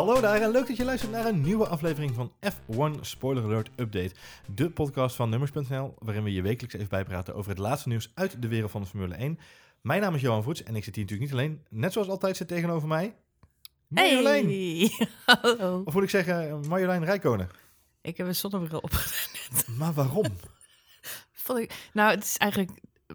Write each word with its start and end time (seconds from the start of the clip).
Hallo 0.00 0.20
daar 0.20 0.40
en 0.40 0.50
leuk 0.50 0.66
dat 0.66 0.76
je 0.76 0.84
luistert 0.84 1.12
naar 1.12 1.26
een 1.26 1.40
nieuwe 1.40 1.66
aflevering 1.66 2.14
van 2.14 2.32
F1 2.52 3.00
Spoiler 3.00 3.44
Alert 3.44 3.70
Update. 3.76 4.14
De 4.54 4.70
podcast 4.70 5.16
van 5.16 5.28
Nummers.nl 5.30 5.94
waarin 5.98 6.22
we 6.22 6.32
je 6.32 6.42
wekelijks 6.42 6.74
even 6.74 6.88
bijpraten 6.88 7.34
over 7.34 7.50
het 7.50 7.58
laatste 7.58 7.88
nieuws 7.88 8.10
uit 8.14 8.42
de 8.42 8.48
wereld 8.48 8.70
van 8.70 8.80
de 8.80 8.86
Formule 8.86 9.14
1. 9.14 9.38
Mijn 9.80 10.00
naam 10.00 10.14
is 10.14 10.20
Johan 10.20 10.42
Voets 10.42 10.62
en 10.62 10.76
ik 10.76 10.84
zit 10.84 10.94
hier 10.94 11.04
natuurlijk 11.04 11.30
niet 11.30 11.40
alleen. 11.40 11.64
Net 11.68 11.92
zoals 11.92 12.08
altijd 12.08 12.36
zit 12.36 12.48
tegenover 12.48 12.88
mij 12.88 13.14
Marjolein. 13.88 14.46
Hey, 14.46 15.08
hallo. 15.26 15.82
Of 15.84 15.94
moet 15.94 16.02
ik 16.02 16.10
zeggen 16.10 16.60
Marjolein 16.68 17.04
Rijkonen. 17.04 17.48
Ik 18.00 18.16
heb 18.16 18.26
een 18.26 18.34
zonnebril 18.34 18.78
opgedaan. 18.78 19.76
Maar 19.78 19.92
waarom? 19.92 20.26
Vond 21.32 21.58
ik, 21.58 21.88
nou, 21.92 22.10
het 22.10 22.24
is 22.24 22.36
eigenlijk 22.36 22.70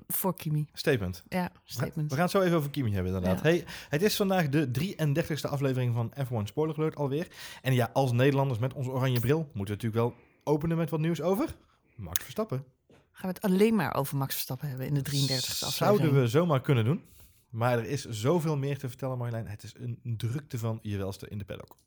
voor 0.07 0.35
Kimi. 0.35 0.67
Statement. 0.73 1.23
Ja, 1.29 1.51
statement. 1.63 2.09
We 2.09 2.15
gaan 2.15 2.23
het 2.23 2.33
zo 2.33 2.41
even 2.41 2.57
over 2.57 2.69
Kimi 2.69 2.93
hebben 2.93 3.13
inderdaad. 3.13 3.43
Ja. 3.43 3.49
Hey, 3.49 3.65
het 3.89 4.01
is 4.01 4.15
vandaag 4.15 4.49
de 4.49 4.67
33ste 4.67 5.49
aflevering 5.49 5.93
van 5.93 6.13
F1 6.19 6.43
Spoiler 6.43 6.77
Alert 6.77 6.95
alweer. 6.95 7.27
En 7.61 7.73
ja, 7.73 7.89
als 7.93 8.11
Nederlanders 8.11 8.59
met 8.59 8.73
onze 8.73 8.89
oranje 8.89 9.19
bril 9.19 9.37
moeten 9.37 9.77
we 9.77 9.83
natuurlijk 9.83 10.01
wel 10.01 10.15
openen 10.43 10.77
met 10.77 10.89
wat 10.89 10.99
nieuws 10.99 11.21
over 11.21 11.55
Max 11.95 12.23
Verstappen. 12.23 12.65
Gaan 13.11 13.29
we 13.29 13.35
het 13.35 13.41
alleen 13.41 13.75
maar 13.75 13.95
over 13.95 14.17
Max 14.17 14.33
Verstappen 14.33 14.67
hebben 14.67 14.87
in 14.87 14.93
de 14.93 14.99
33ste 14.99 15.09
aflevering? 15.09 15.73
Zouden 15.73 16.21
we 16.21 16.27
zomaar 16.27 16.61
kunnen 16.61 16.85
doen. 16.85 17.03
Maar 17.49 17.77
er 17.77 17.85
is 17.85 18.05
zoveel 18.05 18.57
meer 18.57 18.77
te 18.77 18.87
vertellen, 18.87 19.17
Marjolein. 19.17 19.47
Het 19.47 19.63
is 19.63 19.73
een 19.77 19.99
drukte 20.17 20.57
van 20.57 20.79
je 20.81 20.97
welste 20.97 21.27
in 21.27 21.37
de 21.37 21.45
paddock. 21.45 21.77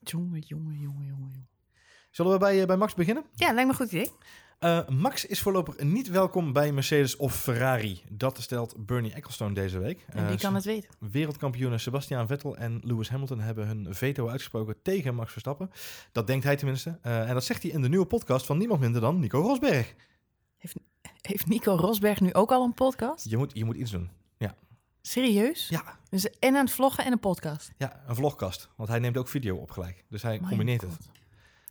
Jongen, 0.00 0.40
jongen, 0.40 0.78
jongen, 0.78 1.06
jongen, 1.06 1.30
jongen. 1.32 1.48
Zullen 2.10 2.32
we 2.32 2.38
bij, 2.38 2.60
eh, 2.60 2.66
bij 2.66 2.76
Max 2.76 2.94
beginnen? 2.94 3.24
Ja, 3.32 3.52
lijkt 3.52 3.62
me 3.62 3.68
een 3.68 3.74
goed 3.74 3.92
idee. 3.92 4.10
Eh, 4.58 4.88
Max 4.88 5.26
is 5.26 5.40
voorlopig 5.40 5.78
niet 5.78 6.08
welkom 6.08 6.52
bij 6.52 6.72
Mercedes 6.72 7.16
of 7.16 7.36
Ferrari. 7.40 8.02
Dat 8.10 8.40
stelt 8.40 8.86
Bernie 8.86 9.12
Ecclestone 9.12 9.54
deze 9.54 9.78
week. 9.78 10.04
En 10.08 10.22
Eh, 10.22 10.28
wie 10.28 10.38
kan 10.38 10.54
het 10.54 10.64
weten? 10.64 10.90
Wereldkampioenen 10.98 11.80
Sebastian 11.80 12.26
Vettel 12.26 12.56
en 12.56 12.80
Lewis 12.84 13.08
Hamilton 13.08 13.40
hebben 13.40 13.66
hun 13.66 13.86
veto 13.94 14.28
uitgesproken 14.28 14.76
tegen 14.82 15.14
Max 15.14 15.30
Verstappen. 15.32 15.70
Dat 16.12 16.26
denkt 16.26 16.44
hij 16.44 16.56
tenminste. 16.56 16.98
Eh, 17.02 17.28
en 17.28 17.34
dat 17.34 17.44
zegt 17.44 17.62
hij 17.62 17.70
in 17.72 17.80
de 17.82 17.88
nieuwe 17.88 18.06
podcast 18.06 18.46
van 18.46 18.58
niemand 18.58 18.80
minder 18.80 19.00
dan 19.00 19.18
Nico 19.18 19.40
Rosberg. 19.40 19.94
Heeft 21.20 21.46
Nico 21.46 21.74
Rosberg 21.74 22.20
nu 22.20 22.32
ook 22.34 22.52
al 22.52 22.64
een 22.64 22.74
podcast? 22.74 23.30
Je 23.30 23.36
moet, 23.36 23.50
je 23.54 23.64
moet 23.64 23.76
iets 23.76 23.90
doen. 23.90 24.10
Serieus? 25.00 25.68
Ja, 25.68 25.98
Dus 26.10 26.30
en 26.38 26.54
aan 26.56 26.64
het 26.64 26.70
vloggen 26.74 27.04
en 27.04 27.12
een 27.12 27.20
podcast. 27.20 27.72
ja, 27.76 28.02
een 28.06 28.14
vlogkast. 28.14 28.68
Want 28.76 28.88
hij 28.88 28.98
neemt 28.98 29.16
ook 29.16 29.28
video 29.28 29.56
op 29.56 29.70
gelijk. 29.70 30.04
Dus 30.08 30.22
hij 30.22 30.38
combineert 30.38 30.80
het. 30.80 30.96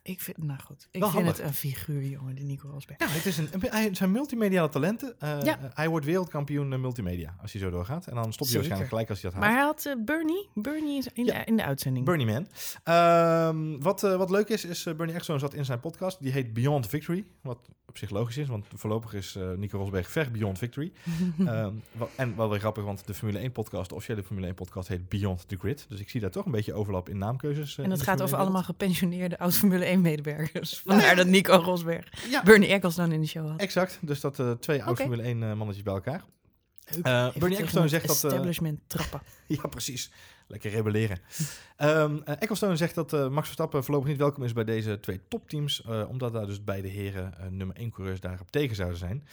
Ik 0.06 0.20
vind, 0.20 0.36
nou 0.38 0.60
goed, 0.60 0.88
ik 0.90 1.00
Wel 1.00 1.10
vind 1.10 1.22
handig. 1.22 1.36
het 1.42 1.46
een 1.50 1.54
figuur, 1.54 2.02
jongen, 2.04 2.34
die 2.34 2.44
Nico 2.44 2.68
Rosberg. 2.68 2.98
Ja, 2.98 3.06
het, 3.08 3.26
is 3.26 3.38
een, 3.38 3.48
het 3.60 3.96
zijn 3.96 4.12
multimediale 4.12 4.68
talenten. 4.68 5.14
Eh, 5.20 5.42
Ja. 5.42 5.58
Hij 5.74 5.88
wordt 5.88 6.06
wereldkampioen 6.06 6.72
eh, 6.72 6.78
multimedia 6.78 7.36
als 7.42 7.52
hij 7.52 7.60
zo 7.60 7.70
doorgaat. 7.70 8.06
En 8.06 8.14
dan 8.14 8.32
stopt 8.32 8.50
hij 8.52 8.62
Zeker. 8.62 8.76
waarschijnlijk 8.78 8.88
gelijk 8.88 9.10
als 9.10 9.22
hij 9.22 9.30
dat 9.30 9.40
Maar 9.40 9.50
haalt. 9.50 9.84
hij 9.84 9.92
had 9.92 9.98
eh, 10.00 10.04
Bernie. 10.04 10.48
Bernie 10.54 10.98
is 10.98 11.08
in, 11.12 11.24
Ja. 11.24 11.38
de, 11.38 11.44
in 11.44 11.56
de 11.56 11.64
uitzending. 11.64 12.04
Bernie 12.04 12.26
Man. 12.26 12.46
Ehm, 12.84 13.78
wat, 13.80 14.00
wat 14.00 14.30
leuk 14.30 14.48
is, 14.48 14.64
is 14.64 14.82
Bernie 14.82 15.06
Ecclestone 15.08 15.38
zat 15.38 15.54
in 15.54 15.64
zijn 15.64 15.80
podcast. 15.80 16.22
Die 16.22 16.32
heet 16.32 16.52
Beyond 16.52 16.86
Victory. 16.86 17.24
Wat 17.42 17.58
op 17.88 17.98
zich 17.98 18.10
logisch 18.10 18.36
is, 18.36 18.46
want 18.48 18.66
voorlopig 18.74 19.14
is 19.14 19.38
Nico 19.56 19.78
Rosberg 19.78 20.10
ver 20.10 20.30
Beyond 20.30 20.58
Victory. 20.58 20.92
Ehm, 21.46 21.74
en 22.16 22.36
wel 22.36 22.50
weer 22.50 22.58
grappig, 22.58 22.84
want 22.84 23.06
de 23.06 23.14
Formule 23.14 23.38
1 23.38 23.52
podcast, 23.52 23.88
de 23.88 23.94
officiële 23.94 24.22
Formule 24.22 24.46
1 24.46 24.54
podcast, 24.54 24.88
heet 24.88 25.08
Beyond 25.08 25.48
the 25.48 25.56
Grid. 25.56 25.86
Dus 25.88 26.00
ik 26.00 26.08
zie 26.10 26.20
daar 26.20 26.30
toch 26.30 26.44
een 26.44 26.52
beetje 26.52 26.74
overlap 26.74 27.08
in 27.08 27.18
naamkeuzes. 27.18 27.78
En 27.78 27.88
dat 27.88 28.02
gaat 28.02 28.22
over 28.22 28.34
1 28.34 28.42
allemaal 28.44 28.62
gepensioneerde 28.62 29.38
oud-Formule 29.38 29.84
1-medewerkers. 29.96 30.80
Vandaar 30.86 31.16
dat 31.16 31.26
Nico 31.26 31.54
Rosberg 31.56 32.30
Ja, 32.30 32.42
Bernie 32.42 32.68
Ecclestone 32.68 33.14
in 33.14 33.20
de 33.20 33.26
show 33.26 33.48
had. 33.50 33.60
exact. 33.60 33.98
Dus 34.00 34.20
dat 34.20 34.38
eh, 34.38 34.50
twee 34.50 34.80
oud 34.82 34.90
Oké. 34.90 35.00
Formule 35.00 35.22
1 35.22 35.42
eh, 35.42 35.48
mannetjes 35.52 35.82
bij 35.84 35.94
elkaar. 35.94 36.24
Eh, 37.02 37.28
Bernie 37.34 37.56
Ecclestone 37.56 37.88
zegt 37.88 38.06
dat... 38.06 38.24
Establishment 38.24 38.80
trappen. 38.86 39.20
Ja, 39.48 39.66
precies. 39.66 40.10
Lekker 40.46 40.70
rebelleren. 40.70 41.18
Eh, 41.76 42.10
Ecclestone 42.24 42.76
zegt 42.76 42.94
dat 42.94 43.10
Max 43.12 43.44
Verstappen 43.44 43.84
voorlopig 43.84 44.08
niet 44.08 44.18
welkom 44.18 44.44
is 44.44 44.52
bij 44.52 44.64
deze 44.64 45.00
twee 45.00 45.20
topteams. 45.28 45.82
omdat 46.08 46.32
daar 46.32 46.46
dus 46.46 46.64
beide 46.64 46.88
heren 46.88 47.34
nummer 47.50 47.76
1 47.76 47.90
coureurs 47.90 48.20
daarop 48.20 48.50
tegen 48.50 48.76
zouden 48.76 48.98
zijn. 48.98 49.26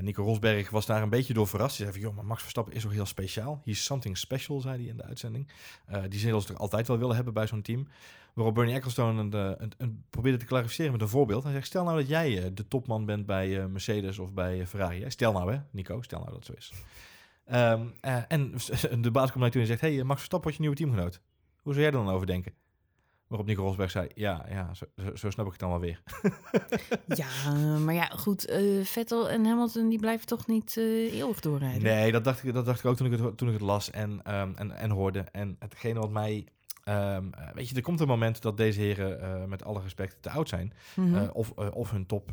Nico 0.00 0.22
Rosberg 0.22 0.70
was 0.70 0.86
daar 0.86 1.02
een 1.02 1.08
beetje 1.10 1.34
door 1.34 1.48
verrast. 1.48 1.76
Hij 1.76 1.86
zei 1.86 1.98
van, 1.98 2.08
joh, 2.08 2.16
maar 2.16 2.24
Max 2.24 2.40
Verstappen 2.40 2.74
is 2.74 2.82
toch 2.82 2.92
heel 2.92 3.06
speciaal. 3.06 3.62
He's 3.64 3.84
something 3.84 4.18
special, 4.18 4.60
zei 4.60 4.76
hij 4.76 4.86
in 4.86 4.96
de 4.96 5.04
uitzending. 5.04 5.48
Die 6.08 6.20
zullen 6.20 6.40
ze 6.40 6.46
toch 6.46 6.58
altijd 6.58 6.88
wel 6.88 6.98
willen 6.98 7.14
hebben 7.14 7.34
bij 7.34 7.46
zo'n 7.46 7.62
team. 7.62 7.88
Waarop 8.34 8.54
Bernie 8.54 8.74
Ecclestone 8.74 9.20
een, 9.20 9.32
eh, 9.32 9.52
een, 9.58 9.72
een, 9.78 10.04
probeerde 10.10 10.38
te 10.38 10.44
clarificeren 10.44 10.92
met 10.92 11.00
een 11.00 11.08
voorbeeld. 11.08 11.42
Hij 11.42 11.52
zegt, 11.52 11.66
stel 11.66 11.84
nou 11.84 11.98
dat 11.98 12.08
jij 12.08 12.42
eh, 12.44 12.50
de 12.54 12.68
topman 12.68 13.04
bent 13.06 13.26
bij 13.26 13.60
eh, 13.60 13.66
Mercedes 13.66 14.18
of 14.18 14.32
bij 14.32 14.66
Ferrari. 14.66 15.10
Stel 15.10 15.32
nou 15.32 15.52
hè, 15.52 15.60
Nico, 15.70 16.02
stel 16.02 16.18
nou 16.18 16.30
dat 16.30 16.46
het 16.46 16.46
zo 16.46 16.52
is. 16.56 16.72
Ehm, 17.44 17.86
eh, 18.00 18.22
en 18.28 18.52
de 19.02 19.10
baas 19.10 19.30
komt 19.30 19.42
naar 19.42 19.50
toe 19.50 19.60
en 19.60 19.66
zegt: 19.66 19.80
Hey, 19.80 20.02
Max 20.02 20.18
Verstappen 20.18 20.40
wordt 20.40 20.56
je 20.56 20.60
nieuwe 20.60 20.76
teamgenoot. 20.76 21.20
Hoe 21.62 21.72
zou 21.72 21.84
jij 21.84 21.94
er 21.94 22.04
dan 22.04 22.14
over 22.14 22.26
denken? 22.26 22.54
Waarop 23.26 23.48
Nico 23.48 23.62
Rosberg 23.62 23.90
zei: 23.90 24.08
Ja, 24.14 24.46
ja 24.48 24.74
zo, 24.74 24.86
zo, 25.14 25.30
snap 25.30 25.46
ik 25.46 25.52
het 25.52 25.60
dan 25.60 25.70
wel 25.70 25.80
weer. 25.80 26.02
Ja, 27.06 27.52
maar 27.78 27.94
ja, 27.94 28.04
goed. 28.06 28.46
eh, 28.46 28.84
Vettel 28.84 29.30
en 29.30 29.44
Hamilton 29.44 29.88
die 29.88 29.98
blijven 29.98 30.26
toch 30.26 30.46
niet 30.46 30.76
eeuwig 30.76 31.40
doorrijden? 31.40 31.82
Nee, 31.82 32.12
dat 32.12 32.24
dacht 32.24 32.44
ik, 32.44 32.54
dat 32.54 32.64
dacht 32.64 32.78
ik 32.78 32.84
ook 32.84 32.96
toen 32.96 33.12
ik 33.12 33.20
het, 33.20 33.36
toen 33.36 33.48
ik 33.48 33.54
het 33.54 33.62
las 33.62 33.90
en, 33.90 34.20
ehm, 34.22 34.52
en, 34.54 34.70
en 34.70 34.90
hoorde. 34.90 35.20
En 35.20 35.56
hetgene 35.58 36.00
wat 36.00 36.10
mij. 36.10 36.46
Ehm, 36.84 37.32
eh, 37.32 37.54
weet 37.54 37.68
je, 37.68 37.74
er 37.74 37.82
komt 37.82 38.00
een 38.00 38.06
moment 38.06 38.42
dat 38.42 38.56
deze 38.56 38.80
heren, 38.80 39.20
eh, 39.20 39.44
met 39.44 39.64
alle 39.64 39.80
respect, 39.80 40.16
te 40.20 40.30
oud 40.30 40.48
zijn. 40.48 40.72
Mhm. 40.94 41.14
eh, 41.14 41.28
of, 41.32 41.50
of 41.50 41.90
hun 41.90 42.06
top 42.06 42.30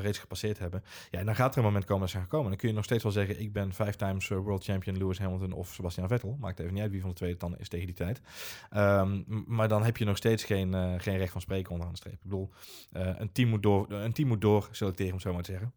reeds 0.00 0.18
gepasseerd 0.18 0.58
hebben. 0.58 0.84
Ja, 1.10 1.18
en 1.18 1.26
dan 1.26 1.34
gaat 1.34 1.52
er 1.52 1.58
een 1.58 1.64
moment 1.64 1.84
komen 1.84 2.00
dat 2.00 2.10
ze 2.10 2.16
gaan 2.16 2.26
komen. 2.26 2.48
Dan 2.48 2.56
kun 2.56 2.68
je 2.68 2.74
nog 2.74 2.84
steeds 2.84 3.02
wel 3.02 3.12
zeggen: 3.12 3.40
Ik 3.40 3.52
ben 3.52 3.74
five 3.74 3.96
times 3.96 4.28
world 4.28 4.64
champion 4.64 4.98
Lewis 4.98 5.18
Hamilton 5.18 5.52
of 5.52 5.72
Sebastian 5.72 6.08
Vettel. 6.08 6.36
Maakt 6.40 6.58
even 6.58 6.72
niet 6.72 6.82
uit 6.82 6.90
wie 6.90 7.00
van 7.00 7.10
de 7.10 7.16
twee 7.16 7.30
het 7.30 7.40
dan 7.40 7.58
is 7.58 7.68
tegen 7.68 7.86
die 7.86 7.94
tijd. 7.94 8.20
Ehm, 8.70 9.22
maar 9.46 9.68
dan 9.68 9.84
heb 9.84 9.96
je 9.96 10.04
nog 10.04 10.16
steeds 10.16 10.44
geen, 10.44 11.00
geen 11.00 11.16
recht 11.16 11.32
van 11.32 11.40
spreken 11.40 11.70
onderaan 11.70 11.92
de 11.92 11.98
streep. 11.98 12.14
Ik 12.14 12.22
bedoel, 12.22 12.50
een, 12.92 13.32
team 13.32 13.48
moet 13.48 13.62
door, 13.62 13.90
een 13.90 14.12
team 14.12 14.28
moet 14.28 14.40
door 14.40 14.68
selecteren, 14.70 15.12
om 15.12 15.20
zo 15.20 15.32
maar 15.32 15.42
te 15.42 15.50
zeggen. 15.50 15.72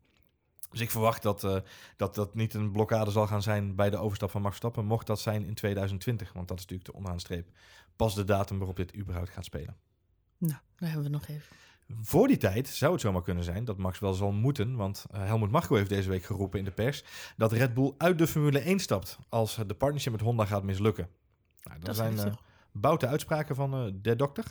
Dus 0.71 0.79
ik 0.79 0.91
verwacht 0.91 1.21
dat, 1.21 1.63
dat 1.97 2.15
dat 2.15 2.35
niet 2.35 2.53
een 2.53 2.71
blokkade 2.71 3.11
zal 3.11 3.27
gaan 3.27 3.41
zijn 3.41 3.75
bij 3.75 3.89
de 3.89 3.97
overstap 3.97 4.31
van 4.31 4.41
Max 4.41 4.57
Verstappen. 4.57 4.85
Mocht 4.85 5.07
dat 5.07 5.19
zijn 5.19 5.45
in 5.45 5.53
2020, 5.53 6.33
want 6.33 6.47
dat 6.47 6.57
is 6.57 6.63
natuurlijk 6.63 6.89
de 6.89 6.95
onderaan 6.95 7.17
de 7.17 7.23
streep. 7.23 7.49
Pas 8.01 8.15
de 8.15 8.23
datum 8.23 8.57
waarop 8.57 8.75
dit 8.75 8.95
überhaupt 8.95 9.29
gaat 9.29 9.45
spelen. 9.45 9.75
Nou, 10.37 10.59
daar 10.75 10.89
hebben 10.89 11.03
we 11.03 11.17
nog 11.17 11.27
even. 11.27 11.55
Voor 12.01 12.27
die 12.27 12.37
tijd 12.37 12.67
zou 12.67 12.91
het 12.91 13.01
zomaar 13.01 13.21
kunnen 13.21 13.43
zijn 13.43 13.65
dat 13.65 13.77
Max 13.77 13.99
wel 13.99 14.13
zal 14.13 14.31
moeten, 14.31 14.75
want 14.75 15.05
eh, 15.11 15.25
Helmut 15.25 15.51
Marko 15.51 15.75
heeft 15.75 15.89
deze 15.89 16.09
week 16.09 16.23
geroepen 16.23 16.59
in 16.59 16.65
de 16.65 16.71
pers 16.71 17.03
dat 17.37 17.51
Red 17.51 17.73
Bull 17.73 17.93
uit 17.97 18.17
de 18.17 18.27
Formule 18.27 18.59
1 18.59 18.79
stapt 18.79 19.17
als 19.29 19.55
de 19.67 19.73
partnership 19.73 20.11
met 20.11 20.21
Honda 20.21 20.45
gaat 20.45 20.63
mislukken. 20.63 21.09
Nou, 21.63 21.79
dat, 21.79 21.85
Dat 21.85 21.95
zijn 21.95 22.37
boute 22.71 23.07
uitspraken 23.07 23.55
van 23.55 23.73
eh, 23.73 23.91
de 23.93 24.15
dokter. 24.15 24.45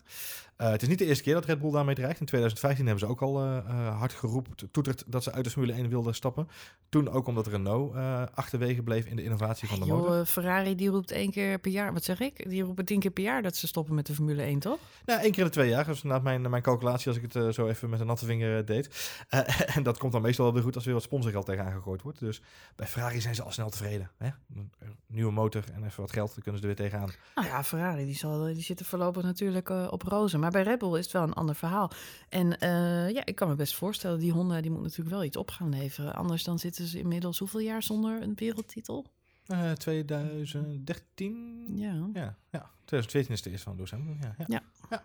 Eh, 0.61 0.71
het 0.71 0.83
is 0.83 0.89
niet 0.89 0.99
de 0.99 1.05
eerste 1.05 1.23
keer 1.23 1.35
dat 1.35 1.45
Red 1.45 1.61
Bull 1.61 1.71
daarmee 1.71 1.95
dreigt. 1.95 2.21
In 2.21 2.27
2015 2.27 2.87
hebben 2.87 3.07
ze 3.07 3.11
ook 3.13 3.23
al 3.23 3.41
eh, 3.41 3.57
eh, 3.57 3.99
hard 3.99 4.13
geroepen, 4.13 4.71
toeterd 4.71 5.05
dat 5.07 5.23
ze 5.23 5.33
uit 5.33 5.45
de 5.45 5.51
Formule 5.51 5.73
1 5.73 5.89
wilden 5.89 6.15
stappen. 6.15 6.49
Toen 6.89 7.09
ook 7.09 7.27
omdat 7.27 7.47
Renault 7.47 7.95
achterwege 8.35 8.83
bleef 8.83 9.07
in 9.07 9.17
de 9.17 9.23
innovatie 9.23 9.69
van 9.69 9.81
de 9.81 9.87
motor. 9.87 10.17
Joh, 10.17 10.27
Ferrari 10.27 10.75
die 10.75 10.89
roept 10.89 11.11
één 11.11 11.31
keer 11.31 11.59
per 11.59 11.71
jaar, 11.71 11.93
wat 11.93 12.05
zeg 12.05 12.21
ik? 12.21 12.49
Die 12.49 12.63
roepen 12.63 12.85
tien 12.85 13.01
keer 13.01 13.11
per 13.11 13.23
jaar 13.23 13.43
dat 13.43 13.57
ze 13.57 13.67
stoppen 13.67 13.95
met 13.95 14.07
de 14.07 14.15
Formule 14.15 14.43
1, 14.43 14.59
toch? 14.59 14.79
Nou, 15.05 15.21
één 15.21 15.31
keer 15.31 15.41
in 15.41 15.45
de 15.45 15.53
twee 15.53 15.69
jaar. 15.69 15.87
Dat 15.87 15.95
is 15.95 16.03
mijn, 16.03 16.51
mijn 16.51 16.63
calculatie 16.63 17.09
als 17.09 17.17
ik 17.17 17.33
het 17.33 17.55
zo 17.55 17.67
even 17.67 17.91
met 17.91 18.01
een 18.01 18.07
natte 18.07 18.25
vinger 18.25 18.65
deed. 18.65 18.89
En 19.75 19.83
dat 19.83 19.99
komt 19.99 20.13
dan 20.13 20.23
meestal 20.23 20.45
wel 20.45 20.55
weer 20.55 20.63
goed 20.63 20.75
als 20.75 20.83
er 20.83 20.91
weer 20.91 20.99
wat 20.99 21.09
sponsorgeld 21.09 21.47
tegenaan 21.47 21.73
gegooid 21.73 22.03
wordt. 22.03 22.19
Dus 22.19 22.43
bij 22.77 22.87
Ferrari 22.87 23.21
zijn 23.21 23.35
ze 23.35 23.43
al 23.43 23.53
snel 23.53 23.71
tevreden. 23.71 24.11
Hè? 24.19 24.29
Een 24.55 24.71
nieuwe 25.07 25.33
motor 25.33 25.65
en 25.75 25.85
even 25.85 26.01
wat 26.01 26.13
geld, 26.13 26.35
dan 26.35 26.43
kunnen 26.43 26.61
ze 26.61 26.69
er 26.69 26.75
weer 26.75 26.87
tegenaan. 26.87 27.11
Nou 27.35 27.47
ja, 27.47 27.65
Ferrari 27.65 28.05
die, 28.05 28.17
zal, 28.17 28.43
die 28.45 28.63
zitten 28.63 28.87
voorlopig 28.87 29.23
natuurlijk 29.23 29.69
op 29.69 30.03
rozen. 30.03 30.41
Maar 30.41 30.50
bij 30.51 30.63
Red 30.63 30.79
Bull 30.79 30.99
is 30.99 31.05
het 31.05 31.13
wel 31.13 31.23
een 31.23 31.33
ander 31.33 31.55
verhaal. 31.55 31.91
En 32.29 32.59
eh, 32.59 33.11
ja, 33.11 33.25
ik 33.25 33.35
kan 33.35 33.49
me 33.49 33.55
best 33.55 33.75
voorstellen, 33.75 34.19
die 34.19 34.33
Honda 34.33 34.61
die 34.61 34.71
moet 34.71 34.83
natuurlijk 34.83 35.11
wel 35.11 35.25
iets 35.25 35.37
op 35.37 35.51
gaan 35.51 35.69
leveren. 35.69 36.15
Anders 36.15 36.45
dan 36.45 36.59
zitten 36.59 36.87
ze 36.87 36.99
inmiddels 36.99 37.39
hoeveel 37.39 37.61
jaar 37.61 37.83
zonder 37.83 38.23
een 38.23 38.35
wereldtitel? 38.35 39.07
Eh 39.47 39.73
2013? 39.73 41.67
Ja. 41.75 42.09
Ja, 42.13 42.37
ja. 42.51 42.71
2014 42.85 43.35
is 43.35 43.43
de 43.43 43.51
eerste 43.51 43.65
van 43.69 43.77
Lewis 43.77 43.91
Hamilton. 43.91 44.19
Ja, 44.21 44.35
ja. 44.39 44.45
Ja. 44.49 44.63
ja. 44.91 45.03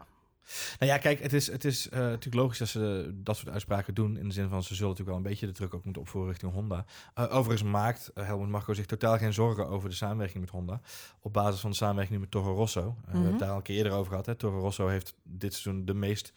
Nou 0.79 0.91
ja, 0.91 0.97
kijk, 0.97 1.19
het 1.21 1.33
is, 1.33 1.51
het 1.51 1.65
is 1.65 1.89
eh, 1.89 1.99
natuurlijk 1.99 2.35
logisch 2.35 2.57
dat 2.57 2.67
ze 2.67 3.03
eh, 3.07 3.11
dat 3.15 3.37
soort 3.37 3.49
uitspraken 3.49 3.93
doen. 3.93 4.17
In 4.17 4.27
de 4.27 4.33
zin 4.33 4.49
van, 4.49 4.63
ze 4.63 4.75
zullen 4.75 4.89
natuurlijk 4.91 5.17
wel 5.17 5.25
een 5.25 5.31
beetje 5.31 5.45
de 5.45 5.51
druk 5.51 5.73
ook 5.73 5.83
moeten 5.83 6.01
opvoeren 6.01 6.29
richting 6.31 6.51
Honda. 6.53 6.85
Eh, 7.13 7.35
overigens 7.35 7.69
maakt 7.69 8.11
uh, 8.15 8.25
Helmut 8.25 8.49
Marko 8.49 8.73
zich 8.73 8.85
totaal 8.85 9.17
geen 9.17 9.33
zorgen 9.33 9.67
over 9.67 9.89
de 9.89 9.95
samenwerking 9.95 10.39
met 10.39 10.49
Honda. 10.49 10.81
Op 11.19 11.33
basis 11.33 11.59
van 11.59 11.69
de 11.69 11.75
samenwerking 11.75 12.15
nu 12.15 12.21
met 12.21 12.31
Toro 12.31 12.53
Rosso. 12.55 12.79
Uh, 12.79 12.85
We 12.85 13.01
hebben 13.03 13.21
Mhm. 13.21 13.29
het 13.31 13.39
daar 13.39 13.49
al 13.49 13.55
een 13.57 13.61
keer 13.61 13.75
eerder 13.77 13.91
over 13.93 14.09
gehad. 14.09 14.25
Hè. 14.25 14.35
Toro 14.35 14.59
Rosso 14.59 14.87
heeft 14.87 15.13
dit 15.23 15.53
seizoen 15.53 15.85
de 15.85 15.93
meest 15.93 16.33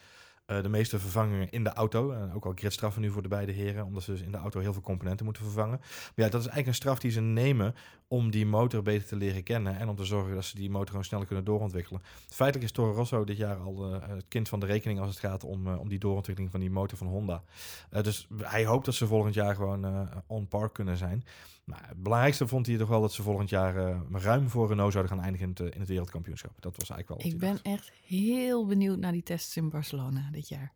eh, 0.49 0.63
de 0.63 0.69
meeste 0.69 0.99
vervangingen 0.99 1.51
in 1.51 1.65
de 1.65 1.73
auto. 1.73 2.13
Uh, 2.13 2.35
ook 2.35 2.45
al 2.45 2.53
gridstraffen 2.55 3.03
nu 3.03 3.11
voor 3.11 3.23
de 3.23 3.29
beide 3.29 3.53
heren, 3.53 3.85
omdat 3.85 4.03
ze 4.03 4.11
dus 4.11 4.21
in 4.21 4.33
de 4.33 4.39
auto 4.39 4.61
heel 4.61 4.73
veel 4.73 4.83
componenten 4.83 5.25
moeten 5.25 5.43
vervangen. 5.43 5.79
Maar 5.79 6.13
ja, 6.15 6.29
dat 6.29 6.41
is 6.41 6.47
eigenlijk 6.47 6.67
een 6.67 6.75
straf 6.75 6.99
die 6.99 7.11
ze 7.11 7.21
nemen 7.21 7.75
om 8.07 8.31
die 8.31 8.47
motor 8.47 8.83
beter 8.83 9.07
te 9.07 9.17
leren 9.17 9.43
kennen 9.43 9.79
en 9.79 9.89
om 9.89 9.97
te 9.97 10.05
zorgen 10.05 10.35
dat 10.35 10.45
ze 10.45 10.57
die 10.57 10.71
motor 10.71 10.89
gewoon 10.89 11.05
sneller 11.05 11.27
kunnen 11.27 11.45
doorontwikkelen. 11.45 12.03
Feitelijk 12.29 12.69
is 12.69 12.73
Toro 12.73 12.93
Rosso 12.93 13.25
dit 13.25 13.37
jaar 13.37 13.57
al 13.57 13.95
uh, 13.95 14.09
het 14.09 14.25
kind 14.29 14.49
van 14.49 14.61
de 14.61 14.67
rekening 14.67 15.01
als 15.01 15.09
het 15.09 15.19
gaat 15.19 15.45
om, 15.45 15.67
om 15.67 15.89
die 15.89 15.99
doorontwikkeling 15.99 16.53
van 16.53 16.61
die 16.61 16.71
motor 16.71 16.99
van 16.99 17.07
Honda. 17.07 17.43
dus 17.91 18.27
hij 18.37 18.65
hoopt 18.65 18.85
dat 18.85 18.95
ze 18.95 19.07
volgend 19.07 19.35
jaar 19.35 19.55
gewoon 19.55 20.09
on 20.27 20.49
par 20.49 20.71
kunnen 20.71 20.97
zijn. 20.97 21.25
Nou, 21.69 21.83
het 21.87 22.03
belangrijkste 22.03 22.49
vond 22.49 22.67
hij 22.67 22.77
toch 22.77 22.89
wel 22.89 23.01
dat 23.01 23.13
ze 23.13 23.23
volgend 23.23 23.49
jaar 23.49 23.77
uh, 23.77 24.01
ruim 24.11 24.49
voor 24.49 24.69
Renault 24.69 24.93
zouden 24.93 25.13
gaan 25.13 25.25
eindigen 25.25 25.49
in 25.49 25.65
het, 25.65 25.75
in 25.75 25.81
het 25.81 25.89
wereldkampioenschap. 25.89 26.53
Dat 26.61 26.77
was 26.77 26.91
eigenlijk 26.91 27.23
wel. 27.23 27.33
Ik 27.33 27.39
ben 27.39 27.59
echt 27.63 27.93
heel 28.07 28.67
benieuwd 28.67 28.99
naar 28.99 29.13
die 29.13 29.23
tests 29.23 29.57
in 29.57 29.69
Barcelona 29.69 30.29
dit 30.33 30.49
jaar. 30.49 30.73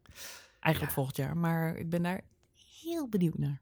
Eigenlijk 0.60 0.94
volgend 0.94 1.16
jaar, 1.16 1.36
maar 1.36 1.76
ik 1.76 1.90
ben 1.90 2.02
daar 2.02 2.20
heel 2.82 3.08
benieuwd 3.08 3.38
naar. 3.38 3.60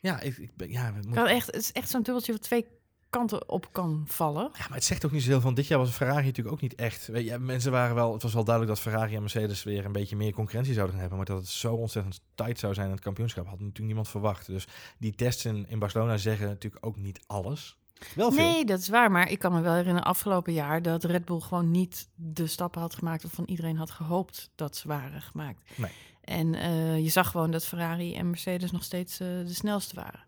Ja, 0.00 0.20
ik, 0.20 0.36
ik 0.36 0.56
ben, 0.56 0.70
ja, 0.70 0.90
moet... 0.90 1.14
kan 1.14 1.26
echt, 1.26 1.46
het 1.46 1.54
is 1.54 1.72
echt 1.72 1.90
zo'n 1.90 2.02
dubbeltje 2.02 2.32
wat 2.32 2.42
twee 2.42 2.66
kanten 3.10 3.48
op 3.48 3.72
kan 3.72 4.04
vallen. 4.06 4.50
Ja, 4.52 4.64
maar 4.68 4.76
het 4.76 4.84
zegt 4.84 5.04
ook 5.04 5.12
niet 5.12 5.22
zoveel 5.22 5.40
van 5.40 5.54
dit 5.54 5.66
jaar 5.66 5.78
was 5.78 5.90
Ferrari 5.90 6.24
natuurlijk 6.24 6.54
ook 6.54 6.60
niet 6.60 6.74
echt. 6.74 7.06
Weet 7.06 7.26
je, 7.26 7.38
mensen 7.38 7.72
waren 7.72 7.94
wel, 7.94 8.12
het 8.12 8.22
was 8.22 8.34
wel 8.34 8.44
duidelijk 8.44 8.74
dat 8.74 8.84
Ferrari 8.84 9.14
en 9.14 9.20
Mercedes 9.20 9.62
weer 9.62 9.84
een 9.84 9.92
beetje 9.92 10.16
meer 10.16 10.32
concurrentie 10.32 10.74
zouden 10.74 10.94
gaan 10.94 11.08
hebben, 11.08 11.18
maar 11.18 11.36
dat 11.36 11.38
het 11.38 11.48
zo 11.48 11.74
ontzettend 11.74 12.20
tight 12.34 12.58
zou 12.58 12.74
zijn 12.74 12.86
in 12.86 12.92
het 12.92 13.02
kampioenschap 13.02 13.44
had 13.44 13.58
natuurlijk 13.58 13.86
niemand 13.86 14.08
verwacht. 14.08 14.46
Dus 14.46 14.66
die 14.98 15.14
tests 15.14 15.44
in, 15.44 15.66
in 15.68 15.78
Barcelona 15.78 16.16
zeggen 16.16 16.46
natuurlijk 16.46 16.86
ook 16.86 16.96
niet 16.96 17.20
alles. 17.26 17.76
Wel 18.14 18.32
veel. 18.32 18.50
Nee, 18.50 18.64
dat 18.64 18.78
is 18.78 18.88
waar. 18.88 19.10
Maar 19.10 19.30
ik 19.30 19.38
kan 19.38 19.52
me 19.52 19.60
wel 19.60 19.74
herinneren 19.74 20.08
afgelopen 20.08 20.52
jaar 20.52 20.82
dat 20.82 21.04
Red 21.04 21.24
Bull 21.24 21.40
gewoon 21.40 21.70
niet 21.70 22.08
de 22.14 22.46
stappen 22.46 22.80
had 22.80 22.94
gemaakt 22.94 23.22
waarvan 23.22 23.44
iedereen 23.44 23.76
had 23.76 23.90
gehoopt 23.90 24.50
dat 24.54 24.76
ze 24.76 24.88
waren 24.88 25.22
gemaakt. 25.22 25.62
Nee. 25.76 25.90
En 26.20 26.54
uh, 26.54 26.98
je 26.98 27.08
zag 27.08 27.30
gewoon 27.30 27.50
dat 27.50 27.66
Ferrari 27.66 28.14
en 28.14 28.30
Mercedes 28.30 28.70
nog 28.70 28.84
steeds 28.84 29.20
uh, 29.20 29.28
de 29.28 29.54
snelste 29.54 29.94
waren. 29.94 30.20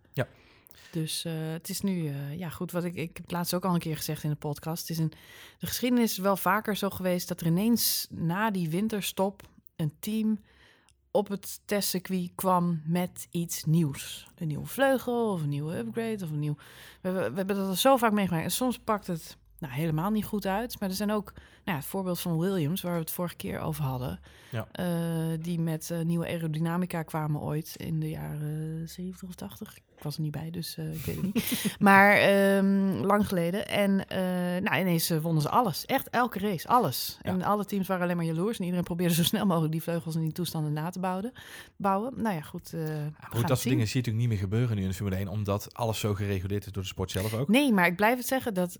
Dus 0.90 1.24
uh, 1.24 1.32
het 1.52 1.68
is 1.68 1.80
nu, 1.80 2.02
uh, 2.02 2.38
ja 2.38 2.48
goed, 2.48 2.72
wat 2.72 2.84
ik, 2.84 2.94
ik 2.94 3.16
heb 3.16 3.30
laatst 3.30 3.54
ook 3.54 3.64
al 3.64 3.74
een 3.74 3.80
keer 3.80 3.96
gezegd 3.96 4.22
in 4.22 4.30
de 4.30 4.36
podcast. 4.36 4.80
Het 4.80 4.90
is 4.90 4.98
een, 4.98 5.12
de 5.58 5.66
geschiedenis 5.66 6.10
is 6.10 6.18
wel 6.18 6.36
vaker 6.36 6.76
zo 6.76 6.90
geweest 6.90 7.28
dat 7.28 7.40
er 7.40 7.46
ineens 7.46 8.06
na 8.10 8.50
die 8.50 8.70
winterstop 8.70 9.42
een 9.76 9.92
team 10.00 10.38
op 11.10 11.28
het 11.28 11.60
testcircuit 11.64 12.30
kwam 12.34 12.82
met 12.84 13.26
iets 13.30 13.64
nieuws. 13.64 14.28
Een 14.36 14.48
nieuwe 14.48 14.66
vleugel 14.66 15.32
of 15.32 15.42
een 15.42 15.48
nieuwe 15.48 15.76
upgrade 15.76 16.24
of 16.24 16.30
een 16.30 16.38
nieuw... 16.38 16.56
We, 17.00 17.10
we, 17.10 17.30
we 17.30 17.36
hebben 17.36 17.56
dat 17.56 17.68
al 17.68 17.74
zo 17.74 17.96
vaak 17.96 18.12
meegemaakt. 18.12 18.44
En 18.44 18.50
soms 18.50 18.78
pakt 18.78 19.06
het 19.06 19.36
nou, 19.60 19.72
helemaal 19.74 20.10
niet 20.10 20.24
goed 20.24 20.46
uit. 20.46 20.80
Maar 20.80 20.88
er 20.88 20.94
zijn 20.94 21.12
ook 21.12 21.32
nou, 21.64 21.78
het 21.78 21.86
voorbeeld 21.86 22.20
van 22.20 22.38
Williams, 22.38 22.80
waar 22.80 22.94
we 22.94 23.00
het 23.00 23.10
vorige 23.10 23.36
keer 23.36 23.60
over 23.60 23.84
hadden. 23.84 24.20
Ja. 24.50 24.66
Uh, 24.80 25.38
die 25.40 25.60
met 25.60 25.90
uh, 25.92 26.00
nieuwe 26.00 26.26
aerodynamica 26.26 27.02
kwamen 27.02 27.40
ooit 27.40 27.74
in 27.76 28.00
de 28.00 28.08
jaren 28.08 28.88
70 28.88 29.28
of 29.28 29.34
80. 29.34 29.76
Ik 29.76 30.02
was 30.02 30.16
er 30.16 30.22
niet 30.22 30.30
bij, 30.30 30.50
dus 30.50 30.76
uh, 30.78 30.94
ik 30.94 31.04
weet 31.04 31.16
het 31.16 31.24
niet. 31.24 31.64
maar 31.78 32.30
um, 32.56 33.04
lang 33.04 33.28
geleden. 33.28 33.68
En 33.68 33.94
nou, 34.62 34.80
ineens 34.80 35.08
wonnen 35.08 35.42
ze 35.42 35.48
alles. 35.48 35.86
Echt 35.86 36.08
elke 36.08 36.38
race, 36.38 36.68
alles. 36.68 37.18
Ja. 37.22 37.30
En 37.30 37.42
alle 37.42 37.64
teams 37.64 37.86
waren 37.86 38.02
alleen 38.02 38.16
maar 38.16 38.24
jaloers. 38.24 38.58
En 38.58 38.64
iedereen 38.64 38.84
probeerde 38.84 39.14
zo 39.14 39.22
snel 39.22 39.46
mogelijk 39.46 39.72
die 39.72 39.82
vleugels 39.82 40.14
in 40.14 40.20
die 40.20 40.32
toestanden 40.32 40.72
na 40.72 40.90
te 40.90 41.00
bouwen. 41.00 41.32
bouwen. 41.76 42.12
Nou 42.16 42.34
ja, 42.34 42.40
goed. 42.40 42.70
Ja, 42.74 43.28
goed 43.28 43.48
dat 43.48 43.58
soort 43.58 43.68
dingen 43.68 43.88
zie 43.88 44.02
je 44.02 44.08
natuurlijk 44.10 44.16
niet 44.16 44.28
meer 44.28 44.38
gebeuren 44.38 44.76
nu 44.76 44.82
in 44.82 44.88
de 44.88 44.94
Formule 44.94 45.16
1, 45.16 45.28
omdat 45.28 45.74
alles 45.74 45.98
zo 45.98 46.14
gereguleerd 46.14 46.66
is 46.66 46.72
door 46.72 46.82
de 46.82 46.88
sport 46.88 47.10
zelf 47.10 47.34
ook. 47.34 47.48
Nee, 47.48 47.72
maar 47.72 47.86
ik 47.86 47.96
blijf 47.96 48.16
het 48.16 48.26
zeggen 48.26 48.54
dat 48.54 48.78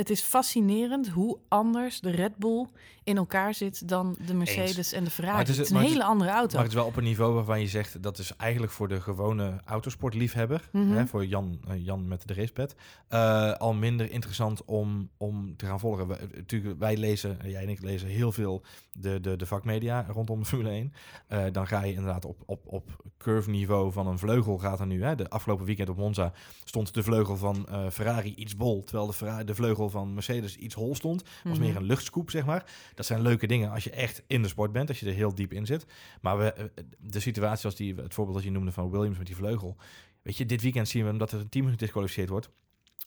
het 0.00 0.10
is 0.10 0.20
fascinerend 0.20 1.08
hoe 1.08 1.38
anders 1.48 2.00
de 2.00 2.10
Red 2.10 2.36
Bull 2.36 2.66
in 3.04 3.16
elkaar 3.16 3.54
zit 3.54 3.88
dan 3.88 4.16
de 4.26 4.34
Mercedes 4.34 4.76
Eens. 4.76 4.92
en 4.92 5.04
de 5.04 5.10
Ferrari. 5.10 5.38
Het 5.38 5.48
is, 5.48 5.56
het 5.56 5.66
is 5.66 5.72
een 5.72 5.80
hele 5.80 5.94
is, 5.94 6.00
andere 6.00 6.30
auto. 6.30 6.52
Maar 6.52 6.62
het 6.62 6.72
is 6.72 6.78
wel 6.78 6.86
op 6.86 6.96
een 6.96 7.04
niveau 7.04 7.34
waarvan 7.34 7.60
je 7.60 7.66
zegt 7.66 8.02
dat 8.02 8.18
is 8.18 8.36
eigenlijk 8.36 8.72
voor 8.72 8.88
de 8.88 9.00
gewone 9.00 9.60
autosportliefhebber, 9.64 10.68
mm 10.72 10.82
-hmm. 10.82 10.96
hè, 10.96 11.06
voor 11.06 11.26
Jan, 11.26 11.60
uh, 11.68 11.84
Jan 11.84 12.08
met 12.08 12.28
de 12.28 12.34
racepad, 12.34 12.74
uh, 13.10 13.52
al 13.52 13.74
minder 13.74 14.10
interessant 14.10 14.64
om, 14.64 15.10
om 15.16 15.56
te 15.56 15.66
gaan 15.66 15.80
volgen. 15.80 16.08
We, 16.08 16.16
natuurlijk, 16.34 16.78
wij 16.78 16.96
lezen, 16.96 17.38
jij 17.44 17.62
en 17.62 17.68
ik 17.68 17.82
lezen 17.82 18.08
heel 18.08 18.32
veel 18.32 18.62
de, 18.92 19.20
de, 19.20 19.36
de 19.36 19.46
vakmedia 19.46 20.06
rondom 20.08 20.38
de 20.38 20.44
Formule 20.44 20.70
1. 20.70 20.92
Uh, 21.28 21.44
dan 21.52 21.66
ga 21.66 21.84
je 21.84 21.92
inderdaad 21.92 22.24
op, 22.24 22.42
op, 22.46 22.60
op 22.64 23.04
curve 23.18 23.50
niveau 23.50 23.92
van 23.92 24.06
een 24.06 24.18
vleugel 24.18 24.58
gaat 24.58 24.80
er 24.80 24.86
nu. 24.86 25.04
Hè, 25.04 25.14
de 25.14 25.28
afgelopen 25.28 25.66
weekend 25.66 25.88
op 25.88 25.96
Monza 25.96 26.32
stond 26.64 26.94
de 26.94 27.02
vleugel 27.02 27.36
van 27.36 27.68
Ferrari 27.92 28.34
iets 28.34 28.56
bol, 28.56 28.82
terwijl 28.84 29.06
de, 29.06 29.12
Ferrari, 29.12 29.44
de 29.44 29.54
vleugel 29.54 29.89
van 29.90 30.14
Mercedes 30.14 30.56
iets 30.56 30.74
hol 30.74 30.94
stond. 30.94 31.22
was 31.22 31.32
mm 31.44 31.52
-hmm. 31.52 31.60
meer 31.60 31.76
een 31.76 31.82
luchtscoop, 31.82 32.30
zeg 32.30 32.44
maar. 32.44 32.64
Dat 32.94 33.06
zijn 33.06 33.22
leuke 33.22 33.46
dingen 33.46 33.70
als 33.70 33.84
je 33.84 33.90
echt 33.90 34.22
in 34.26 34.42
de 34.42 34.48
sport 34.48 34.72
bent, 34.72 34.88
als 34.88 35.00
je 35.00 35.06
er 35.06 35.12
heel 35.12 35.34
diep 35.34 35.52
in 35.52 35.66
zit. 35.66 35.86
Maar 36.20 36.38
we, 36.38 36.70
de 36.98 37.20
situatie 37.20 37.64
als 37.64 37.76
die, 37.76 37.94
het 37.94 38.14
voorbeeld 38.14 38.36
dat 38.36 38.46
je 38.46 38.52
noemde 38.52 38.72
van 38.72 38.90
Williams 38.90 39.18
met 39.18 39.26
die 39.26 39.36
vleugel. 39.36 39.76
Weet 40.22 40.36
je, 40.36 40.46
dit 40.46 40.62
weekend 40.62 40.88
zien 40.88 41.06
we 41.06 41.16
dat 41.16 41.32
er 41.32 41.40
een 41.40 41.48
team 41.48 41.68
gedisqualificeerd 41.68 42.28
wordt 42.28 42.50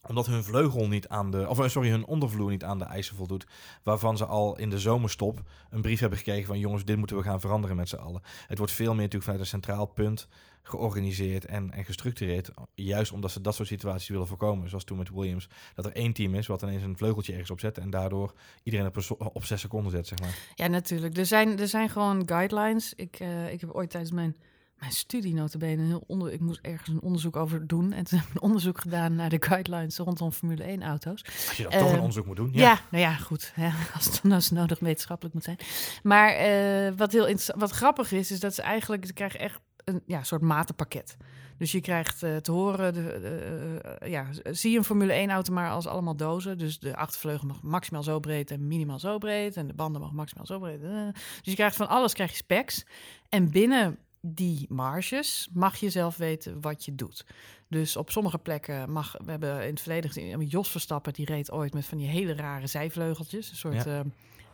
omdat 0.07 0.25
hun 0.25 0.43
vleugel 0.43 0.87
niet 0.87 1.07
aan 1.07 1.31
de, 1.31 1.49
of 1.49 1.71
sorry, 1.71 1.89
hun 1.89 2.05
ondervloer 2.05 2.49
niet 2.49 2.63
aan 2.63 2.79
de 2.79 2.85
eisen 2.85 3.15
voldoet. 3.15 3.47
Waarvan 3.83 4.17
ze 4.17 4.25
al 4.25 4.57
in 4.57 4.69
de 4.69 4.79
zomerstop 4.79 5.41
een 5.69 5.81
brief 5.81 5.99
hebben 5.99 6.17
gekregen 6.17 6.47
van 6.47 6.59
jongens, 6.59 6.85
dit 6.85 6.97
moeten 6.97 7.17
we 7.17 7.23
gaan 7.23 7.41
veranderen 7.41 7.75
met 7.75 7.89
z'n 7.89 7.95
allen. 7.95 8.21
Het 8.47 8.57
wordt 8.57 8.73
veel 8.73 8.93
meer 8.93 9.01
natuurlijk 9.01 9.23
vanuit 9.23 9.41
een 9.41 9.47
centraal 9.47 9.85
punt 9.85 10.27
georganiseerd 10.63 11.45
en, 11.45 11.71
en 11.71 11.85
gestructureerd. 11.85 12.51
Juist 12.73 13.11
omdat 13.11 13.31
ze 13.31 13.41
dat 13.41 13.55
soort 13.55 13.67
situaties 13.67 14.09
willen 14.09 14.27
voorkomen. 14.27 14.69
Zoals 14.69 14.83
toen 14.83 14.97
met 14.97 15.09
Williams. 15.09 15.49
Dat 15.75 15.85
er 15.85 15.95
één 15.95 16.13
team 16.13 16.35
is 16.35 16.47
wat 16.47 16.61
ineens 16.61 16.83
een 16.83 16.97
vleugeltje 16.97 17.31
ergens 17.31 17.51
opzet. 17.51 17.77
En 17.77 17.89
daardoor 17.89 18.33
iedereen 18.63 18.87
op, 18.87 19.29
op 19.33 19.45
zes 19.45 19.61
seconden 19.61 19.91
zet, 19.91 20.07
zeg 20.07 20.19
maar. 20.19 20.37
Ja, 20.55 20.67
natuurlijk. 20.67 21.17
Er 21.17 21.25
zijn, 21.25 21.59
er 21.59 21.67
zijn 21.67 21.89
gewoon 21.89 22.27
guidelines. 22.27 22.93
Ik, 22.93 23.19
uh, 23.19 23.51
ik 23.51 23.61
heb 23.61 23.69
ooit 23.69 23.89
tijdens 23.89 24.11
mijn 24.11 24.35
mijn 24.83 24.95
studie 24.95 25.33
notabene 25.33 25.83
heel 25.83 26.03
onder, 26.07 26.31
ik 26.31 26.39
moest 26.39 26.59
ergens 26.61 26.89
een 26.89 27.01
onderzoek 27.01 27.35
over 27.35 27.67
doen 27.67 27.91
en 27.91 28.03
toen 28.03 28.19
heb 28.19 28.27
ik 28.27 28.33
een 28.33 28.41
onderzoek 28.41 28.79
gedaan 28.79 29.15
naar 29.15 29.29
de 29.29 29.37
guidelines 29.39 29.97
rondom 29.97 30.31
Formule 30.31 30.63
1 30.63 30.83
auto's. 30.83 31.23
Als 31.25 31.57
je 31.57 31.63
dan 31.63 31.73
uh, 31.73 31.79
toch 31.79 31.91
een 31.91 31.97
onderzoek 31.97 32.25
moet 32.25 32.35
doen. 32.35 32.49
Ja, 32.53 32.61
ja 32.61 32.79
nou 32.91 33.03
ja, 33.03 33.13
goed. 33.13 33.51
Hè, 33.55 33.69
als 33.95 34.05
het 34.05 34.19
dan 34.21 34.31
nou 34.31 34.41
zo 34.41 34.55
nodig 34.55 34.79
wetenschappelijk 34.79 35.35
moet 35.35 35.43
zijn. 35.43 35.57
Maar 36.03 36.47
uh, 36.47 36.91
wat 36.97 37.11
heel 37.11 37.37
wat 37.55 37.71
grappig 37.71 38.11
is, 38.11 38.31
is 38.31 38.39
dat 38.39 38.55
ze 38.55 38.61
eigenlijk 38.61 39.05
ze 39.05 39.13
krijgen 39.13 39.39
echt 39.39 39.59
een 39.85 40.01
ja, 40.05 40.23
soort 40.23 40.41
matenpakket. 40.41 41.17
Dus 41.57 41.71
je 41.71 41.81
krijgt 41.81 42.23
uh, 42.23 42.35
te 42.35 42.51
horen, 42.51 42.93
de, 42.93 43.99
uh, 44.01 44.09
ja, 44.09 44.27
zie 44.51 44.71
je 44.71 44.77
een 44.77 44.83
Formule 44.83 45.13
1 45.13 45.29
auto 45.29 45.53
maar 45.53 45.69
als 45.69 45.87
allemaal 45.87 46.15
dozen. 46.15 46.57
Dus 46.57 46.79
de 46.79 46.95
achtervleugel 46.95 47.47
mag 47.47 47.61
maximaal 47.61 48.03
zo 48.03 48.19
breed 48.19 48.51
en 48.51 48.67
minimaal 48.67 48.99
zo 48.99 49.17
breed. 49.17 49.57
En 49.57 49.67
de 49.67 49.73
banden 49.73 50.01
mag 50.01 50.11
maximaal 50.11 50.45
zo 50.45 50.59
breed. 50.59 50.83
Uh. 50.83 51.07
Dus 51.13 51.39
je 51.43 51.55
krijgt 51.55 51.75
van 51.75 51.87
alles 51.87 52.13
krijg 52.13 52.29
je 52.29 52.35
specs. 52.35 52.85
En 53.29 53.51
binnen 53.51 53.97
die 54.21 54.65
marges 54.69 55.49
mag 55.53 55.75
je 55.75 55.89
zelf 55.89 56.17
weten 56.17 56.61
wat 56.61 56.85
je 56.85 56.95
doet. 56.95 57.25
Dus 57.67 57.95
op 57.95 58.11
sommige 58.11 58.37
plekken 58.37 58.91
mag, 58.91 59.15
we 59.25 59.31
hebben 59.31 59.61
in 59.63 59.69
het 59.69 59.81
verleden 59.81 60.11
gezien, 60.11 60.41
Jos 60.41 60.71
Verstappen, 60.71 61.13
die 61.13 61.25
reed 61.25 61.51
ooit 61.51 61.73
met 61.73 61.85
van 61.85 61.97
die 61.97 62.07
hele 62.07 62.33
rare 62.33 62.67
zijvleugeltjes, 62.67 63.49
een 63.49 63.55
soort 63.55 63.83
ja. 63.83 64.03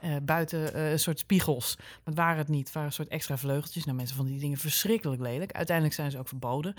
Uh, 0.03 0.15
buiten 0.21 0.75
uh, 0.75 0.91
een 0.91 0.99
soort 0.99 1.19
spiegels. 1.19 1.77
Maar 2.03 2.13
waren 2.13 2.37
het 2.37 2.47
niet, 2.47 2.65
het 2.65 2.73
waren 2.73 2.89
een 2.89 2.95
soort 2.95 3.07
extra 3.07 3.37
vleugeltjes. 3.37 3.85
Nou, 3.85 3.97
mensen 3.97 4.15
vonden 4.15 4.33
die 4.33 4.43
dingen 4.43 4.57
verschrikkelijk 4.57 5.21
lelijk. 5.21 5.51
Uiteindelijk 5.51 5.95
zijn 5.95 6.11
ze 6.11 6.19
ook 6.19 6.27
verboden. 6.27 6.73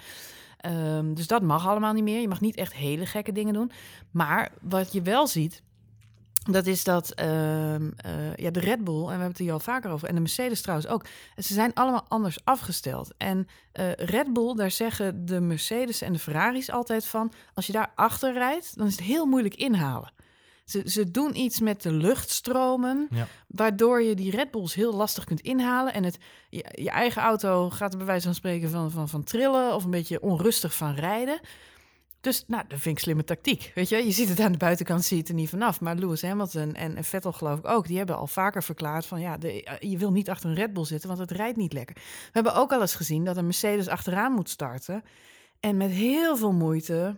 Um, 0.67 1.14
dus 1.14 1.26
dat 1.26 1.43
mag 1.43 1.69
allemaal 1.69 1.93
niet 1.93 2.05
meer. 2.05 2.20
Je 2.20 2.28
mag 2.28 2.40
niet 2.40 2.56
echt 2.56 2.75
hele 2.75 3.06
gekke 3.06 3.33
dingen 3.33 3.54
doen. 3.54 3.71
Maar 4.11 4.52
wat 4.61 4.92
je 4.92 5.02
wel 5.02 5.26
ziet, 5.26 5.62
dat 6.50 6.66
is 6.66 6.85
dat 6.85 7.21
uh, 7.21 7.75
uh, 7.75 7.80
ja, 8.37 8.50
de 8.50 8.61
Red 8.61 8.85
Bull, 8.85 9.00
en 9.00 9.04
we 9.04 9.11
hebben 9.11 9.28
het 9.28 9.38
hier 9.38 9.52
al 9.52 9.61
vaker 9.61 9.90
over, 9.90 10.09
en 10.09 10.14
de 10.14 10.21
Mercedes 10.21 10.62
trouwens 10.62 10.88
ook, 10.88 11.06
ze 11.37 11.54
zijn 11.54 11.75
allemaal 11.75 12.04
anders 12.09 12.44
afgesteld. 12.44 13.14
En 13.16 13.47
Red 13.97 14.33
Bull, 14.33 14.54
daar 14.54 14.71
zeggen 14.71 15.26
de 15.26 15.40
Mercedes 15.40 16.00
en 16.00 16.12
de 16.12 16.18
Ferraris 16.18 16.71
altijd 16.71 17.06
van, 17.06 17.33
als 17.54 17.66
je 17.66 17.73
daar 17.73 17.92
achter 17.94 18.33
rijdt, 18.33 18.76
dan 18.76 18.87
is 18.87 18.97
het 18.97 19.04
heel 19.04 19.26
moeilijk 19.26 19.54
inhalen. 19.54 20.12
Ze, 20.70 20.82
ze 20.84 21.10
doen 21.10 21.36
iets 21.36 21.60
met 21.60 21.82
de 21.82 21.92
luchtstromen, 21.92 23.06
ja. 23.10 23.26
waardoor 23.46 24.02
je 24.02 24.14
die 24.14 24.30
Red 24.30 24.50
Bulls 24.50 24.74
heel 24.74 24.94
lastig 24.94 25.24
kunt 25.24 25.40
inhalen. 25.40 25.92
En 25.94 26.04
het, 26.04 26.18
je, 26.48 26.64
je 26.72 26.90
eigen 26.90 27.22
auto 27.22 27.70
gaat 27.70 27.92
er 27.92 27.98
bij 27.98 28.06
wijze 28.06 28.24
van 28.24 28.34
spreken 28.34 28.70
van, 28.70 28.90
van, 28.90 29.08
van 29.08 29.24
trillen 29.24 29.74
of 29.74 29.84
een 29.84 29.90
beetje 29.90 30.20
onrustig 30.20 30.74
van 30.74 30.94
rijden. 30.94 31.40
Dus 32.20 32.44
nou, 32.46 32.64
dat 32.68 32.78
vind 32.78 32.96
ik 32.96 33.02
slimme 33.02 33.24
tactiek. 33.24 33.72
Weet 33.74 33.88
je, 33.88 33.96
je 33.96 34.10
ziet 34.10 34.28
het 34.28 34.40
aan 34.40 34.52
de 34.52 34.58
buitenkant, 34.58 35.04
zie 35.04 35.16
je 35.16 35.22
het 35.22 35.30
er 35.30 35.36
niet 35.36 35.48
vanaf. 35.48 35.80
Maar 35.80 35.96
Lewis 35.96 36.22
Hamilton 36.22 36.74
en, 36.74 36.96
en 36.96 37.04
Vettel 37.04 37.32
geloof 37.32 37.58
ik 37.58 37.68
ook, 37.68 37.86
die 37.86 37.96
hebben 37.96 38.16
al 38.16 38.26
vaker 38.26 38.62
verklaard 38.62 39.06
van 39.06 39.20
ja, 39.20 39.36
de, 39.36 39.78
je 39.80 39.98
wil 39.98 40.10
niet 40.12 40.30
achter 40.30 40.48
een 40.48 40.56
Red 40.56 40.72
Bull 40.72 40.84
zitten, 40.84 41.08
want 41.08 41.20
het 41.20 41.30
rijdt 41.30 41.56
niet 41.56 41.72
lekker. 41.72 41.94
We 41.94 42.30
hebben 42.32 42.54
ook 42.54 42.72
al 42.72 42.80
eens 42.80 42.94
gezien 42.94 43.24
dat 43.24 43.36
een 43.36 43.44
Mercedes 43.44 43.88
achteraan 43.88 44.32
moet 44.32 44.48
starten. 44.48 45.02
En 45.60 45.76
met 45.76 45.90
heel 45.90 46.36
veel 46.36 46.52
moeite 46.52 47.16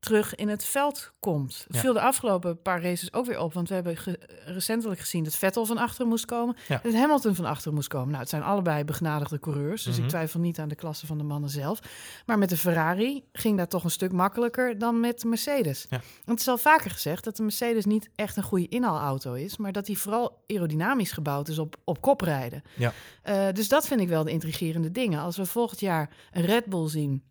terug 0.00 0.34
in 0.34 0.48
het 0.48 0.64
veld 0.64 1.12
komt. 1.20 1.64
Ja. 1.68 1.80
Viel 1.80 1.92
de 1.92 2.00
afgelopen 2.00 2.62
paar 2.62 2.82
races 2.82 3.12
ook 3.12 3.26
weer 3.26 3.38
op. 3.38 3.52
Want 3.54 3.68
we 3.68 3.74
hebben 3.74 3.96
ge- 3.96 4.18
recentelijk 4.44 5.00
gezien 5.00 5.24
dat 5.24 5.34
Vettel 5.34 5.66
van 5.66 5.78
achteren 5.78 6.08
moest 6.08 6.24
komen. 6.24 6.56
Ja. 6.68 6.80
Dat 6.82 6.92
Hamilton 6.94 7.34
van 7.34 7.44
achteren 7.44 7.74
moest 7.74 7.88
komen. 7.88 8.08
Nou, 8.08 8.20
het 8.20 8.28
zijn 8.28 8.42
allebei 8.42 8.84
begnadigde 8.84 9.38
coureurs. 9.40 9.82
Dus 9.82 9.94
Mhm. 9.94 10.02
ik 10.02 10.08
twijfel 10.08 10.40
niet 10.40 10.58
aan 10.58 10.68
de 10.68 10.74
klasse 10.74 11.06
van 11.06 11.18
de 11.18 11.24
mannen 11.24 11.50
zelf. 11.50 11.78
Maar 12.26 12.38
met 12.38 12.48
de 12.48 12.56
Ferrari 12.56 13.24
ging 13.32 13.58
dat 13.58 13.70
toch 13.70 13.84
een 13.84 13.90
stuk 13.90 14.12
makkelijker 14.12 14.78
dan 14.78 15.00
met 15.00 15.20
de 15.20 15.28
Mercedes. 15.28 15.86
Ja. 15.90 15.96
Want 15.98 16.38
het 16.38 16.40
is 16.40 16.48
al 16.48 16.58
vaker 16.58 16.90
gezegd 16.90 17.24
dat 17.24 17.36
de 17.36 17.42
Mercedes 17.42 17.84
niet 17.84 18.10
echt 18.14 18.36
een 18.36 18.42
goede 18.42 18.68
inhaalauto 18.68 19.32
is. 19.32 19.56
Maar 19.56 19.72
dat 19.72 19.86
die 19.86 19.98
vooral 19.98 20.44
aerodynamisch 20.46 21.12
gebouwd 21.12 21.48
is 21.48 21.58
op, 21.58 21.76
op 21.84 22.00
kop 22.00 22.20
rijden. 22.20 22.62
Ja. 22.76 22.92
Eh, 23.22 23.46
dus 23.52 23.68
dat 23.68 23.86
vind 23.86 24.00
ik 24.00 24.08
wel 24.08 24.24
de 24.24 24.30
intrigerende 24.30 24.90
dingen. 24.90 25.20
Als 25.20 25.36
we 25.36 25.46
volgend 25.46 25.80
jaar 25.80 26.10
een 26.32 26.44
Red 26.44 26.66
Bull 26.66 26.88
zien 26.88 27.22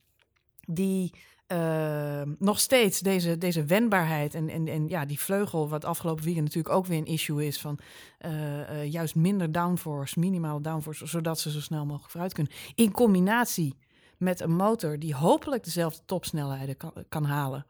die 0.65 1.13
eh, 1.49 2.21
nog 2.39 2.59
steeds 2.59 2.99
deze, 2.99 3.37
deze 3.37 3.65
wendbaarheid 3.65 4.33
en, 4.33 4.49
en, 4.49 4.67
en 4.67 4.87
ja, 4.87 5.05
die 5.05 5.19
vleugel, 5.19 5.69
wat 5.69 5.85
afgelopen 5.85 6.23
weekend 6.23 6.45
natuurlijk 6.45 6.75
ook 6.75 6.85
weer 6.85 6.97
een 6.97 7.05
issue 7.05 7.45
is 7.45 7.59
van 7.59 7.79
eh, 8.17 8.61
eh, 8.61 8.91
juist 8.91 9.15
minder 9.15 9.51
downforce, 9.51 10.19
minimale 10.19 10.61
downforce, 10.61 11.05
zodat 11.05 11.39
ze 11.39 11.51
zo 11.51 11.61
snel 11.61 11.85
mogelijk 11.85 12.11
vooruit 12.11 12.33
kunnen. 12.33 12.53
In 12.75 12.91
combinatie 12.91 13.75
met 14.17 14.39
een 14.39 14.55
motor 14.55 14.99
die 14.99 15.15
hopelijk 15.15 15.63
dezelfde 15.63 16.01
topsnelheden 16.05 16.77
kan, 16.77 16.93
kan 17.09 17.23
halen 17.23 17.65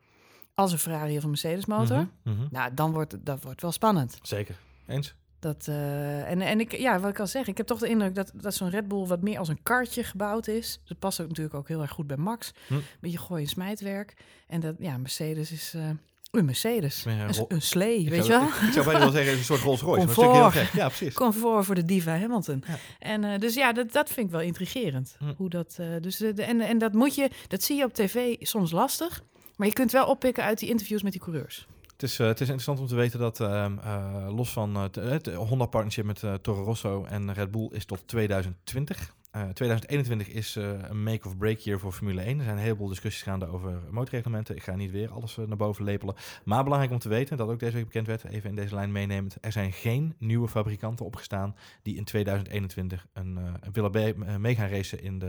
als 0.54 0.72
een 0.72 0.80
Ferrari 0.80 1.18
of 1.18 1.24
een 1.24 1.30
Mercedes 1.30 1.66
motor. 1.66 2.08
Mhm, 2.24 2.36
mhm. 2.36 2.48
Nou, 2.52 2.74
dan 2.74 2.92
wordt 2.92 3.26
dat 3.26 3.44
wordt 3.44 3.62
wel 3.62 3.72
spannend. 3.72 4.20
Zeker. 4.22 4.56
Eens? 4.88 5.16
Dat, 5.40 5.66
eh, 5.68 6.30
en 6.32 6.42
en 6.42 6.60
ik, 6.60 6.78
ja, 6.78 7.00
wat 7.00 7.10
ik 7.10 7.20
al 7.20 7.28
zeg, 7.28 7.48
ik 7.48 7.58
heb 7.58 7.66
toch 7.68 7.80
de 7.80 7.88
indruk 7.90 8.16
dat, 8.16 8.32
dat 8.36 8.56
zo'n 8.56 8.70
Red 8.70 8.88
Bull 8.88 9.06
wat 9.06 9.22
meer 9.22 9.40
als 9.40 9.48
een 9.48 9.64
kartje 9.64 10.04
gebouwd 10.04 10.48
is. 10.48 10.80
Dat 10.86 11.00
past 11.00 11.22
ook 11.22 11.28
natuurlijk 11.28 11.56
ook 11.56 11.68
heel 11.68 11.82
erg 11.82 11.92
goed 11.92 12.08
bij 12.08 12.18
Max. 12.18 12.52
Hm. 12.68 12.74
Beetje 13.00 13.18
gooi- 13.18 13.44
en 13.44 13.50
smijtwerk. 13.50 14.14
En 14.48 14.60
dat, 14.60 14.76
ja, 14.80 14.98
Mercedes 14.98 15.52
is 15.52 15.74
eh, 15.76 15.90
een 16.32 16.46
Mercedes. 16.46 17.06
Een 17.06 17.46
Een, 17.48 17.62
slee, 17.62 18.00
Ik 18.00 18.10
weet 18.10 18.26
zou, 18.26 18.40
je 18.44 18.50
wel? 18.50 18.58
Ik, 18.62 18.68
ik 18.68 18.74
zou 18.74 18.86
bijna 18.86 19.00
wel 19.00 19.12
zeggen, 19.12 19.34
een 19.38 19.44
soort 19.44 19.62
Rolls 19.62 19.82
Royce. 19.82 20.06
Maar 20.06 20.16
Comfort. 20.16 20.38
heel 20.54 20.64
gek. 20.64 20.74
Ja, 20.74 20.88
precies. 20.88 21.14
Comfort 21.14 21.66
voor 21.66 21.76
de 21.76 21.86
diva 21.86 22.18
Hamilton. 22.20 22.64
Ja. 22.68 22.78
En 23.00 23.24
eh, 23.24 23.40
dus 23.40 23.54
ja, 23.54 23.74
dat, 23.74 23.92
dat 23.92 24.10
vind 24.10 24.26
ik 24.26 24.32
wel 24.32 24.42
intrigerend. 24.42 25.16
Hm. 25.20 25.34
Hoe 25.38 25.50
dat, 25.50 25.78
dus 26.02 26.18
de, 26.18 26.34
de- 26.34 26.44
en, 26.44 26.62
en 26.62 26.78
dat 26.78 26.94
moet 26.94 27.16
je, 27.16 27.30
dat 27.48 27.64
zie 27.64 27.78
je 27.78 27.84
op 27.84 27.94
tv 27.94 28.36
soms 28.40 28.72
lastig. 28.72 29.24
Maar 29.56 29.68
je 29.68 29.74
kunt 29.74 29.92
wel 29.92 30.06
oppikken 30.08 30.44
uit 30.44 30.60
die 30.60 30.70
interviews 30.70 31.02
met 31.04 31.12
die 31.12 31.22
coureurs. 31.22 31.68
Het 32.00 32.10
is, 32.10 32.20
eh, 32.20 32.28
het 32.28 32.36
is 32.42 32.46
interessant 32.48 32.80
om 32.80 32.88
te 32.88 32.96
weten 32.96 33.20
dat 33.20 33.40
ehm, 33.40 33.78
eh, 33.78 34.28
los 34.36 34.52
van 34.52 34.76
eh, 34.76 34.84
het- 35.10 35.34
Honda-partnership 35.34 36.06
met 36.06 36.24
Toro 36.42 36.64
Rosso 36.64 37.06
en 37.06 37.34
Red 37.34 37.52
Bull 37.52 37.70
is 37.72 37.86
tot 37.86 38.08
2020. 38.08 39.14
Eh 39.32 39.44
2021 39.50 40.28
is 40.30 40.56
een 40.56 41.04
make-of-break 41.04 41.58
year 41.58 41.80
voor 41.80 41.92
Formule 41.92 42.22
1. 42.22 42.38
Er 42.38 42.44
zijn 42.44 42.58
een 42.58 42.64
heleboel 42.64 42.88
discussies 42.88 43.22
gaande 43.22 43.48
over 43.48 43.80
motorreglementen. 43.90 44.56
Ik 44.56 44.64
ga 44.64 44.76
niet 44.76 44.92
weer 44.92 45.12
alles 45.12 45.36
naar 45.48 45.58
boven 45.58 45.84
lepelen. 45.84 46.16
Maar 46.44 46.64
belangrijk 46.64 46.94
om 46.94 47.00
te 47.00 47.10
weten, 47.10 47.38
dat 47.38 47.50
ook 47.50 47.60
deze 47.60 47.74
week 47.76 47.86
bekend 47.86 48.08
werd, 48.08 48.24
even 48.24 48.50
in 48.50 48.56
deze 48.56 48.76
lijn 48.76 48.92
meenemend. 48.92 49.38
Er 49.42 49.52
zijn 49.52 49.72
geen 49.74 50.16
nieuwe 50.18 50.48
fabrikanten 50.48 51.06
opgestaan 51.06 51.56
die 51.82 51.96
in 51.96 52.04
2021 52.04 53.06
een, 53.14 53.40
willen 53.72 54.42
mee 54.42 54.56
gaan 54.56 54.70
racen 54.70 55.02
in, 55.04 55.20
de, 55.20 55.26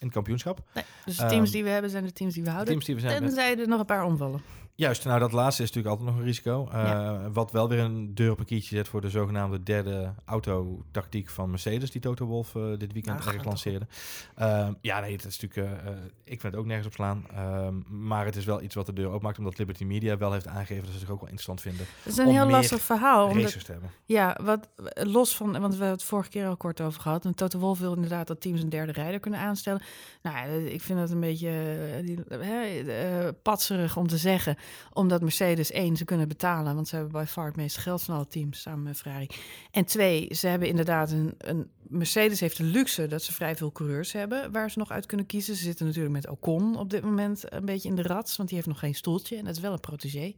in 0.00 0.06
het 0.06 0.12
kampioenschap. 0.12 0.60
Nee, 0.74 0.84
dus 1.04 1.16
de 1.16 1.26
teams 1.26 1.44
Ehm, 1.44 1.52
die 1.52 1.62
we 1.64 1.70
hebben 1.70 1.90
zijn 1.90 2.04
de 2.04 2.12
teams 2.12 2.32
die 2.34 2.42
we 2.42 2.48
De 2.48 2.54
houden. 2.54 2.72
teams 2.74 2.86
die 2.86 2.94
we 2.94 3.00
zijn 3.00 3.22
Tenzij 3.22 3.58
er 3.58 3.68
nog 3.68 3.80
een 3.80 3.86
paar 3.86 4.04
omvallen. 4.04 4.40
Juist, 4.76 5.04
nou 5.04 5.18
dat 5.18 5.32
laatste 5.32 5.62
is 5.62 5.68
natuurlijk 5.68 5.96
altijd 5.96 6.14
nog 6.14 6.20
een 6.20 6.28
risico. 6.28 6.68
Eh. 6.72 7.16
Wat 7.32 7.52
wel 7.52 7.68
weer 7.68 7.78
een 7.78 8.14
deur 8.14 8.30
op 8.30 8.38
een 8.38 8.44
kiertje 8.44 8.76
zet 8.76 8.88
voor 8.88 9.00
de 9.00 9.10
zogenaamde 9.10 9.62
derde 9.62 10.12
autotactiek 10.24 11.28
van 11.28 11.50
Mercedes, 11.50 11.90
die 11.90 12.00
Toto 12.00 12.26
Wolff 12.26 12.54
eh, 12.54 12.62
dit 12.78 12.92
weekend 12.92 13.16
erg 13.16 13.34
gaat 13.34 13.44
lanceerde. 13.44 13.86
Ehm, 14.34 14.72
ja, 14.80 15.00
nee, 15.00 15.12
het 15.12 15.24
is 15.24 15.40
natuurlijk, 15.40 15.84
eh, 15.84 15.90
ik 16.24 16.40
vind 16.40 16.42
het 16.42 16.56
ook 16.56 16.66
nergens 16.66 16.86
op 16.86 16.92
slaan. 16.92 17.24
Ehm, 17.34 17.74
maar 18.06 18.24
het 18.24 18.36
is 18.36 18.44
wel 18.44 18.62
iets 18.62 18.74
wat 18.74 18.86
de 18.86 18.92
deur 18.92 19.12
opmaakt, 19.12 19.38
omdat 19.38 19.58
Liberty 19.58 19.84
Media 19.84 20.16
wel 20.16 20.32
heeft 20.32 20.46
aangegeven 20.46 20.84
dat 20.84 20.92
ze 20.92 20.98
zich 20.98 21.10
ook 21.10 21.20
wel 21.20 21.30
interessant 21.30 21.60
vinden 21.60 21.86
Het 22.02 22.12
is 22.12 22.18
een 22.18 22.26
Om 22.26 22.32
heel 22.32 22.48
lastig 22.48 22.80
verhaal. 22.80 23.28
Omdat, 23.28 23.64
te 23.64 23.72
hebben. 23.72 23.90
ja, 24.04 24.38
wat 24.42 24.68
los 24.94 25.36
van, 25.36 25.52
want 25.52 25.74
we 25.74 25.78
hebben 25.78 25.88
het 25.88 26.02
vorige 26.02 26.30
keer 26.30 26.46
al 26.46 26.56
kort 26.56 26.80
over 26.80 27.00
gehad. 27.00 27.24
En 27.24 27.34
Toto 27.34 27.58
Wolff 27.58 27.80
wil 27.80 27.94
inderdaad 27.94 28.26
dat 28.26 28.40
teams 28.40 28.62
een 28.62 28.68
derde 28.68 28.92
rijder 28.92 29.20
kunnen 29.20 29.40
aanstellen. 29.40 29.82
Nou, 30.22 30.36
ja, 30.36 30.42
ik 30.70 30.82
vind 30.82 30.98
dat 30.98 31.10
een 31.10 31.20
beetje 31.20 33.34
patserig 33.42 33.96
om 33.96 34.08
te 34.08 34.16
zeggen. 34.16 34.56
Omdat 34.92 35.20
Mercedes 35.20 35.70
één, 35.70 35.96
ze 35.96 36.04
kunnen 36.04 36.28
betalen. 36.28 36.74
Want 36.74 36.88
ze 36.88 36.94
hebben 36.94 37.12
bij 37.12 37.26
far 37.26 37.46
het 37.46 37.56
meeste 37.56 37.80
geld 37.80 38.02
van 38.02 38.14
alle 38.14 38.28
teams 38.28 38.60
samen 38.60 38.82
met 38.82 38.96
Ferrari. 38.96 39.28
En 39.70 39.84
twee, 39.84 40.34
ze 40.34 40.46
hebben 40.46 40.68
inderdaad 40.68 41.10
een, 41.10 41.34
een 41.38 41.70
Mercedes 41.88 42.40
heeft 42.40 42.56
de 42.56 42.64
luxe 42.64 43.06
dat 43.06 43.22
ze 43.22 43.32
vrij 43.32 43.56
veel 43.56 43.72
coureurs 43.72 44.12
hebben 44.12 44.52
waar 44.52 44.70
ze 44.70 44.78
nog 44.78 44.90
uit 44.90 45.06
kunnen 45.06 45.26
kiezen. 45.26 45.56
Ze 45.56 45.62
zitten 45.62 45.86
natuurlijk 45.86 46.14
met 46.14 46.28
Ocon 46.28 46.76
op 46.76 46.90
dit 46.90 47.02
moment 47.02 47.52
een 47.52 47.64
beetje 47.64 47.88
in 47.88 47.94
de 47.94 48.02
rats, 48.02 48.36
want 48.36 48.48
die 48.48 48.58
heeft 48.58 48.70
nog 48.70 48.78
geen 48.78 48.94
stoeltje 48.94 49.36
en 49.36 49.44
dat 49.44 49.56
is 49.56 49.60
wel 49.60 49.72
een 49.72 49.80
protégé. 49.80 50.34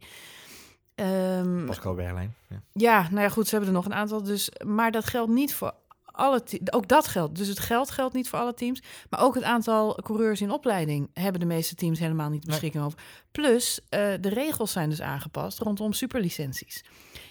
Ehm, 0.95 1.65
Pascal 1.65 1.95
Wehrlein. 1.95 2.35
Ja. 2.49 2.61
ja, 2.73 3.01
nou 3.09 3.21
ja, 3.21 3.29
goed, 3.29 3.47
ze 3.47 3.55
hebben 3.55 3.69
er 3.69 3.75
nog 3.75 3.85
een 3.85 3.93
aantal. 3.93 4.23
Dus, 4.23 4.51
maar 4.65 4.91
dat 4.91 5.05
geldt 5.05 5.31
niet 5.31 5.53
voor 5.53 5.73
alle. 6.19 6.43
Ook 6.71 6.87
dat 6.87 7.07
geldt. 7.07 7.35
Dus 7.35 7.47
het 7.47 7.59
geld 7.59 7.91
geldt 7.91 8.13
niet 8.15 8.29
voor 8.29 8.39
alle 8.39 8.53
teams. 8.53 8.81
Maar 9.09 9.21
ook 9.21 9.35
het 9.35 9.43
aantal 9.43 9.95
coureurs 10.03 10.41
in 10.41 10.51
opleiding 10.51 11.09
hebben 11.13 11.39
de 11.39 11.45
meeste 11.47 11.75
teams 11.75 11.99
helemaal 11.99 12.29
niet 12.29 12.41
Nee. 12.45 12.49
beschikking 12.51 12.83
over. 12.83 12.99
Plus, 13.31 13.79
eh, 13.89 13.99
de 14.21 14.29
regels 14.29 14.71
zijn 14.71 14.89
dus 14.89 15.01
aangepast 15.01 15.59
rondom 15.59 15.93
superlicenties. 15.93 16.83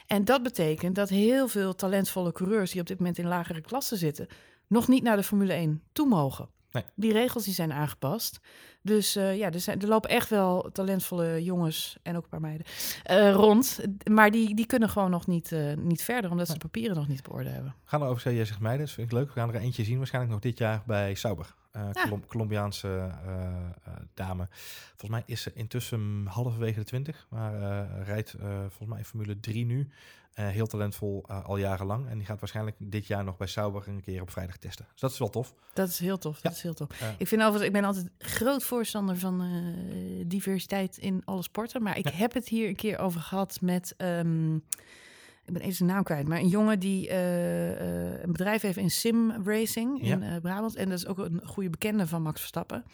En 0.07 0.25
dat 0.25 0.43
betekent 0.43 0.95
dat 0.95 1.09
heel 1.09 1.49
veel 1.49 1.75
talentvolle 1.75 2.33
coureurs 2.33 2.71
die 2.71 2.81
op 2.81 2.87
dit 2.87 2.99
moment 2.99 3.19
in 3.19 3.27
lagere 3.27 3.61
klassen 3.61 3.97
zitten, 3.99 4.27
nog 4.67 4.89
niet 4.89 5.03
naar 5.03 5.17
de 5.17 5.23
Formule 5.23 5.53
1 5.53 5.83
toe 5.93 6.07
mogen. 6.09 6.49
Nee. 6.73 6.85
Die 6.95 7.13
regels 7.13 7.45
die 7.45 7.55
zijn 7.55 7.73
aangepast. 7.73 8.41
Dus 8.83 9.17
eh, 9.17 9.37
ja, 9.37 9.53
er, 9.53 9.61
zijn, 9.61 9.81
er 9.81 9.89
lopen 9.89 10.11
echt 10.11 10.29
wel 10.29 10.71
talentvolle 10.73 11.45
jongens 11.45 11.97
en 12.03 12.17
ook 12.17 12.23
een 12.23 12.29
paar 12.29 12.41
meiden 12.41 12.67
eh, 13.03 13.33
rond. 13.33 13.79
Maar 14.11 14.31
die, 14.31 14.55
die 14.55 14.67
kunnen 14.67 14.89
gewoon 14.89 15.11
nog 15.11 15.27
niet, 15.27 15.53
eh, 15.53 15.77
niet 15.77 16.03
verder, 16.03 16.31
omdat 16.31 16.47
ze 16.47 16.53
de 16.53 16.59
papieren 16.59 16.97
nog 16.97 17.09
niet 17.09 17.19
op 17.19 17.35
orde 17.35 17.49
hebben. 17.49 17.75
We 17.83 17.89
gaan 17.89 18.03
er 18.03 18.09
over 18.09 18.35
jij 18.35 18.45
zegt 18.45 18.61
meiden, 18.61 18.87
dat 18.87 18.95
vind 18.95 19.11
ik 19.11 19.19
leuk. 19.19 19.27
We 19.27 19.41
gaan 19.41 19.55
er 19.55 19.61
eentje 19.61 19.85
zien, 19.85 19.99
waarschijnlijk 19.99 20.35
nog 20.35 20.43
dit 20.43 20.59
jaar 20.59 20.83
bij 20.87 21.15
Sauber. 21.15 21.55
Ja. 21.73 22.19
Colombiaanse 22.27 23.11
dame. 24.15 24.49
Volgens 24.97 25.11
mij 25.11 25.23
is 25.27 25.43
ze 25.43 25.53
intussen 25.55 26.27
halverwege 26.27 26.79
de 26.79 26.85
twintig, 26.85 27.27
maar 27.29 27.53
rijdt 28.03 28.35
volgens 28.69 28.89
mij 28.89 29.05
Formule 29.05 29.41
3 29.41 29.65
nu. 29.65 29.89
Eh, 30.39 30.49
heel 30.49 30.67
talentvol, 30.67 31.25
eh, 31.29 31.45
al 31.45 31.57
jarenlang. 31.57 32.09
En 32.09 32.17
die 32.19 32.27
gaat 32.27 32.41
waarschijnlijk 32.41 32.77
dit 32.79 33.07
jaar 33.07 33.25
nog 33.25 33.37
bij 33.37 33.47
Sauber 33.47 33.89
een 33.89 34.01
keer 34.01 34.21
op 34.23 34.31
vrijdag 34.31 34.57
testen. 34.57 34.87
Dus 34.93 35.01
dat 35.01 35.11
is 35.11 35.19
wel 35.19 35.29
tof. 35.31 35.55
Dat 35.73 35.89
is 35.89 35.99
heel 35.99 36.19
tof. 36.19 36.35
Ja. 36.37 36.41
Dat 36.43 36.53
is 36.53 36.63
heel 36.63 36.75
tof. 36.75 36.89
Ik 37.19 37.27
vind 37.27 37.41
overigens, 37.41 37.67
ik 37.67 37.73
ben 37.73 37.85
altijd 37.85 38.09
groot 38.19 38.65
voorstander 38.65 39.17
van 39.19 39.41
eh, 39.43 40.25
diversiteit 40.27 40.97
in 40.99 41.23
alle 41.25 41.43
sporten. 41.43 41.83
Maar 41.83 41.99
ik 41.99 42.09
Ja. 42.09 42.17
heb 42.17 42.33
het 42.33 42.49
hier 42.49 42.69
een 42.69 42.77
keer 42.77 42.99
over 42.99 43.21
gehad 43.21 43.59
met. 43.61 43.95
ehm, 43.97 44.55
ik 45.45 45.55
ben 45.55 45.63
even 45.63 45.75
zijn 45.75 45.89
naam 45.89 46.03
kwijt, 46.03 46.29
maar 46.29 46.39
een 46.39 46.49
jongen 46.49 46.79
die 46.81 47.11
een 47.13 48.33
bedrijf 48.33 48.63
heeft 48.63 48.77
in 48.79 48.91
sim 48.91 49.31
racing 49.45 50.01
in 50.03 50.21
Ja. 50.23 50.41
Brabant. 50.41 50.77
En 50.77 50.89
dat 50.89 50.99
is 50.99 51.07
ook 51.07 51.19
een 51.19 51.41
goede 51.45 51.71
bekende 51.71 52.07
van 52.07 52.23
Max 52.23 52.39
Verstappen. 52.41 52.85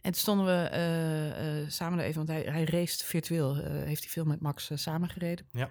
En 0.00 0.12
toen 0.12 0.14
stonden 0.14 0.46
we 0.46 1.64
samen 1.68 1.98
er 1.98 2.04
even, 2.04 2.26
want 2.26 2.28
hij, 2.28 2.52
hij 2.52 2.64
raced 2.64 3.02
virtueel. 3.02 3.54
heeft 3.64 4.02
hij 4.02 4.10
veel 4.12 4.24
met 4.24 4.40
Max 4.40 4.70
samengereden. 4.74 5.46
Ja. 5.52 5.70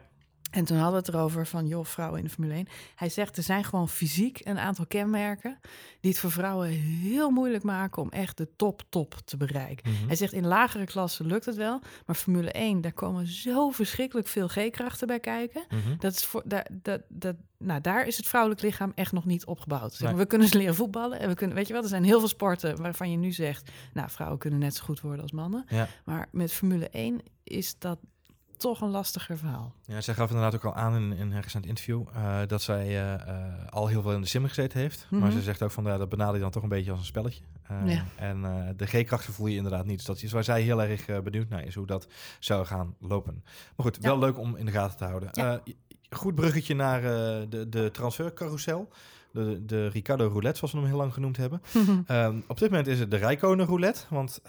En 0.52 0.66
toen 0.66 0.78
hadden 0.78 1.02
we 1.02 1.06
het 1.06 1.16
erover 1.16 1.48
van, 1.48 1.68
joh, 1.68 1.86
vrouwen 1.86 2.20
in 2.20 2.26
de 2.26 2.32
Formule 2.32 2.54
1. 2.54 2.68
Hij 2.96 3.10
zegt, 3.10 3.38
er 3.38 3.44
zijn 3.44 3.64
gewoon 3.64 3.90
fysiek 3.90 4.42
een 4.44 4.60
aantal 4.60 4.86
kenmerken... 4.86 5.60
die 6.00 6.12
het 6.12 6.20
voor 6.20 6.32
vrouwen 6.32 6.70
heel 6.70 7.30
moeilijk 7.30 7.64
maken 7.64 8.02
om 8.02 8.10
echt 8.10 8.38
de 8.38 8.50
top, 8.56 8.84
top 8.90 9.16
te 9.26 9.38
bereiken. 9.38 9.92
Mhm. 9.92 10.08
Hij 10.08 10.16
zegt, 10.16 10.34
in 10.34 10.46
lagere 10.46 10.86
klassen 10.86 11.26
lukt 11.26 11.46
het 11.46 11.56
wel. 11.56 11.82
Maar 12.06 12.16
Formule 12.16 12.52
1, 12.52 12.82
daar 12.82 12.94
komen 12.94 13.28
zo 13.28 13.70
verschrikkelijk 13.70 14.28
veel 14.28 14.48
G-krachten 14.48 15.08
bij 15.08 15.20
kijken. 15.20 15.66
Mhm. 15.70 15.98
Dat 16.00 16.14
is 16.14 16.26
voor, 16.26 16.42
daar, 16.46 16.68
dat, 16.72 17.02
dat, 17.10 17.36
nou, 17.58 17.82
daar 17.82 18.08
is 18.08 18.18
het 18.18 18.28
vrouwelijk 18.28 18.62
lichaam 18.62 18.92
echt 18.96 19.12
nog 19.12 19.26
niet 19.26 19.46
opgebouwd. 19.46 19.92
Zeg 19.92 20.02
maar, 20.02 20.12
Nee. 20.12 20.22
We 20.22 20.28
kunnen 20.28 20.48
ze 20.48 20.58
leren 20.58 20.76
voetballen. 20.76 21.20
En 21.20 21.30
we 21.30 21.36
kunnen, 21.36 21.56
weet 21.56 21.68
je 21.68 21.74
wel, 21.74 21.82
er 21.82 21.90
zijn 21.90 22.04
heel 22.04 22.20
veel 22.20 22.28
sporten 22.28 22.82
waarvan 22.82 23.12
je 23.12 23.18
nu 23.18 23.32
zegt... 23.32 23.72
nou, 23.94 24.10
vrouwen 24.10 24.40
kunnen 24.40 24.60
net 24.60 24.76
zo 24.76 24.84
goed 24.84 25.02
worden 25.02 25.22
als 25.22 25.32
mannen. 25.32 25.66
Ja. 25.68 25.88
Maar 26.06 26.28
met 26.32 26.54
Formule 26.54 26.90
1 26.90 27.22
is 27.44 27.76
dat 27.80 28.00
toch 28.58 28.82
een 28.82 28.90
lastiger 28.90 29.38
verhaal. 29.38 29.74
Ja, 29.86 30.02
zij 30.02 30.14
gaf 30.14 30.28
inderdaad 30.30 30.56
ook 30.56 30.66
al 30.66 30.76
aan 30.76 30.96
in, 30.96 31.14
in 31.18 31.32
een 31.32 31.42
recent 31.42 31.66
interview 31.66 32.04
eh, 32.14 32.38
dat 32.48 32.62
zij 32.62 32.86
eh, 32.86 33.14
eh, 33.14 33.54
al 33.70 33.88
heel 33.88 34.02
veel 34.02 34.12
in 34.14 34.22
de 34.22 34.28
sim 34.28 34.46
gezeten 34.46 34.80
heeft. 34.80 35.08
Maar 35.10 35.20
Mhm. 35.20 35.32
ze 35.32 35.42
zegt 35.42 35.64
ook 35.64 35.72
van 35.72 35.84
ja, 35.84 35.98
dat 35.98 36.10
benader 36.10 36.36
je 36.36 36.42
dan 36.42 36.52
toch 36.52 36.64
een 36.64 36.70
beetje 36.70 36.92
als 36.92 37.00
een 37.00 37.06
spelletje. 37.06 37.44
Ja. 37.86 38.04
En 38.16 38.42
de 38.78 38.86
G-krachten 38.86 39.34
voel 39.34 39.48
je 39.48 39.56
inderdaad 39.56 39.86
niet. 39.86 39.98
Dus 39.98 40.06
dat 40.06 40.22
is 40.22 40.32
waar 40.32 40.44
zij 40.44 40.62
heel 40.62 40.82
erg 40.84 41.22
benieuwd 41.24 41.50
naar 41.50 41.64
is 41.66 41.76
hoe 41.76 41.86
dat 41.86 42.08
zou 42.40 42.66
gaan 42.66 42.96
lopen. 43.00 43.44
Maar 43.76 43.86
goed, 43.86 43.98
Ja. 44.02 44.08
wel 44.10 44.20
leuk 44.20 44.38
om 44.38 44.56
in 44.56 44.66
de 44.66 44.72
gaten 44.72 44.98
te 44.98 45.04
houden. 45.04 45.30
Ja. 45.32 45.62
Goed 46.10 46.36
bruggetje 46.36 46.76
naar 46.76 47.02
de, 47.50 47.66
de 47.70 47.90
transfercarousel. 47.92 48.90
De, 49.32 49.66
de 49.66 49.88
Ricardo 49.88 50.28
Roulette, 50.28 50.58
zoals 50.58 50.74
we 50.74 50.80
hem 50.80 50.88
heel 50.88 50.98
lang 50.98 51.14
genoemd 51.14 51.38
hebben. 51.38 51.62
Ehm, 52.08 52.40
op 52.48 52.60
dit 52.60 52.70
moment 52.70 52.88
is 52.88 53.00
het 53.00 53.12
de 53.12 53.18
Rijkonen 53.18 53.66
Roulette. 53.66 54.02
Want 54.10 54.42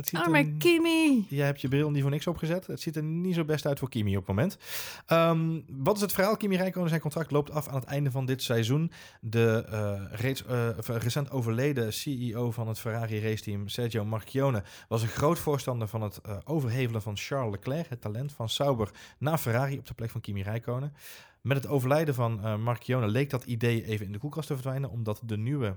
het 0.00 0.08
ziet 0.08 0.20
Oh, 0.20 0.26
maar 0.26 0.44
Kimi. 0.44 1.26
Jij 1.28 1.46
hebt 1.46 1.60
je 1.60 1.68
bril 1.68 1.90
niet 1.90 2.02
voor 2.02 2.10
niks 2.10 2.26
opgezet. 2.26 2.66
Het 2.66 2.80
ziet 2.80 2.96
er 2.96 3.02
niet 3.02 3.34
zo 3.34 3.44
best 3.44 3.66
uit 3.66 3.78
voor 3.78 3.88
Kimi 3.88 4.16
op 4.16 4.26
het 4.26 4.36
moment. 4.36 4.58
Ehm, 5.06 5.60
wat 5.68 5.96
is 5.96 6.02
het 6.02 6.12
verhaal? 6.12 6.36
Kimi 6.36 6.56
Räikkönen, 6.56 6.88
zijn 6.88 7.00
contract 7.00 7.30
loopt 7.30 7.50
af 7.50 7.68
aan 7.68 7.74
het 7.74 7.84
einde 7.84 8.10
van 8.10 8.26
dit 8.26 8.42
seizoen. 8.42 8.92
De 9.20 9.64
eh, 9.70 10.20
reeds 10.20 10.44
eh, 10.44 10.68
recent 10.78 11.30
overleden 11.30 11.92
CEO 11.92 12.50
van 12.50 12.68
het 12.68 12.78
Ferrari 12.78 13.20
raceteam, 13.20 13.68
Sergio 13.68 14.04
Marchionne, 14.04 14.62
was 14.88 15.02
een 15.02 15.08
groot 15.08 15.38
voorstander 15.38 15.88
van 15.88 16.02
het 16.02 16.20
uh, 16.26 16.36
overhevelen 16.44 17.02
van 17.02 17.16
Charles 17.16 17.50
Leclerc, 17.50 17.88
het 17.88 18.00
talent 18.00 18.32
van 18.32 18.48
Sauber, 18.48 18.90
naar 19.18 19.38
Ferrari 19.38 19.78
op 19.78 19.86
de 19.86 19.94
plek 19.94 20.10
van 20.10 20.20
Kimi 20.20 20.42
Räikkönen. 20.42 20.92
Met 21.40 21.56
het 21.56 21.66
overlijden 21.66 22.14
van 22.14 22.40
uh, 22.44 22.56
Marchionne 22.56 23.08
leek 23.08 23.30
dat 23.30 23.44
idee 23.44 23.84
even 23.84 24.06
in 24.06 24.12
de 24.12 24.18
koelkast 24.18 24.46
te 24.46 24.54
verdwijnen, 24.54 24.90
omdat 24.90 25.20
de 25.24 25.36
nieuwe 25.36 25.76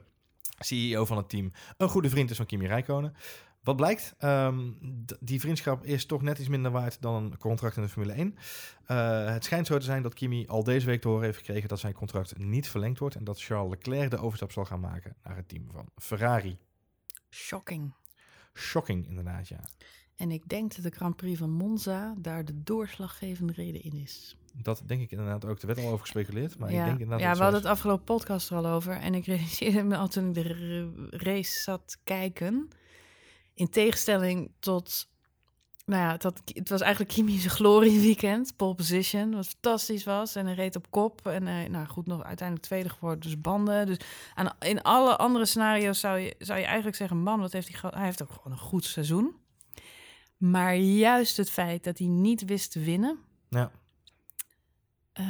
CEO 0.59 1.05
van 1.05 1.17
het 1.17 1.29
team 1.29 1.51
een 1.77 1.89
goede 1.89 2.09
vriend 2.09 2.29
is 2.29 2.37
van 2.37 2.45
Kimi 2.45 2.67
Räikkönen. 2.67 3.15
Wat 3.63 3.75
blijkt, 3.75 4.15
um, 4.19 4.77
die 5.19 5.39
vriendschap 5.39 5.85
is 5.85 6.05
toch 6.05 6.21
net 6.21 6.39
iets 6.39 6.47
minder 6.47 6.71
waard 6.71 7.01
dan 7.01 7.15
een 7.15 7.37
contract 7.37 7.75
in 7.75 7.81
de 7.81 7.89
Formule 7.89 8.13
1. 8.13 8.35
Uh, 8.87 9.25
het 9.25 9.43
schijnt 9.43 9.67
zo 9.67 9.77
te 9.77 9.85
zijn 9.85 10.03
dat 10.03 10.13
Kimi 10.13 10.47
al 10.47 10.63
deze 10.63 10.85
week 10.85 11.01
te 11.01 11.07
horen 11.07 11.23
heeft 11.23 11.37
gekregen 11.37 11.69
dat 11.69 11.79
zijn 11.79 11.93
contract 11.93 12.37
niet 12.37 12.69
verlengd 12.69 12.99
wordt 12.99 13.15
en 13.15 13.23
dat 13.23 13.41
Charles 13.41 13.69
Leclerc 13.69 14.09
de 14.09 14.17
overstap 14.17 14.51
zal 14.51 14.65
gaan 14.65 14.79
maken 14.79 15.15
naar 15.23 15.35
het 15.35 15.47
team 15.47 15.67
van 15.71 15.89
Ferrari. 15.95 16.57
Shocking. 17.29 17.93
Shocking, 18.53 19.07
inderdaad, 19.07 19.47
ja. 19.47 19.59
En 20.15 20.31
ik 20.31 20.49
denk 20.49 20.75
dat 20.75 20.83
de 20.83 20.97
Grand 20.97 21.15
Prix 21.15 21.39
van 21.39 21.51
Monza 21.51 22.15
daar 22.17 22.45
de 22.45 22.63
doorslaggevende 22.63 23.53
reden 23.53 23.83
in 23.83 23.93
is. 23.93 24.37
Dat 24.53 24.83
denk 24.85 25.01
ik 25.01 25.11
inderdaad 25.11 25.45
ook. 25.45 25.59
Er 25.59 25.67
werd 25.67 25.79
al 25.79 25.85
over 25.87 25.99
gespeculeerd. 25.99 26.57
Maar 26.57 26.71
ja, 26.71 26.79
ik 26.79 26.85
denk 26.85 26.99
inderdaad 26.99 27.19
ja 27.19 27.27
dat 27.27 27.37
we 27.37 27.43
hadden 27.43 27.61
het 27.61 27.69
afgelopen 27.69 28.03
podcast 28.03 28.49
er 28.49 28.57
al 28.57 28.67
over. 28.67 28.93
En 28.93 29.13
ik 29.13 29.25
realiseerde 29.25 29.83
me 29.83 29.97
al 29.97 30.07
toen 30.07 30.27
ik 30.27 30.33
de 30.33 31.09
race 31.09 31.59
zat 31.59 31.97
kijken. 32.03 32.69
In 33.53 33.69
tegenstelling 33.69 34.51
tot. 34.59 35.11
Nou 35.85 36.01
ja, 36.01 36.17
dat, 36.17 36.41
het 36.45 36.69
was 36.69 36.81
eigenlijk 36.81 37.13
Kimi's 37.15 37.45
glorieweekend. 37.45 38.55
Pole 38.55 38.75
position, 38.75 39.35
wat 39.35 39.47
fantastisch 39.47 40.03
was. 40.03 40.35
En 40.35 40.45
hij 40.45 40.55
reed 40.55 40.75
op 40.75 40.91
kop. 40.91 41.27
En 41.27 41.71
nou 41.71 41.85
goed, 41.85 42.05
nog 42.05 42.23
uiteindelijk 42.23 42.67
tweede 42.67 42.89
geworden. 42.89 43.19
Dus 43.19 43.41
banden. 43.41 43.85
Dus 43.85 43.97
aan, 44.33 44.49
in 44.59 44.81
alle 44.81 45.17
andere 45.17 45.45
scenario's 45.45 45.99
zou 45.99 46.19
je, 46.19 46.35
zou 46.37 46.59
je 46.59 46.65
eigenlijk 46.65 46.95
zeggen... 46.95 47.17
man, 47.17 47.39
wat 47.39 47.51
heeft 47.51 47.79
hij... 47.79 47.91
Hij 47.93 48.05
heeft 48.05 48.21
ook 48.21 48.31
gewoon 48.31 48.51
een 48.51 48.63
goed 48.63 48.85
seizoen. 48.85 49.35
Maar 50.37 50.75
juist 50.75 51.37
het 51.37 51.49
feit 51.49 51.83
dat 51.83 51.97
hij 51.97 52.07
niet 52.07 52.45
wist 52.45 52.71
te 52.71 52.79
winnen... 52.79 53.19
Ja. 53.49 53.71
Uh, 55.19 55.25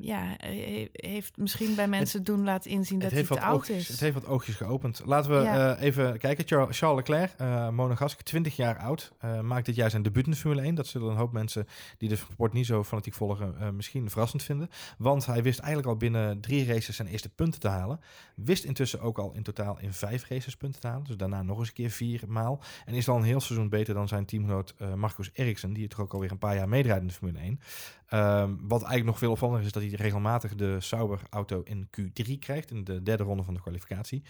ja, 0.00 0.34
he, 0.36 0.88
heeft 0.92 1.36
misschien 1.36 1.74
bij 1.74 1.88
mensen 1.88 2.18
het, 2.18 2.26
doen 2.26 2.44
laten 2.44 2.70
inzien 2.70 2.98
dat 2.98 3.10
hij 3.10 3.22
te 3.22 3.40
oud 3.40 3.54
oogjes, 3.54 3.76
is. 3.76 3.88
Het 3.88 4.00
heeft 4.00 4.14
wat 4.14 4.26
oogjes 4.26 4.54
geopend. 4.54 5.02
Laten 5.04 5.30
we 5.30 5.42
Ja. 5.42 5.76
uh, 5.76 5.82
even 5.82 6.18
kijken. 6.18 6.46
Charles, 6.46 6.78
Charles 6.78 6.96
Leclerc, 6.96 7.32
uh, 7.40 7.68
monegask, 7.68 8.22
20 8.22 8.56
jaar 8.56 8.78
oud. 8.78 9.12
Uh, 9.24 9.40
maakt 9.40 9.66
dit 9.66 9.74
jaar 9.74 9.90
zijn 9.90 10.02
debuut 10.02 10.24
in 10.24 10.30
de 10.30 10.36
Formule 10.36 10.62
1. 10.62 10.74
Dat 10.74 10.86
zullen 10.86 11.10
een 11.10 11.16
hoop 11.16 11.32
mensen 11.32 11.66
die 11.98 12.08
de 12.08 12.16
sport 12.16 12.52
niet 12.52 12.66
zo 12.66 12.84
fanatiek 12.84 13.14
volgen 13.14 13.76
misschien 13.76 14.10
verrassend 14.10 14.42
vinden. 14.42 14.68
Want 14.98 15.26
hij 15.26 15.42
wist 15.42 15.58
eigenlijk 15.58 15.88
al 15.88 15.96
binnen 15.96 16.40
drie 16.40 16.66
races 16.66 16.96
zijn 16.96 17.08
eerste 17.08 17.28
punten 17.28 17.60
te 17.60 17.68
halen. 17.68 18.00
Wist 18.34 18.64
intussen 18.64 19.00
ook 19.00 19.18
al 19.18 19.32
in 19.32 19.42
totaal 19.42 19.78
in 19.80 19.92
vijf 19.92 20.28
races 20.28 20.56
punten 20.56 20.80
te 20.80 20.86
halen. 20.86 21.04
Dus 21.04 21.16
daarna 21.16 21.42
nog 21.42 21.58
eens 21.58 21.68
een 21.68 21.74
keer 21.74 21.90
vier 21.90 22.22
maal. 22.28 22.60
En 22.84 22.94
is 22.94 23.08
al 23.08 23.16
een 23.16 23.22
heel 23.22 23.40
seizoen 23.40 23.68
beter 23.68 23.94
dan 23.94 24.08
zijn 24.08 24.24
teamgenoot 24.24 24.74
Marcus 24.94 25.30
Ericsson. 25.32 25.72
Die 25.72 25.82
het 25.82 25.90
toch 25.90 26.00
ook 26.00 26.12
alweer 26.12 26.30
een 26.30 26.38
paar 26.38 26.54
jaar 26.54 26.68
meedraait 26.68 27.00
in 27.00 27.06
de 27.06 27.14
Formule 27.14 27.38
1. 27.38 27.60
Um, 28.10 28.58
wat 28.60 28.80
eigenlijk 28.80 29.04
nog 29.04 29.18
veel 29.18 29.30
opvallender 29.30 29.60
is, 29.60 29.66
is 29.66 29.72
dat 29.72 29.82
hij 29.82 29.92
regelmatig 29.92 30.54
de 30.54 30.80
Sauber-auto 30.80 31.62
in 31.62 31.88
Q3 32.00 32.38
krijgt, 32.38 32.70
in 32.70 32.84
de 32.84 33.02
derde 33.02 33.22
ronde 33.22 33.42
van 33.42 33.54
de 33.54 33.60
kwalificatie. 33.60 34.22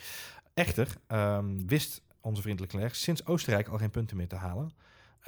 Echter 0.54 0.96
um, 1.08 1.66
wist 1.66 2.02
onze 2.20 2.42
vriend 2.42 2.60
Leclerc 2.60 2.94
sinds 2.94 3.26
Oostenrijk 3.26 3.68
al 3.68 3.78
geen 3.78 3.90
punten 3.90 4.16
meer 4.16 4.28
te 4.28 4.36
halen. 4.36 4.72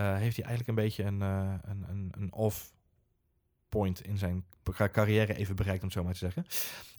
Uh, 0.00 0.16
heeft 0.16 0.36
hij 0.36 0.44
eigenlijk 0.44 0.68
een 0.68 0.84
beetje 0.84 1.04
een, 1.04 1.20
uh, 1.20 1.54
een, 1.62 1.84
een, 1.88 2.12
een 2.18 2.32
off-point 2.32 4.00
in 4.06 4.18
zijn 4.18 4.44
carrière 4.92 5.34
even 5.34 5.56
bereikt, 5.56 5.80
om 5.80 5.88
het 5.88 5.96
zo 5.96 6.04
maar 6.04 6.12
te 6.12 6.18
zeggen. 6.18 6.46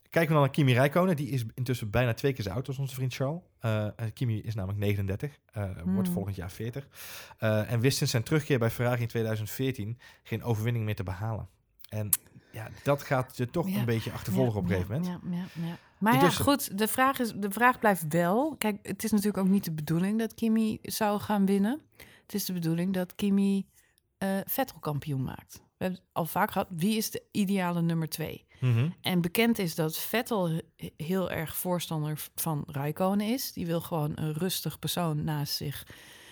Kijken 0.09 0.29
we 0.29 0.33
dan 0.33 0.43
naar 0.43 0.53
Kimi 0.55 0.73
Räikkönen. 0.73 1.15
Die 1.15 1.29
is 1.29 1.43
intussen 1.53 1.89
bijna 1.89 2.13
twee 2.13 2.33
keer 2.33 2.43
zo 2.43 2.49
oud 2.49 2.67
als 2.67 2.77
onze 2.77 2.95
vriend 2.95 3.13
Charles. 3.13 3.41
Uh, 3.61 3.87
Kimi 4.13 4.41
is 4.41 4.55
namelijk 4.55 4.79
39, 4.79 5.39
uh, 5.57 5.63
hmm. 5.81 5.93
wordt 5.93 6.09
volgend 6.09 6.35
jaar 6.35 6.51
40. 6.51 6.87
Uh, 7.39 7.71
en 7.71 7.79
wist 7.79 7.97
sinds 7.97 8.11
zijn 8.11 8.23
terugkeer 8.23 8.59
bij 8.59 8.69
Ferrari 8.69 9.01
in 9.01 9.07
2014 9.07 9.99
geen 10.23 10.43
overwinning 10.43 10.85
meer 10.85 10.95
te 10.95 11.03
behalen. 11.03 11.47
En 11.89 12.09
ja, 12.51 12.69
dat 12.83 13.03
gaat 13.03 13.37
je 13.37 13.49
toch 13.49 13.69
Ja. 13.69 13.79
een 13.79 13.85
beetje 13.85 14.11
achtervolgen 14.11 14.53
Ja, 14.53 14.59
op 14.59 14.63
een 14.63 14.69
gegeven 14.69 15.03
ja, 15.03 15.19
moment. 15.23 15.51
Ja, 15.53 15.61
ja, 15.61 15.67
ja. 15.67 15.77
Maar 15.97 16.13
ja, 16.13 16.19
Dus- 16.19 16.37
goed, 16.37 16.77
de 16.77 16.87
vraag, 16.87 17.19
is, 17.19 17.33
de 17.35 17.51
vraag 17.51 17.79
blijft 17.79 18.05
wel... 18.07 18.55
Kijk, 18.57 18.79
het 18.87 19.03
is 19.03 19.11
natuurlijk 19.11 19.37
ook 19.37 19.47
niet 19.47 19.63
de 19.63 19.71
bedoeling 19.71 20.19
dat 20.19 20.33
Kimi 20.33 20.79
zou 20.81 21.19
gaan 21.19 21.45
winnen. 21.45 21.81
Het 22.21 22.33
is 22.33 22.45
de 22.45 22.53
bedoeling 22.53 22.93
dat 22.93 23.15
Kimi 23.15 23.65
eh 24.17 24.37
Vettel 24.45 24.79
kampioen 24.79 25.23
maakt. 25.23 25.53
We 25.77 25.85
hebben 25.85 26.03
al 26.11 26.25
vaak 26.25 26.51
gehad, 26.51 26.67
wie 26.69 26.97
is 26.97 27.11
de 27.11 27.23
ideale 27.31 27.81
nummer 27.81 28.09
twee? 28.09 28.45
Mhm. 28.59 28.89
En 29.01 29.21
bekend 29.21 29.59
is 29.59 29.75
dat 29.75 29.97
Vettel 29.97 30.49
he- 30.49 30.61
heel 30.97 31.31
erg 31.31 31.55
voorstander 31.55 32.25
van 32.35 32.63
Raikkonen 32.67 33.27
is. 33.27 33.53
Die 33.53 33.65
wil 33.65 33.81
gewoon 33.81 34.11
een 34.15 34.33
rustig 34.33 34.79
persoon 34.79 35.23
naast 35.23 35.53
zich 35.55 35.87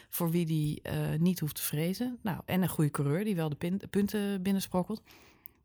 voor 0.10 0.32
wie 0.32 0.46
die 0.46 0.82
eh, 0.82 0.94
niet 1.18 1.40
hoeft 1.40 1.56
te 1.56 1.62
vrezen. 1.62 2.18
Nou, 2.22 2.40
en 2.46 2.62
een 2.62 2.70
goede 2.70 2.92
coureur 2.92 3.24
die 3.24 3.36
wel 3.36 3.50
de 3.50 3.80
punten 3.90 4.42
binnensprokkelt. 4.42 5.02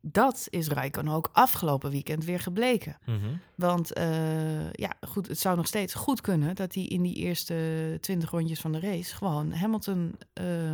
Dat 0.01 0.47
is 0.51 0.69
Raikkonen 0.69 1.15
ook 1.15 1.29
afgelopen 1.33 1.91
weekend 1.91 2.25
weer 2.25 2.41
gebleken. 2.41 2.99
Mhm. 3.07 3.19
Want 3.55 3.93
eh, 3.93 4.73
ja, 4.73 4.93
goed, 5.09 5.29
het 5.29 5.39
zou 5.39 5.57
nog 5.57 5.67
steeds 5.67 5.95
goed 5.95 6.21
kunnen 6.21 6.55
dat 6.55 6.75
hij 6.75 6.85
in 6.85 7.03
die 7.03 7.15
eerste 7.15 7.99
20 8.01 8.31
rondjes 8.31 8.61
van 8.61 8.73
de 8.73 8.81
race 8.81 9.15
gewoon 9.17 9.53
Hamilton 9.53 10.15
eh, 10.33 10.73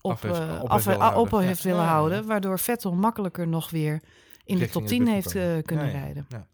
op, 0.00 0.10
Af 0.12 0.22
heeft- 0.22 0.38
op 0.38 0.68
af- 0.68 0.72
heeft 0.72 0.84
willen 0.84 1.00
ah, 1.00 1.16
op 1.18 1.30
heeft 1.30 1.62
willen 1.62 1.82
ja. 1.82 1.88
houden. 1.88 2.26
Waardoor 2.26 2.58
Vettel 2.58 2.92
makkelijker 2.94 3.48
nog 3.48 3.70
weer 3.70 4.02
in 4.48 4.58
de 4.58 4.68
top 4.68 4.82
de 4.82 4.88
10 4.88 4.98
buurt 4.98 5.10
heeft 5.14 5.34
eh, 5.34 5.62
kunnen 5.62 5.86
Ja, 5.86 5.92
ja. 5.92 5.98
rijden. 5.98 6.26
Ja. 6.28 6.46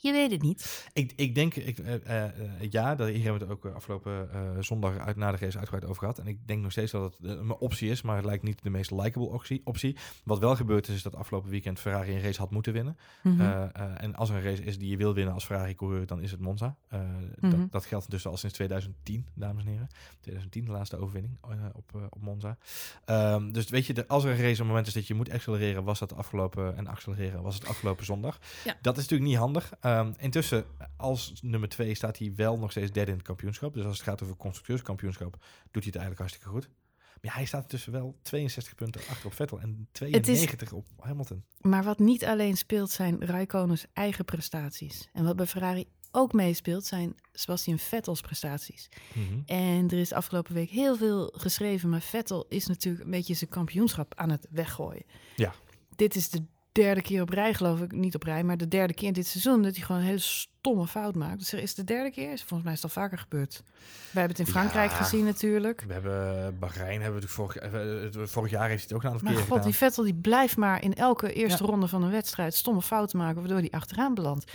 Je 0.00 0.12
weet 0.12 0.30
het 0.30 0.42
niet. 0.42 0.88
Ik, 0.92 1.12
ik 1.16 1.34
denk, 1.34 1.54
ik, 1.54 1.78
eh, 1.78 1.94
eh, 1.94 2.24
eh, 2.24 2.70
ja, 2.70 2.94
daar, 2.94 3.08
hier 3.08 3.22
hebben 3.24 3.48
we 3.48 3.54
het 3.54 3.64
ook 3.64 3.74
afgelopen 3.74 4.28
zondag 4.64 4.98
uit, 4.98 5.16
na 5.16 5.30
de 5.30 5.36
race 5.36 5.58
uitgebreid 5.58 5.84
over 5.90 5.98
gehad. 6.02 6.18
En 6.18 6.26
ik 6.26 6.46
denk 6.46 6.62
nog 6.62 6.70
steeds 6.72 6.92
dat 6.92 7.16
het 7.20 7.30
een 7.38 7.52
optie 7.56 7.90
is, 7.90 8.02
maar 8.02 8.16
het 8.16 8.24
lijkt 8.24 8.42
niet 8.42 8.62
de 8.62 8.70
meest 8.70 8.90
likable 8.90 9.28
optie. 9.28 9.60
optie. 9.64 9.96
Wat 10.24 10.38
wel 10.38 10.56
gebeurd 10.56 10.88
is, 10.88 10.94
is 10.94 11.02
dat 11.02 11.14
afgelopen 11.16 11.50
weekend 11.50 11.80
Ferrari 11.80 12.14
een 12.14 12.22
race 12.22 12.40
had 12.40 12.50
moeten 12.50 12.72
winnen. 12.72 12.96
Mhm. 13.22 13.40
En 13.96 14.14
als 14.14 14.28
er 14.30 14.36
een 14.36 14.42
race 14.42 14.62
is 14.64 14.78
die 14.78 14.90
je 14.90 14.96
wil 14.96 15.14
winnen 15.14 15.34
als 15.34 15.44
Ferrari-coureur, 15.44 16.06
dan 16.06 16.20
is 16.22 16.30
het 16.30 16.40
Monza. 16.40 16.76
Eh, 16.88 17.00
Mhm. 17.40 17.50
dat, 17.50 17.70
dat 17.72 17.84
geldt 17.86 18.10
dus 18.10 18.26
al 18.26 18.36
sinds 18.36 18.54
2010, 18.54 19.26
dames 19.34 19.64
en 19.64 19.70
heren. 19.70 19.88
2010, 20.20 20.64
de 20.64 20.70
laatste 20.70 20.96
overwinning 20.96 21.38
op, 21.72 21.94
op 22.10 22.20
Monza. 22.22 22.58
Ehm, 23.04 23.50
dus 23.52 23.68
weet 23.68 23.86
je, 23.86 23.94
de- 23.94 24.08
als 24.08 24.24
er 24.24 24.30
een 24.30 24.42
race 24.42 24.60
een 24.60 24.66
moment 24.66 24.86
is 24.86 24.92
dat 24.92 25.06
je 25.06 25.14
moet 25.14 25.30
accelereren, 25.30 25.84
was 25.84 25.98
dat 25.98 26.14
afgelopen, 26.14 26.76
en 26.76 26.86
accelereren 26.86 27.42
was 27.42 27.54
het 27.54 27.66
afgelopen 27.66 28.04
zondag. 28.04 28.38
Ja. 28.64 28.76
Dat 28.82 28.96
is 28.96 29.02
natuurlijk 29.02 29.30
niet 29.30 29.38
handig. 29.38 29.72
Ehm, 29.88 30.12
intussen, 30.16 30.64
als 30.96 31.32
nummer 31.42 31.68
twee 31.68 31.94
staat 31.94 32.18
hij 32.18 32.32
wel 32.36 32.58
nog 32.58 32.70
steeds 32.70 32.92
derde 32.92 33.10
in 33.10 33.16
het 33.16 33.26
kampioenschap. 33.26 33.74
Dus 33.74 33.84
als 33.84 33.98
het 33.98 34.06
gaat 34.08 34.22
over 34.22 34.36
constructeurskampioenschap, 34.36 35.32
doet 35.70 35.82
hij 35.84 35.92
het 35.92 35.96
eigenlijk 35.96 36.18
hartstikke 36.18 36.48
goed. 36.48 36.68
Maar 36.96 37.30
ja, 37.30 37.32
hij 37.32 37.44
staat 37.44 37.62
intussen 37.62 37.92
wel 37.92 38.18
62 38.22 38.74
punten 38.74 39.00
achter 39.08 39.26
op 39.26 39.34
Vettel 39.34 39.60
en 39.60 39.88
92 39.92 40.72
op 40.72 40.86
Hamilton. 40.98 41.44
Maar 41.60 41.84
wat 41.84 41.98
niet 41.98 42.24
alleen 42.24 42.56
speelt 42.56 42.90
zijn 42.90 43.24
Raikkonens 43.24 43.86
eigen 43.92 44.24
prestaties. 44.24 45.08
En 45.12 45.24
wat 45.24 45.36
bij 45.36 45.46
Ferrari 45.46 45.88
ook 46.10 46.32
meespeelt 46.32 46.84
zijn 46.84 47.14
Sebastian 47.32 47.78
Vettels 47.78 48.20
prestaties. 48.20 48.88
Mhm. 49.14 49.40
En 49.46 49.88
er 49.88 49.98
is 49.98 50.08
de 50.08 50.14
afgelopen 50.14 50.54
week 50.54 50.70
heel 50.70 50.96
veel 50.96 51.32
geschreven, 51.36 51.88
maar 51.88 52.00
Vettel 52.00 52.46
is 52.48 52.66
natuurlijk 52.66 53.04
een 53.04 53.10
beetje 53.10 53.34
zijn 53.34 53.50
kampioenschap 53.50 54.14
aan 54.14 54.30
het 54.30 54.46
weggooien. 54.50 55.04
Ja. 55.36 55.54
Dit 55.96 56.16
is 56.16 56.28
de 56.28 56.42
derde 56.82 57.02
keer 57.02 57.22
op 57.22 57.28
rij, 57.28 57.54
geloof 57.54 57.80
ik, 57.80 57.92
niet 57.92 58.14
op 58.14 58.22
rij, 58.22 58.44
maar 58.44 58.56
de 58.56 58.68
derde 58.68 58.94
keer 58.94 59.06
in 59.06 59.12
dit 59.12 59.26
seizoen 59.26 59.62
dat 59.62 59.76
hij 59.76 59.84
gewoon 59.84 60.00
een 60.00 60.06
hele 60.06 60.18
stomme 60.18 60.86
fout 60.86 61.14
maakt. 61.14 61.38
Dus 61.38 61.52
er 61.52 61.58
is 61.58 61.74
de 61.74 61.84
derde 61.84 62.10
keer, 62.10 62.32
is 62.32 62.40
volgens 62.40 62.62
mij 62.62 62.72
is 62.72 62.82
het 62.82 62.94
al 62.96 63.02
vaker 63.02 63.18
gebeurd. 63.18 63.62
Wij 64.10 64.22
hebben 64.22 64.36
het 64.36 64.46
in 64.46 64.52
Frankrijk 64.52 64.90
Ja. 64.90 64.96
gezien 64.96 65.24
natuurlijk. 65.24 65.84
We 65.86 65.92
hebben 65.92 66.56
Bahrein, 66.58 67.02
hebben 67.02 67.20
we 67.20 67.28
vorig, 67.28 67.56
eh, 67.56 67.70
vorig 68.24 68.50
jaar 68.50 68.68
heeft 68.68 68.88
hij 68.88 68.88
het 68.88 68.92
ook 68.92 69.02
een 69.02 69.08
aantal 69.10 69.22
Maar 69.24 69.32
keer 69.32 69.40
god, 69.42 69.48
gedaan. 69.52 69.64
die 69.70 69.74
Vettel 69.78 70.04
die 70.04 70.14
blijft 70.14 70.56
maar 70.56 70.82
in 70.82 70.94
elke 70.94 71.32
eerste 71.32 71.62
Ja. 71.64 71.68
ronde 71.70 71.88
van 71.88 72.02
een 72.02 72.10
wedstrijd 72.10 72.54
stomme 72.54 72.82
fouten 72.82 73.18
maken, 73.18 73.38
waardoor 73.40 73.58
hij 73.58 73.70
achteraan 73.70 74.14
belandt. 74.14 74.52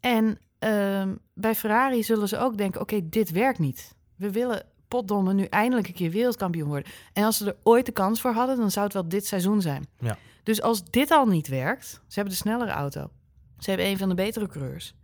En 0.00 0.38
ehm, 0.58 1.14
bij 1.34 1.54
Ferrari 1.54 2.02
zullen 2.02 2.28
ze 2.28 2.38
ook 2.38 2.56
denken, 2.56 2.80
oké, 2.80 3.08
dit 3.08 3.30
werkt 3.30 3.58
niet. 3.58 3.94
We 4.16 4.30
willen 4.30 4.62
potdomme 4.88 5.32
nu 5.34 5.44
eindelijk 5.44 5.88
een 5.88 5.94
keer 5.94 6.10
wereldkampioen 6.10 6.68
worden. 6.68 6.92
En 7.12 7.24
als 7.24 7.36
ze 7.36 7.46
er 7.46 7.56
ooit 7.62 7.86
de 7.86 7.92
kans 7.92 8.20
voor 8.20 8.32
hadden, 8.32 8.56
dan 8.56 8.70
zou 8.70 8.84
het 8.84 8.94
wel 8.94 9.08
dit 9.08 9.26
seizoen 9.26 9.60
zijn. 9.62 9.86
Ja. 9.98 10.16
Dus 10.48 10.62
als 10.62 10.84
dit 10.84 11.10
al 11.10 11.26
niet 11.26 11.48
werkt, 11.48 11.86
ze 11.86 12.14
hebben 12.14 12.32
de 12.32 12.38
snellere 12.38 12.70
auto. 12.70 13.10
Ze 13.58 13.70
hebben 13.70 13.86
een 13.88 13.98
van 13.98 14.08
de 14.08 14.14
betere 14.14 14.48
coureurs. 14.48 14.94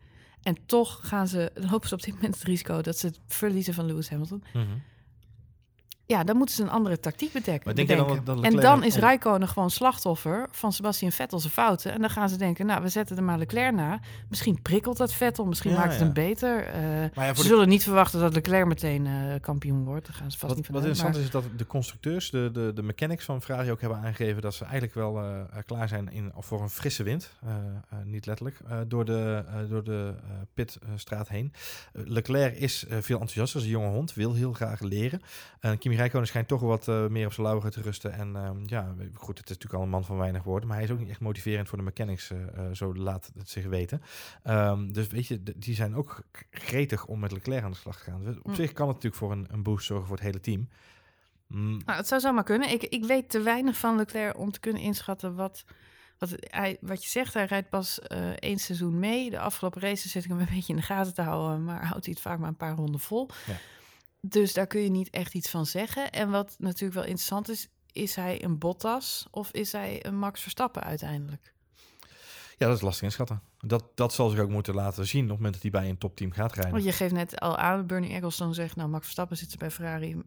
En 0.43 0.57
toch 0.67 1.09
gaan 1.09 1.29
ze, 1.29 1.51
lopen 1.55 1.89
ze 1.89 1.95
op 1.95 2.03
dit 2.03 2.15
moment 2.15 2.35
het 2.35 2.45
risico 2.45 2.81
dat 2.81 2.99
ze 2.99 3.07
het 3.07 3.21
verliezen 3.27 3.75
van 3.75 3.87
Lewis 3.87 4.09
Hamilton. 4.09 4.45
Mhm. 4.53 4.67
Ja, 6.07 6.25
dan 6.25 6.37
moeten 6.37 6.55
ze 6.55 6.63
een 6.63 6.71
andere 6.71 7.01
tactiek 7.01 7.33
bedekken. 7.33 7.63
Maar 7.65 7.75
denk 7.75 7.89
dan 7.89 8.07
bedenken. 8.25 8.45
en 8.45 8.57
dan 8.61 8.85
is 8.85 8.97
Rijkonen 8.97 9.49
gewoon 9.49 9.71
slachtoffer 9.71 10.47
van 10.51 10.73
Sebastian 10.73 11.13
Vettel's 11.13 11.47
fouten. 11.47 11.93
En 11.93 12.01
dan 12.01 12.11
gaan 12.11 12.29
ze 12.29 12.37
denken, 12.37 12.67
nou, 12.67 12.83
we 12.83 12.89
zetten 12.89 13.17
er 13.17 13.23
maar 13.23 13.39
Leclerc 13.39 13.75
na. 13.75 14.01
Misschien 14.29 14.63
prikkelt 14.63 14.97
dat 14.97 15.13
Vettel, 15.13 15.45
misschien 15.45 15.71
Ja, 15.71 15.77
maakt 15.77 15.89
het 15.91 15.99
ja. 15.99 16.05
hem 16.05 16.15
beter. 16.15 16.65
Eh, 16.67 16.75
ze 17.29 17.43
de- 17.43 17.43
zullen 17.49 17.69
niet 17.69 17.83
verwachten 17.83 18.21
dat 18.21 18.35
Leclerc 18.35 18.67
meteen 18.67 19.07
eh, 19.07 19.13
kampioen 19.41 19.85
wordt. 19.85 20.07
Daar 20.07 20.15
gaan 20.17 20.31
ze 20.31 20.39
vast 20.39 20.49
Wat, 20.49 20.57
niet 20.57 20.67
van 20.67 20.75
wat 20.75 20.85
interessant 20.85 21.15
maar- 21.15 21.25
is, 21.43 21.49
dat 21.51 21.59
de 21.59 21.67
constructeurs, 21.67 22.31
de, 22.31 22.51
de, 22.53 22.71
de 22.75 22.83
mechanics 22.83 23.25
van 23.25 23.43
Ferrari 23.43 23.71
ook 23.71 23.81
hebben 23.81 23.99
aangegeven 23.99 24.43
dat 24.43 24.55
ze 24.55 24.63
eigenlijk 24.65 24.95
wel 24.95 25.19
eh, 25.19 25.41
klaar 25.67 25.89
zijn 25.89 26.13
in, 26.13 26.33
voor 26.39 26.63
een 26.63 26.71
frisse 26.71 27.03
wind. 27.03 27.33
Niet 28.05 28.27
letterlijk. 28.27 28.57
door 28.89 29.05
de, 29.05 29.45
door 29.69 29.85
de 29.85 30.15
pitstraat 30.55 31.29
heen. 31.29 31.53
Leclerc 31.93 32.57
is 32.57 32.85
veel 32.89 33.19
enthousiaster, 33.21 33.61
is 33.61 33.67
een 33.67 33.73
jonge 33.73 33.89
hond, 33.89 34.15
wil 34.15 34.35
heel 34.35 34.53
graag 34.53 34.81
leren. 34.81 35.21
En 35.61 35.79
Kimi 35.95 36.07
Räikkönen 36.07 36.27
schijnt 36.29 36.49
toch 36.49 36.61
wat 36.61 36.89
eh, 36.89 37.07
meer 37.07 37.27
op 37.27 37.33
zijn 37.33 37.47
lauwen 37.47 37.71
te 37.71 37.81
rusten. 37.81 38.13
En 38.13 38.37
ehm, 38.37 38.57
ja, 38.67 38.95
goed, 39.15 39.39
het 39.39 39.51
is 39.51 39.55
natuurlijk 39.57 39.75
al 39.75 39.83
een 39.83 39.89
man 39.89 40.05
van 40.05 40.17
weinig 40.17 40.43
woorden, 40.43 40.69
maar 40.69 40.77
hij 40.77 40.87
is 40.87 40.93
ook 40.93 40.99
niet 40.99 41.09
echt 41.09 41.21
motiverend 41.21 41.69
voor 41.69 41.79
de 41.79 41.85
mechanics, 41.85 42.31
eh, 42.31 42.39
eh, 42.67 42.73
zo 42.75 42.95
laat 42.95 43.31
het 43.39 43.49
zich 43.51 43.65
weten. 43.67 44.03
Ehm, 44.43 44.93
dus 44.93 45.07
weet 45.07 45.27
je, 45.27 45.43
die 45.57 45.75
zijn 45.75 45.95
ook 45.97 46.23
gretig 46.51 47.07
om 47.07 47.19
met 47.19 47.33
Leclerc 47.33 47.65
aan 47.65 47.71
de 47.71 47.77
slag 47.77 47.97
te 47.99 48.11
gaan. 48.11 48.25
Dus 48.25 48.37
op 48.39 48.45
Hm. 48.51 48.55
zich 48.55 48.73
kan 48.73 48.87
het 48.89 48.95
natuurlijk 48.95 49.23
voor 49.23 49.33
een, 49.33 49.47
een 49.51 49.63
boost 49.63 49.87
zorgen 49.87 50.07
voor 50.07 50.17
het 50.17 50.25
hele 50.25 50.41
team. 50.41 50.69
Mm, 51.47 51.81
Nou, 51.85 51.99
het 51.99 52.09
zou 52.09 52.21
zomaar 52.21 52.45
kunnen. 52.45 52.71
Ik, 52.71 52.83
ik 52.83 53.05
weet 53.05 53.31
te 53.31 53.41
weinig 53.41 53.77
van 53.77 53.97
Leclerc 53.97 54.39
om 54.39 54.51
te 54.53 54.61
kunnen 54.61 54.83
inschatten 54.83 55.35
wat, 55.35 55.65
wat, 56.19 56.35
hij, 56.39 56.77
wat 56.81 57.03
je 57.05 57.09
zegt. 57.11 57.35
Hij 57.35 57.45
rijdt 57.45 57.69
pas 57.69 58.01
eh 58.01 58.31
één 58.31 58.59
seizoen 58.59 58.99
mee. 58.99 59.31
De 59.31 59.39
afgelopen 59.39 59.81
races 59.81 60.11
zit 60.11 60.25
ik 60.25 60.31
hem 60.31 60.39
een 60.41 60.49
beetje 60.55 60.73
in 60.73 60.79
de 60.79 60.85
gaten 60.85 61.15
te 61.15 61.23
houden, 61.23 61.65
maar 61.65 61.87
houdt 61.87 62.05
hij 62.05 62.15
het 62.15 62.23
vaak 62.23 62.39
maar 62.39 62.49
een 62.49 62.57
paar 62.57 62.75
ronden 62.77 63.01
vol. 63.01 63.29
Ja. 63.47 63.57
Dus 64.27 64.53
daar 64.53 64.67
kun 64.67 64.81
je 64.81 64.91
niet 64.91 65.11
echt 65.11 65.35
iets 65.35 65.51
van 65.51 65.67
zeggen. 65.67 66.11
En 66.13 66.31
wat 66.31 66.55
natuurlijk 66.59 66.95
wel 66.95 67.05
interessant 67.05 67.49
is, 67.49 67.69
is 67.93 68.15
hij 68.15 68.45
een 68.45 68.59
Bottas 68.59 69.27
of 69.31 69.51
is 69.51 69.73
hij 69.73 70.07
een 70.07 70.19
Max 70.19 70.41
Verstappen 70.41 70.83
uiteindelijk? 70.83 71.53
Ja, 72.57 72.67
dat 72.67 72.77
is 72.77 72.83
lastig 72.83 73.03
inschatten. 73.03 73.43
Dat, 73.59 73.85
dat 73.95 74.13
zal 74.15 74.29
zich 74.29 74.39
ook 74.41 74.51
moeten 74.51 74.75
laten 74.75 75.07
zien 75.07 75.23
op 75.23 75.29
het 75.29 75.37
moment 75.37 75.55
dat 75.55 75.63
hij 75.63 75.81
bij 75.81 75.91
een 75.91 75.99
topteam 75.99 76.33
gaat 76.33 76.53
rijden. 76.55 76.73
Want 76.73 76.85
je 76.85 76.93
geeft 76.93 77.13
net 77.13 77.41
al 77.41 77.57
aan, 77.57 77.87
Bernie 77.87 78.13
Ecclestone 78.13 78.55
zegt, 78.55 78.77
nou 78.77 78.89
Max 78.89 79.03
Verstappen 79.03 79.37
zit 79.37 79.53
er 79.53 79.59
bij 79.59 79.71
Ferrari, 79.71 80.23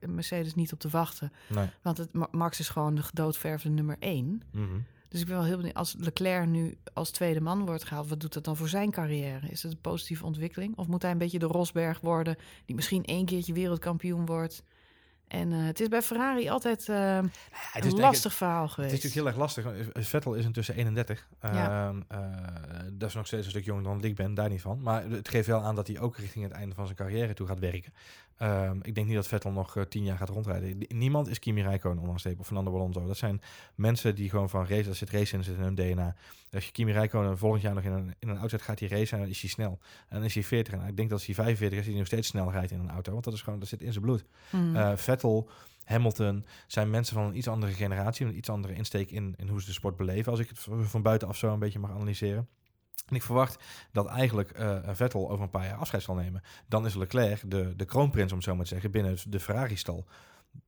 Mercedes 0.00 0.54
niet 0.54 0.72
op 0.72 0.78
te 0.78 0.88
wachten. 0.88 1.32
Nee. 1.48 1.68
Want 1.82 1.98
het, 1.98 2.12
Ma- 2.12 2.28
Max 2.30 2.58
is 2.58 2.68
gewoon 2.68 2.94
de 2.94 3.02
gedoodverfde 3.02 3.68
nummer 3.68 3.96
één. 3.98 4.42
Mhm. 4.52 4.78
Dus 5.14 5.22
ik 5.22 5.28
ben 5.28 5.38
wel 5.38 5.46
heel 5.46 5.56
benieuwd, 5.56 5.74
als 5.74 5.94
Leclerc 5.98 6.46
nu 6.46 6.76
als 6.92 7.10
tweede 7.10 7.40
man 7.40 7.66
wordt 7.66 7.84
gehaald, 7.84 8.08
wat 8.08 8.20
doet 8.20 8.32
dat 8.32 8.44
dan 8.44 8.56
voor 8.56 8.68
zijn 8.68 8.90
carrière? 8.90 9.48
Is 9.48 9.60
dat 9.60 9.72
een 9.72 9.80
positieve 9.80 10.24
ontwikkeling? 10.24 10.76
Of 10.76 10.86
moet 10.86 11.02
hij 11.02 11.10
een 11.10 11.18
beetje 11.18 11.38
de 11.38 11.46
Rosberg 11.46 12.00
worden, 12.00 12.36
die 12.64 12.74
misschien 12.74 13.04
één 13.04 13.24
keertje 13.24 13.52
wereldkampioen 13.52 14.26
wordt? 14.26 14.62
En 15.28 15.52
eh, 15.52 15.64
het 15.64 15.80
is 15.80 15.88
bij 15.88 16.02
Ferrari 16.02 16.48
altijd 16.48 16.88
eh, 16.88 17.20
het 17.50 17.84
een 17.84 18.00
lastig 18.00 18.34
verhaal 18.34 18.62
Het 18.62 18.72
geweest. 18.72 18.92
is 18.92 19.02
natuurlijk 19.02 19.36
heel 19.36 19.44
erg 19.44 19.54
lastig. 19.54 19.92
Eh, 19.92 20.02
Vettel 20.02 20.34
is 20.34 20.44
intussen 20.44 20.74
31. 20.74 21.28
Ja. 21.42 21.88
Ehm, 21.88 22.00
eh, 22.08 22.18
dat 22.92 23.08
is 23.08 23.14
nog 23.14 23.26
steeds 23.26 23.44
een 23.44 23.50
stuk 23.50 23.64
jonger 23.64 23.82
dan 23.82 24.04
ik 24.04 24.14
ben, 24.14 24.34
daar 24.34 24.48
niet 24.48 24.60
van. 24.60 24.82
Maar 24.82 25.04
het 25.10 25.28
geeft 25.28 25.46
wel 25.46 25.62
aan 25.62 25.74
dat 25.74 25.86
hij 25.86 26.00
ook 26.00 26.16
richting 26.16 26.44
het 26.44 26.52
einde 26.52 26.74
van 26.74 26.84
zijn 26.84 26.96
carrière 26.96 27.34
toe 27.34 27.46
gaat 27.46 27.58
werken. 27.58 27.92
Ehm, 28.36 28.78
ik 28.82 28.94
denk 28.94 29.06
niet 29.06 29.16
dat 29.16 29.26
Vettel 29.26 29.50
nog 29.50 29.76
eh, 29.76 29.82
tien 29.82 30.04
jaar 30.04 30.16
gaat 30.16 30.28
rondrijden. 30.28 30.86
Niemand 30.88 31.28
is 31.28 31.38
Kimi 31.38 31.62
Räikkönen 31.62 31.98
ondanks 31.98 32.26
of 32.38 32.46
Fernando 32.46 32.74
Alonso. 32.74 33.06
Dat 33.06 33.16
zijn 33.16 33.40
mensen 33.74 34.14
die 34.14 34.30
gewoon 34.30 34.50
van 34.50 34.66
race, 34.66 34.82
daar 34.82 34.94
zit 34.94 35.10
race 35.10 35.36
in, 35.36 35.44
zit 35.44 35.56
in 35.56 35.62
hun 35.62 35.74
DNA. 35.74 36.14
Als 36.52 36.64
je 36.64 36.72
Kimi 36.72 36.92
Räikkönen 36.92 37.38
volgend 37.38 37.62
jaar 37.62 37.74
nog 37.74 37.84
in 37.84 37.92
een, 37.92 38.14
in 38.18 38.28
een 38.28 38.34
auto 38.34 38.48
zet, 38.48 38.62
gaat 38.62 38.80
hij 38.80 38.88
racen 38.88 39.16
en 39.16 39.22
dan 39.22 39.32
is 39.32 39.40
hij 39.40 39.50
snel. 39.50 39.78
En 40.08 40.16
dan 40.16 40.24
is 40.24 40.34
hij 40.34 40.42
40 40.42 40.74
en 40.74 40.80
ik 40.80 40.96
denk 40.96 41.08
dat 41.08 41.18
als 41.18 41.26
hij 41.26 41.34
45 41.34 41.78
is, 41.78 41.86
hij 41.86 41.94
nog 41.96 42.06
steeds 42.06 42.28
snel 42.28 42.50
rijdt 42.50 42.70
in 42.70 42.80
een 42.80 42.90
auto. 42.90 43.12
Want 43.12 43.24
dat 43.24 43.34
is 43.34 43.42
gewoon, 43.42 43.58
dat 43.58 43.68
zit 43.68 43.82
in 43.82 43.92
zijn 43.92 44.04
bloed. 44.04 44.24
Hmm. 44.50 44.76
Eh, 44.76 44.96
Vettel, 44.96 45.50
Hamilton 45.84 46.44
zijn 46.66 46.90
mensen 46.90 47.14
van 47.14 47.24
een 47.24 47.36
iets 47.36 47.48
andere 47.48 47.72
generatie, 47.72 48.26
een 48.26 48.36
iets 48.36 48.48
andere 48.48 48.74
insteek 48.74 49.10
in, 49.10 49.34
in 49.36 49.48
hoe 49.48 49.60
ze 49.60 49.66
de 49.66 49.72
sport 49.72 49.96
beleven. 49.96 50.30
Als 50.30 50.40
ik 50.40 50.48
het 50.48 50.58
van 50.82 51.02
buitenaf 51.02 51.36
zo 51.36 51.52
een 51.52 51.58
beetje 51.58 51.78
mag 51.78 51.90
analyseren. 51.90 52.48
En 53.08 53.16
ik 53.16 53.22
verwacht 53.22 53.62
dat 53.92 54.06
eigenlijk 54.06 54.50
eh, 54.50 54.78
Vettel 54.92 55.30
over 55.30 55.44
een 55.44 55.50
paar 55.50 55.66
jaar 55.66 55.76
afscheid 55.76 56.02
zal 56.02 56.14
nemen. 56.14 56.42
Dan 56.68 56.86
is 56.86 56.94
Leclerc 56.94 57.50
de, 57.50 57.76
de 57.76 57.84
kroonprins, 57.84 58.30
om 58.30 58.36
het 58.36 58.46
zo 58.46 58.54
maar 58.54 58.64
te 58.64 58.70
zeggen, 58.70 58.90
binnen 58.90 59.16
de 59.28 59.40
Ferrari-stal. 59.40 60.06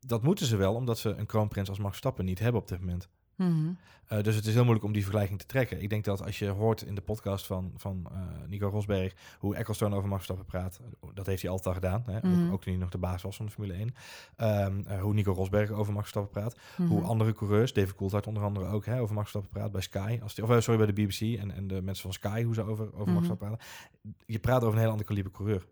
Dat 0.00 0.22
moeten 0.22 0.46
ze 0.46 0.56
wel, 0.56 0.74
omdat 0.74 0.98
ze 0.98 1.08
een 1.08 1.26
kroonprins 1.26 1.68
als 1.68 1.78
Max 1.78 1.90
Verstappen 1.90 2.24
niet 2.24 2.38
hebben 2.38 2.60
op 2.60 2.68
dit 2.68 2.80
moment. 2.80 3.08
Mhm. 3.36 3.70
Eh, 4.06 4.22
dus 4.22 4.34
het 4.36 4.46
is 4.46 4.52
heel 4.52 4.62
moeilijk 4.62 4.86
om 4.86 4.92
die 4.92 5.02
vergelijking 5.02 5.38
te 5.38 5.46
trekken. 5.46 5.82
Ik 5.82 5.88
denk 5.90 6.04
dat 6.04 6.22
als 6.24 6.38
je 6.38 6.48
hoort 6.48 6.82
in 6.82 6.94
de 6.94 7.00
podcast 7.00 7.46
van, 7.46 7.72
van 7.76 8.06
eh, 8.12 8.18
Nico 8.48 8.68
Rosberg 8.68 9.14
hoe 9.38 9.56
Ecclestone 9.56 9.96
over 9.96 10.08
Max 10.08 10.24
Verstappen 10.26 10.46
praat, 10.60 10.80
dat 11.14 11.26
heeft 11.26 11.42
hij 11.42 11.50
altijd 11.50 11.68
al 11.68 11.74
gedaan, 11.82 12.02
hè? 12.06 12.28
Mhm. 12.28 12.46
ook, 12.46 12.52
ook 12.52 12.62
toen 12.62 12.72
hij 12.72 12.82
nog 12.82 12.90
de 12.90 12.98
baas 12.98 13.22
was 13.22 13.36
van 13.36 13.46
de 13.46 13.52
Formule 13.52 13.74
1. 13.78 13.94
Ehm, 14.36 14.80
eh, 14.86 15.00
hoe 15.00 15.14
Nico 15.14 15.32
Rosberg 15.32 15.70
over 15.70 15.92
Max 15.92 16.10
Verstappen 16.10 16.42
praat, 16.42 16.56
Mhm. 16.76 16.88
hoe 16.88 17.02
andere 17.02 17.32
coureurs, 17.32 17.72
David 17.72 17.94
Coulthard 17.94 18.26
onder 18.26 18.42
andere 18.42 18.66
ook, 18.66 18.84
hè, 18.84 19.00
over 19.00 19.14
Max 19.14 19.30
Verstappen 19.30 19.60
praat 19.60 19.72
bij 19.72 19.80
Sky, 19.80 20.18
als 20.22 20.34
die, 20.34 20.44
of 20.44 20.62
sorry, 20.62 20.84
bij 20.84 20.94
de 20.94 21.02
BBC 21.02 21.38
en, 21.38 21.50
en 21.50 21.66
de 21.66 21.82
mensen 21.82 22.02
van 22.02 22.12
Sky, 22.12 22.42
hoe 22.42 22.54
ze 22.54 22.62
over, 22.62 22.84
over 22.86 22.98
Mhm. 23.06 23.12
Max 23.12 23.26
Verstappen 23.26 23.48
praten. 23.48 23.66
Je 24.26 24.38
praat 24.38 24.62
over 24.62 24.74
een 24.74 24.80
heel 24.82 24.90
ander 24.90 25.06
kaliber 25.06 25.32
coureur. 25.32 25.66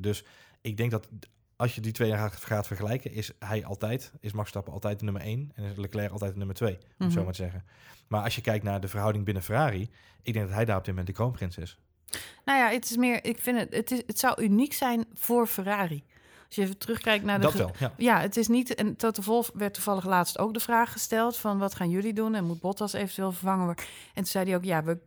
Dus 0.00 0.24
ik 0.60 0.76
denk 0.76 0.90
dat 0.90 1.08
als 1.56 1.74
je 1.74 1.80
die 1.80 1.92
twee 1.92 2.10
gaat, 2.10 2.34
gaat 2.34 2.66
vergelijken, 2.66 3.12
is 3.12 3.30
hij 3.38 3.64
altijd, 3.64 4.12
is 4.20 4.32
Max 4.32 4.40
Verstappen 4.40 4.72
altijd 4.72 4.98
de 4.98 5.04
nummer 5.04 5.22
1 5.22 5.52
en 5.54 5.64
is 5.64 5.76
Leclerc 5.76 6.10
altijd 6.10 6.30
de 6.32 6.38
nummer 6.38 6.56
2, 6.56 6.78
om 6.98 7.10
zo 7.10 7.14
Mhm. 7.16 7.24
maar 7.24 7.32
te 7.34 7.42
zeggen. 7.42 7.64
Maar 8.08 8.22
als 8.22 8.34
je 8.34 8.40
kijkt 8.40 8.64
naar 8.64 8.80
de 8.80 8.88
verhouding 8.88 9.24
binnen 9.24 9.42
Ferrari, 9.42 9.90
ik 10.22 10.32
denk 10.32 10.46
dat 10.46 10.54
hij 10.54 10.64
daar 10.64 10.76
op 10.76 10.84
dit 10.84 10.90
moment 10.94 11.06
de 11.06 11.12
kroonprins 11.12 11.58
is. 11.58 11.78
Nou 12.44 12.58
ja, 12.58 12.68
het 12.68 12.84
is 12.90 12.96
meer, 12.96 13.24
ik 13.24 13.38
vind 13.40 13.58
het, 13.58 13.74
het, 13.74 13.90
is, 13.90 14.02
het 14.06 14.18
zou 14.18 14.42
uniek 14.42 14.72
zijn 14.72 15.04
voor 15.14 15.46
Ferrari. 15.46 16.04
Als 16.46 16.54
je 16.56 16.62
even 16.62 16.78
terugkijkt 16.78 17.24
naar 17.24 17.40
de... 17.40 17.44
Dat 17.44 17.52
wel, 17.54 17.70
ja. 17.78 17.92
Ja, 17.96 18.20
het 18.20 18.36
is 18.36 18.48
niet. 18.48 18.74
En 18.74 18.96
Toto 18.96 19.22
Wolff 19.22 19.50
werd 19.54 19.74
toevallig 19.74 20.04
laatst 20.04 20.38
ook 20.38 20.54
de 20.54 20.60
vraag 20.60 20.92
gesteld: 20.92 21.36
van 21.36 21.58
wat 21.58 21.74
gaan 21.74 21.90
jullie 21.90 22.12
doen 22.12 22.34
en 22.34 22.44
moet 22.44 22.60
Bottas 22.60 22.92
eventueel 22.92 23.32
vervangen 23.32 23.64
worden? 23.64 23.84
En 23.84 24.12
toen 24.14 24.26
zei 24.26 24.44
hij 24.44 24.56
ook: 24.56 24.64
ja, 24.64 24.82
we, 24.84 24.98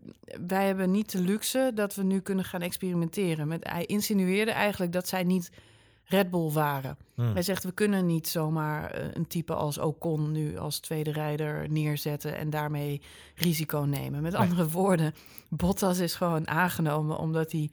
wij 0.47 0.65
hebben 0.65 0.91
niet 0.91 1.11
de 1.11 1.21
luxe 1.21 1.71
dat 1.75 1.95
we 1.95 2.03
nu 2.03 2.19
kunnen 2.19 2.45
gaan 2.45 2.61
experimenteren. 2.61 3.47
Met, 3.47 3.67
hij 3.69 3.85
insinueerde 3.85 4.51
eigenlijk 4.51 4.91
dat 4.91 5.07
zij 5.07 5.23
niet 5.23 5.51
Red 6.09 6.29
Bull 6.29 6.51
waren. 6.51 6.97
Hmm. 7.15 7.33
Hij 7.33 7.41
zegt: 7.41 7.63
we 7.63 7.71
kunnen 7.71 8.05
niet 8.05 8.27
zomaar 8.27 8.91
eh, 8.91 9.05
een 9.13 9.27
type 9.27 9.53
als 9.53 9.77
Ocon 9.77 10.31
nu 10.31 10.57
als 10.57 10.79
tweede 10.79 11.11
rijder 11.11 11.69
neerzetten 11.69 12.37
en 12.37 12.49
daarmee 12.49 13.01
risico 13.35 13.79
nemen. 13.79 14.21
Met 14.21 14.31
Nee. 14.31 14.41
andere 14.41 14.69
woorden, 14.69 15.13
Bottas 15.49 15.99
is 15.99 16.15
gewoon 16.15 16.47
aangenomen 16.47 17.17
omdat 17.17 17.51
hij 17.51 17.69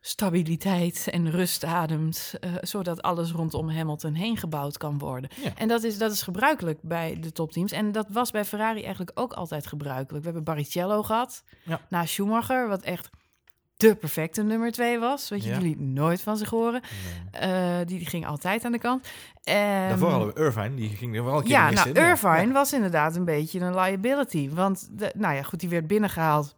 stabiliteit 0.00 1.08
en 1.10 1.30
rust 1.30 1.64
ademt, 1.64 2.34
eh, 2.40 2.50
zodat 2.60 3.02
alles 3.02 3.30
rondom 3.32 3.70
Hamilton 3.70 4.14
heen 4.14 4.36
gebouwd 4.36 4.76
kan 4.78 4.98
worden. 4.98 5.30
Ja. 5.42 5.54
En 5.56 5.68
dat 5.68 5.82
is, 5.82 5.98
dat 5.98 6.12
is 6.12 6.22
gebruikelijk 6.22 6.78
bij 6.82 7.20
de 7.20 7.32
topteams. 7.32 7.72
En 7.72 7.92
dat 7.92 8.06
was 8.10 8.30
bij 8.30 8.44
Ferrari 8.44 8.80
eigenlijk 8.82 9.20
ook 9.20 9.32
altijd 9.32 9.66
gebruikelijk. 9.66 10.18
We 10.24 10.30
hebben 10.30 10.44
Barrichello 10.44 11.02
gehad, 11.02 11.42
Ja. 11.64 11.80
na 11.88 12.06
Schumacher, 12.06 12.68
wat 12.68 12.82
echt 12.82 13.10
de 13.88 13.94
perfecte 13.94 14.42
nummer 14.42 14.72
twee 14.72 14.98
was. 14.98 15.28
Weet 15.28 15.42
je, 15.44 15.48
Ja. 15.50 15.54
jullie 15.58 15.80
nooit 15.80 16.20
van 16.20 16.36
zich 16.36 16.50
horen. 16.50 16.80
Nee. 17.32 17.42
Eh, 17.50 17.86
die, 17.86 17.98
die 17.98 18.06
ging 18.06 18.26
altijd 18.26 18.64
aan 18.64 18.72
de 18.72 18.78
kant. 18.78 19.08
Ehm, 19.42 19.88
Daarvoor 19.88 20.10
hadden 20.10 20.34
we 20.34 20.40
Irvine, 20.40 20.74
die 20.74 20.88
ging 20.88 21.16
er 21.16 21.24
wel 21.24 21.36
een 21.36 21.42
keer 21.42 21.50
ja, 21.50 21.66
mis 21.66 21.74
nou, 21.74 21.88
in. 21.88 21.94
Ja. 21.94 22.08
Irvine 22.08 22.52
was 22.52 22.72
inderdaad 22.72 23.16
een 23.16 23.24
beetje 23.24 23.60
een 23.60 23.74
liability. 23.74 24.50
Want, 24.50 24.88
de, 24.90 25.12
nou 25.16 25.34
ja, 25.34 25.42
goed, 25.42 25.60
die 25.60 25.68
werd 25.68 25.86
binnengehaald. 25.86 26.56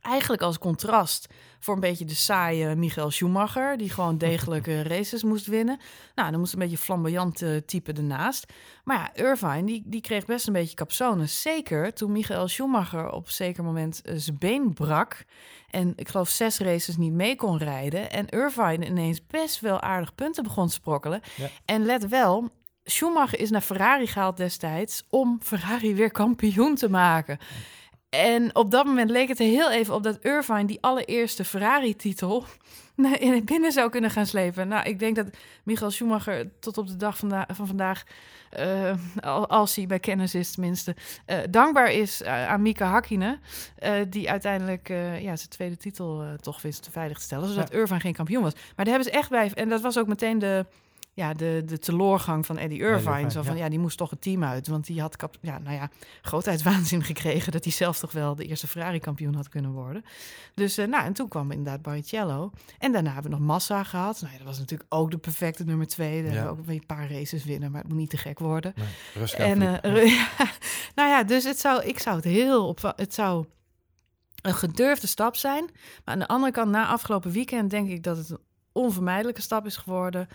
Eigenlijk 0.00 0.42
als 0.42 0.58
contrast 0.58 1.26
voor 1.64 1.74
een 1.74 1.80
beetje 1.80 2.04
de 2.04 2.14
saaie 2.14 2.74
Michael 2.74 3.10
Schumacher... 3.10 3.76
die 3.76 3.90
gewoon 3.90 4.18
degelijke 4.18 4.82
races 4.92 5.22
moest 5.22 5.46
winnen. 5.46 5.78
Nou, 6.14 6.30
dan 6.30 6.40
moest 6.40 6.52
een 6.52 6.58
beetje 6.58 6.78
flamboyante 6.78 7.62
type 7.66 7.92
ernaast. 7.92 8.52
Maar 8.84 8.96
ja, 8.96 9.24
Irvine, 9.24 9.64
die, 9.64 9.82
die 9.86 10.00
kreeg 10.00 10.24
best 10.24 10.46
een 10.46 10.52
beetje 10.52 10.74
capsones. 10.74 11.42
Zeker 11.42 11.94
toen 11.94 12.12
Michael 12.12 12.48
Schumacher 12.48 13.10
op 13.10 13.26
een 13.26 13.32
zeker 13.32 13.64
moment 13.64 14.02
eh, 14.02 14.14
zijn 14.16 14.38
been 14.38 14.72
brak... 14.74 15.24
en 15.70 15.92
ik 15.96 16.08
geloof 16.08 16.28
zes 16.28 16.58
races 16.58 16.96
niet 16.96 17.12
mee 17.12 17.36
kon 17.36 17.58
rijden... 17.58 18.10
en 18.10 18.28
Irvine 18.28 18.86
ineens 18.86 19.26
best 19.26 19.60
wel 19.60 19.80
aardig 19.80 20.14
punten 20.14 20.42
begon 20.42 20.66
te 20.66 20.72
sprokkelen. 20.72 21.20
Ja. 21.36 21.48
En 21.64 21.84
let 21.84 22.08
wel, 22.08 22.50
Schumacher 22.84 23.40
is 23.40 23.50
naar 23.50 23.60
Ferrari 23.60 24.06
gehaald 24.06 24.36
destijds 24.36 25.04
om 25.10 25.38
Ferrari 25.42 25.94
weer 25.94 26.10
kampioen 26.10 26.74
te 26.74 26.90
maken. 26.90 27.38
En 28.14 28.54
op 28.54 28.70
dat 28.70 28.84
moment 28.86 29.10
leek 29.10 29.28
het 29.28 29.40
er 29.40 29.46
heel 29.46 29.70
even 29.70 29.94
op 29.94 30.02
dat 30.02 30.18
Irvine 30.24 30.64
die 30.64 30.78
allereerste 30.80 31.44
Ferrari-titel 31.44 32.44
binnen 33.44 33.72
zou 33.72 33.90
kunnen 33.90 34.10
gaan 34.10 34.26
slepen. 34.26 34.68
Nou, 34.68 34.88
ik 34.88 34.98
denk 34.98 35.16
dat 35.16 35.26
Michael 35.62 35.90
Schumacher 35.90 36.50
tot 36.60 36.78
op 36.78 36.86
de 36.86 36.96
dag 36.96 37.18
vanda- 37.18 37.48
van 37.52 37.66
vandaag, 37.66 38.02
eh, 38.50 38.94
al- 39.20 39.48
als 39.48 39.76
hij 39.76 39.86
bij 39.86 39.98
kennis 39.98 40.34
is 40.34 40.52
tenminste, 40.52 40.94
eh, 41.26 41.38
dankbaar 41.50 41.92
is 41.92 42.22
eh, 42.22 42.48
aan 42.48 42.62
Mika 42.62 42.86
Hakkinen, 42.86 43.40
die 44.08 44.30
uiteindelijk 44.30 44.88
ja, 45.20 45.36
zijn 45.36 45.48
tweede 45.48 45.76
titel 45.76 46.24
toch 46.40 46.62
wist 46.62 46.82
te 46.82 46.90
veilig 46.90 47.18
te 47.18 47.24
stellen, 47.24 47.48
zodat 47.48 47.72
Irvine 47.72 48.00
geen 48.00 48.12
kampioen 48.14 48.42
was. 48.42 48.54
Maar 48.54 48.84
daar 48.84 48.94
hebben 48.94 49.12
ze 49.12 49.18
echt 49.18 49.30
bij, 49.30 49.50
en 49.54 49.68
dat 49.68 49.80
was 49.80 49.98
ook 49.98 50.06
meteen 50.06 50.38
de, 50.38 50.66
ja, 51.14 51.32
de, 51.34 51.62
de 51.66 51.78
teleurgang 51.78 52.46
van 52.46 52.58
Eddie 52.58 52.78
Irvine. 52.78 53.10
Irvine, 53.10 53.30
zo 53.30 53.42
van, 53.42 53.56
ja. 53.56 53.64
ja. 53.64 53.68
die 53.70 53.78
moest 53.78 53.98
toch 53.98 54.10
het 54.10 54.20
team 54.20 54.44
uit. 54.44 54.68
Want 54.68 54.86
die 54.86 55.00
had, 55.00 55.16
kap, 55.16 55.36
ja, 55.40 55.58
nou 55.58 55.76
ja, 55.76 55.90
grootheidswaanzin 56.22 57.02
gekregen... 57.12 57.52
dat 57.52 57.64
hij 57.64 57.72
zelf 57.72 57.98
toch 57.98 58.12
wel 58.12 58.34
de 58.34 58.44
eerste 58.44 58.66
Ferrari-kampioen 58.66 59.34
had 59.34 59.48
kunnen 59.48 59.70
worden. 59.70 60.04
Dus, 60.54 60.78
eh, 60.78 60.86
nou, 60.86 61.04
en 61.04 61.12
toen 61.12 61.28
kwam 61.28 61.50
inderdaad 61.50 61.82
Barrichello. 61.82 62.50
En 62.78 62.92
daarna 62.92 63.12
hebben 63.12 63.30
we 63.30 63.36
nog 63.36 63.46
Massa 63.46 63.82
gehad. 63.82 64.20
Nou 64.20 64.32
ja, 64.32 64.38
dat 64.38 64.46
was 64.46 64.58
natuurlijk 64.58 64.94
ook 64.94 65.10
de 65.10 65.18
perfecte 65.18 65.64
nummer 65.64 65.86
twee. 65.86 66.22
Daar 66.22 66.32
Ja. 66.32 66.36
hebben 66.38 66.64
we 66.64 66.72
ook 66.72 66.80
een 66.80 66.86
paar 66.86 67.10
races 67.10 67.44
winnen, 67.44 67.70
maar 67.70 67.80
het 67.80 67.88
moet 67.88 67.98
niet 67.98 68.10
te 68.10 68.16
gek 68.16 68.38
worden. 68.38 68.72
Nee, 68.76 68.86
rustig 69.14 69.38
En, 69.40 69.82
eh, 69.82 69.92
nou 70.96 71.08
ja, 71.08 71.22
dus 71.24 71.44
het 71.44 71.58
zou, 71.58 71.84
ik 71.84 71.98
zou 71.98 72.16
het 72.16 72.24
heel 72.24 72.68
op. 72.68 72.92
Het 72.96 73.14
zou 73.14 73.46
een 74.42 74.54
gedurfde 74.54 75.06
stap 75.06 75.36
zijn. 75.36 75.64
Maar 76.04 76.14
aan 76.14 76.18
de 76.18 76.28
andere 76.28 76.52
kant, 76.52 76.70
na 76.70 76.86
afgelopen 76.86 77.30
weekend, 77.30 77.70
denk 77.70 77.88
ik 77.88 78.02
dat 78.02 78.16
het 78.16 78.30
een 78.30 78.38
onvermijdelijke 78.72 79.40
stap 79.40 79.66
is 79.66 79.76
geworden. 79.76 80.28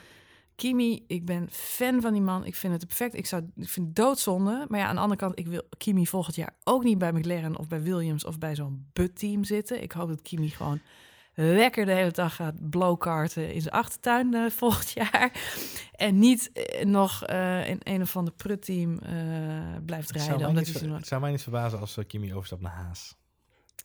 Kimi, 0.60 1.04
ik 1.08 1.26
ben 1.26 1.48
fan 1.52 2.02
van 2.02 2.14
die 2.14 2.22
man. 2.22 2.46
Ik 2.46 2.56
vind 2.56 2.74
het 2.74 2.86
perfect. 2.86 3.14
Ik, 3.16 3.26
zou, 3.26 3.44
ik 3.56 3.70
vind 3.70 3.88
het 3.88 3.96
doodzonde. 3.96 4.66
Maar 4.70 4.80
ja, 4.80 4.86
aan 4.86 4.96
de 4.96 5.02
andere 5.02 5.20
kant, 5.20 5.40
ik 5.40 5.48
wil 5.48 5.64
Kimi 5.78 6.08
volgend 6.08 6.36
jaar 6.36 6.56
ook 6.64 6.84
niet 6.84 6.98
bij 6.98 7.12
McLaren 7.12 7.58
of 7.58 7.68
bij 7.68 7.82
Williams 7.82 8.26
of 8.26 8.38
bij 8.38 8.56
zo'n 8.56 8.90
but-team 8.94 9.44
zitten. 9.44 9.82
Ik 9.82 9.92
hoop 9.92 10.08
dat 10.08 10.22
Kimi 10.22 10.50
gewoon 10.50 10.80
lekker 11.34 11.86
de 11.86 11.92
hele 11.92 12.12
dag 12.12 12.36
gaat 12.36 12.70
blowkarten 12.70 13.54
in 13.54 13.62
zijn 13.62 13.74
achtertuin 13.74 14.34
eh, 14.34 14.50
volgend 14.62 14.92
jaar. 14.92 15.32
En 15.92 16.20
niet 16.20 16.52
eh, 16.52 16.86
nog 16.86 17.24
eh, 17.26 17.70
in 17.70 17.80
een 17.84 18.02
of 18.02 18.16
ander 18.16 18.34
prutteam 18.34 19.00
blijft 19.86 20.08
Het 20.10 20.22
zou, 20.22 20.30
rijden. 20.30 20.38
mij 20.38 20.48
Omdat 20.48 20.64
niet, 20.64 20.74
hij 20.74 20.82
ver- 20.82 20.90
zo... 20.90 20.96
het 20.96 21.08
zou 21.08 21.22
mij 21.22 21.32
niet 21.32 21.42
verbazen 21.44 21.80
als 21.80 21.98
Kimi 22.08 22.34
overstapt 22.34 22.62
naar 22.62 22.72
Haas. 22.72 23.18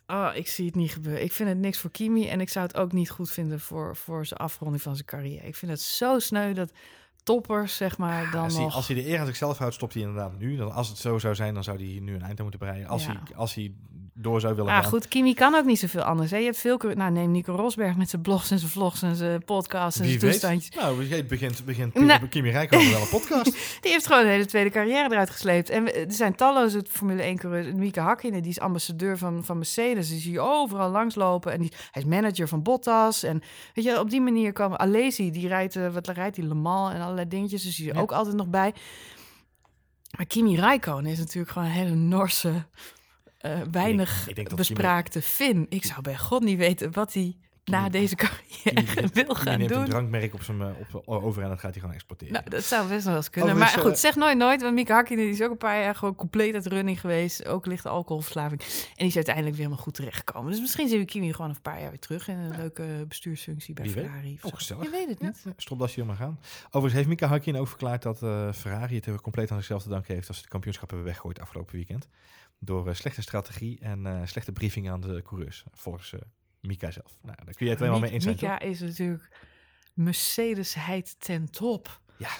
Oh, 0.07 0.31
ik 0.35 0.49
zie 0.49 0.67
het 0.67 0.75
niet 0.75 0.93
gebeuren. 0.93 1.23
Ik 1.23 1.33
vind 1.33 1.49
het 1.49 1.59
niks 1.59 1.79
voor 1.79 1.90
Kimi 1.90 2.29
en 2.29 2.40
ik 2.40 2.49
zou 2.49 2.67
het 2.67 2.77
ook 2.77 2.93
niet 2.93 3.11
goed 3.11 3.31
vinden 3.31 3.61
voor, 3.61 3.97
voor 3.97 4.27
zijn 4.27 4.40
afronding 4.40 4.83
van 4.83 4.95
zijn 4.95 5.07
carrière. 5.07 5.47
Ik 5.47 5.55
vind 5.55 5.73
het 5.73 5.81
zo 5.81 6.19
sneu 6.19 6.53
dat 6.55 6.73
toppers, 7.23 7.77
zeg 7.77 7.99
maar, 7.99 8.31
dan 8.31 8.43
als, 8.45 8.57
hij, 8.57 8.64
als 8.67 8.87
hij 8.87 8.97
de 8.97 9.09
eer 9.09 9.19
aan 9.21 9.27
zichzelf 9.27 9.59
houdt, 9.59 9.75
stopt 9.75 9.95
hij 9.95 10.03
inderdaad 10.03 10.38
nu. 10.38 10.57
Dan, 10.57 10.73
als 10.73 10.88
het 10.88 10.99
zo 10.99 11.19
zou 11.19 11.35
zijn, 11.35 11.55
dan 11.55 11.64
zou 11.64 11.77
hij 11.77 12.01
nu 12.01 12.14
een 12.14 12.23
eind 12.23 12.37
aan 12.38 12.43
moeten 12.43 12.61
breien. 12.61 12.87
Als, 12.87 13.05
Ja. 13.05 13.09
hij, 13.25 13.37
als 13.37 13.55
hij 13.55 13.73
door 14.16 14.40
zou 14.40 14.55
willen 14.55 14.70
Ah, 14.72 14.81
gaan. 14.81 14.88
goed, 14.88 15.09
Kimi 15.09 15.35
kan 15.35 15.55
ook 15.55 15.64
niet 15.64 15.79
zoveel 15.79 16.03
anders. 16.03 16.31
Hè? 16.31 16.37
Je 16.37 16.44
hebt 16.44 16.57
veel... 16.59 16.79
Nou, 16.94 17.11
neem 17.12 17.31
Nico 17.31 17.55
Rosberg 17.55 17.96
met 17.96 18.11
zijn 18.11 18.22
blogs 18.22 18.50
en 18.50 18.59
zijn 18.59 18.70
vlogs 18.70 19.03
en 19.03 19.16
zijn 19.16 19.44
podcasts 19.44 20.00
en 20.00 20.07
zijn 20.07 20.18
weet. 20.20 20.31
toestandjes. 20.31 20.77
Nou, 20.77 21.05
het 21.09 21.27
begint, 21.29 21.64
begint 21.64 21.94
Nou. 21.94 22.27
Kimi 22.27 22.50
Räikkönen 22.50 22.90
wel 22.90 23.00
een 23.00 23.09
podcast. 23.09 23.44
Die 23.83 23.90
heeft 23.90 24.07
gewoon 24.07 24.22
de 24.22 24.29
hele 24.29 24.46
tweede 24.46 24.70
carrière 24.70 25.11
eruit 25.12 25.31
gesleept. 25.31 25.70
En 25.70 25.94
er 25.94 26.12
zijn 26.12 26.35
talloze 26.35 26.85
Formule 26.90 27.22
1 27.22 27.38
coureurs. 27.38 27.72
Mieke 27.72 28.00
Hakkinen, 28.00 28.42
die 28.42 28.50
is 28.50 28.61
ambassadeur 28.61 29.18
van, 29.18 29.44
van 29.44 29.57
Mercedes. 29.57 30.09
Die 30.09 30.20
zie 30.20 30.33
je 30.33 30.40
overal 30.40 30.90
langslopen. 30.90 31.53
En 31.53 31.61
die, 31.61 31.72
hij 31.90 32.03
is 32.03 32.09
manager 32.09 32.48
van 32.48 32.62
Bottas. 32.62 33.22
En 33.22 33.42
weet 33.74 33.85
je, 33.85 34.00
op 34.00 34.11
die 34.11 34.20
manier 34.20 34.53
komen... 34.53 34.79
Alesi, 34.79 35.31
die 35.31 35.48
rijdt, 35.48 35.77
eh, 35.77 35.88
wat 35.92 36.09
rijdt 36.09 36.35
die, 36.37 36.46
Le 36.46 36.55
Mans 36.55 36.94
en 36.94 37.00
allerlei 37.00 37.29
dingetjes. 37.29 37.62
Dus 37.62 37.77
die 37.77 37.85
is 37.85 37.90
er 37.90 37.96
Ja. 37.96 38.03
ook 38.03 38.12
altijd 38.12 38.37
nog 38.37 38.48
bij. 38.48 38.74
Maar 40.16 40.27
Kimi 40.27 40.57
Räikkönen 40.57 41.11
is 41.12 41.18
natuurlijk 41.18 41.53
gewoon 41.53 41.68
een 41.68 41.74
hele 41.74 41.94
Norse... 41.94 42.53
eh, 43.44 43.61
weinig 43.70 44.28
ik 44.28 44.35
denk 44.35 44.48
dat 44.48 44.59
bespraakte 44.59 45.22
Fin. 45.22 45.66
Ik 45.68 45.85
zou 45.85 46.02
bij 46.02 46.18
god 46.18 46.42
niet 46.42 46.59
weten 46.59 46.92
wat 46.92 47.12
hij 47.12 47.37
na 47.64 47.88
deze 47.88 48.14
carrière 48.14 49.09
wil 49.24 49.35
gaan 49.35 49.59
neemt 49.59 49.70
een 49.70 49.85
drankmerk 49.85 50.35
op 50.35 50.42
zijn 50.42 50.61
eh, 50.61 50.68
op, 51.04 51.09
over 51.09 51.42
en 51.42 51.48
dat 51.48 51.59
gaat 51.59 51.70
hij 51.70 51.80
gewoon 51.80 51.94
exporteren. 51.94 52.33
Nou, 52.33 52.50
dat 52.50 52.62
zou 52.62 52.88
best 52.88 53.04
wel 53.04 53.16
eens 53.16 53.30
kunnen. 53.30 53.57
Maar 53.57 53.68
goed, 53.68 53.92
eh, 53.92 53.96
zeg 53.96 54.14
nooit 54.14 54.37
nooit. 54.37 54.62
Want 54.62 54.74
Mieke 54.74 54.92
Hakkinen 54.92 55.28
is 55.28 55.42
ook 55.42 55.50
een 55.50 55.57
paar 55.57 55.80
jaar 55.80 55.94
gewoon 55.94 56.14
compleet 56.14 56.54
uit 56.54 56.66
running 56.66 57.00
geweest. 57.00 57.46
Ook 57.46 57.66
lichte 57.66 57.88
alcoholverslaving. 57.88 58.61
En 58.61 58.94
die 58.96 59.07
is 59.07 59.14
uiteindelijk 59.14 59.54
weer 59.54 59.64
helemaal 59.64 59.85
goed 59.85 59.94
terechtgekomen. 59.94 60.50
Dus 60.50 60.61
misschien 60.61 60.88
zien 60.88 60.98
we 60.98 61.04
Kimi 61.04 61.33
gewoon 61.33 61.50
een 61.50 61.62
paar 61.62 61.80
jaar 61.80 61.90
weer 61.90 61.98
terug 61.98 62.28
in 62.28 62.37
een 62.37 62.57
leuke 62.57 63.04
bestuursfunctie 63.09 63.74
bij 63.74 63.85
Wie 63.85 63.94
weet. 63.94 64.04
Ferrari. 64.04 64.38
of 64.42 64.52
Oh, 64.52 64.59
zo. 64.59 64.83
Je 64.83 64.90
weet 64.90 65.09
het 65.09 65.20
niet. 65.20 65.42
ja, 65.44 65.52
stropdasje 65.57 65.94
hier 65.94 66.07
maar 66.07 66.16
gaan. 66.16 66.38
Overigens 66.66 66.94
heeft 66.94 67.09
Mika 67.09 67.26
Hakkinen 67.26 67.61
ook 67.61 67.68
verklaard 67.68 68.02
dat 68.02 68.18
Ferrari 68.57 68.94
het 69.04 69.20
compleet 69.20 69.50
aan 69.50 69.57
zichzelf 69.57 69.83
te 69.83 69.88
danken 69.88 70.14
heeft 70.14 70.28
als 70.28 70.37
ze 70.37 70.42
het 70.42 70.52
kampioenschap 70.52 70.88
hebben 70.88 71.07
weggegooid 71.07 71.40
afgelopen 71.40 71.74
weekend. 71.74 72.09
Door 72.64 72.88
eh, 72.88 72.94
slechte 72.94 73.22
strategie 73.22 73.79
en 73.81 74.07
eh, 74.07 74.20
slechte 74.24 74.53
briefing 74.53 74.90
aan 74.90 75.00
de 75.00 75.22
coureurs, 75.22 75.64
volgens 75.72 76.12
eh, 76.12 76.20
Mika 76.61 76.90
zelf. 76.90 77.16
Nou, 77.22 77.37
daar 77.44 77.55
kun 77.55 77.66
je 77.66 77.70
het 77.72 77.81
helemaal 77.81 78.00
mee 78.00 78.11
eens 78.11 78.24
zijn. 78.24 78.35
Mika 78.35 78.61
is 78.61 78.81
natuurlijk 78.81 79.29
Mercedesheid 79.94 81.16
ten 81.18 81.50
top. 81.50 82.00
Ja. 82.16 82.31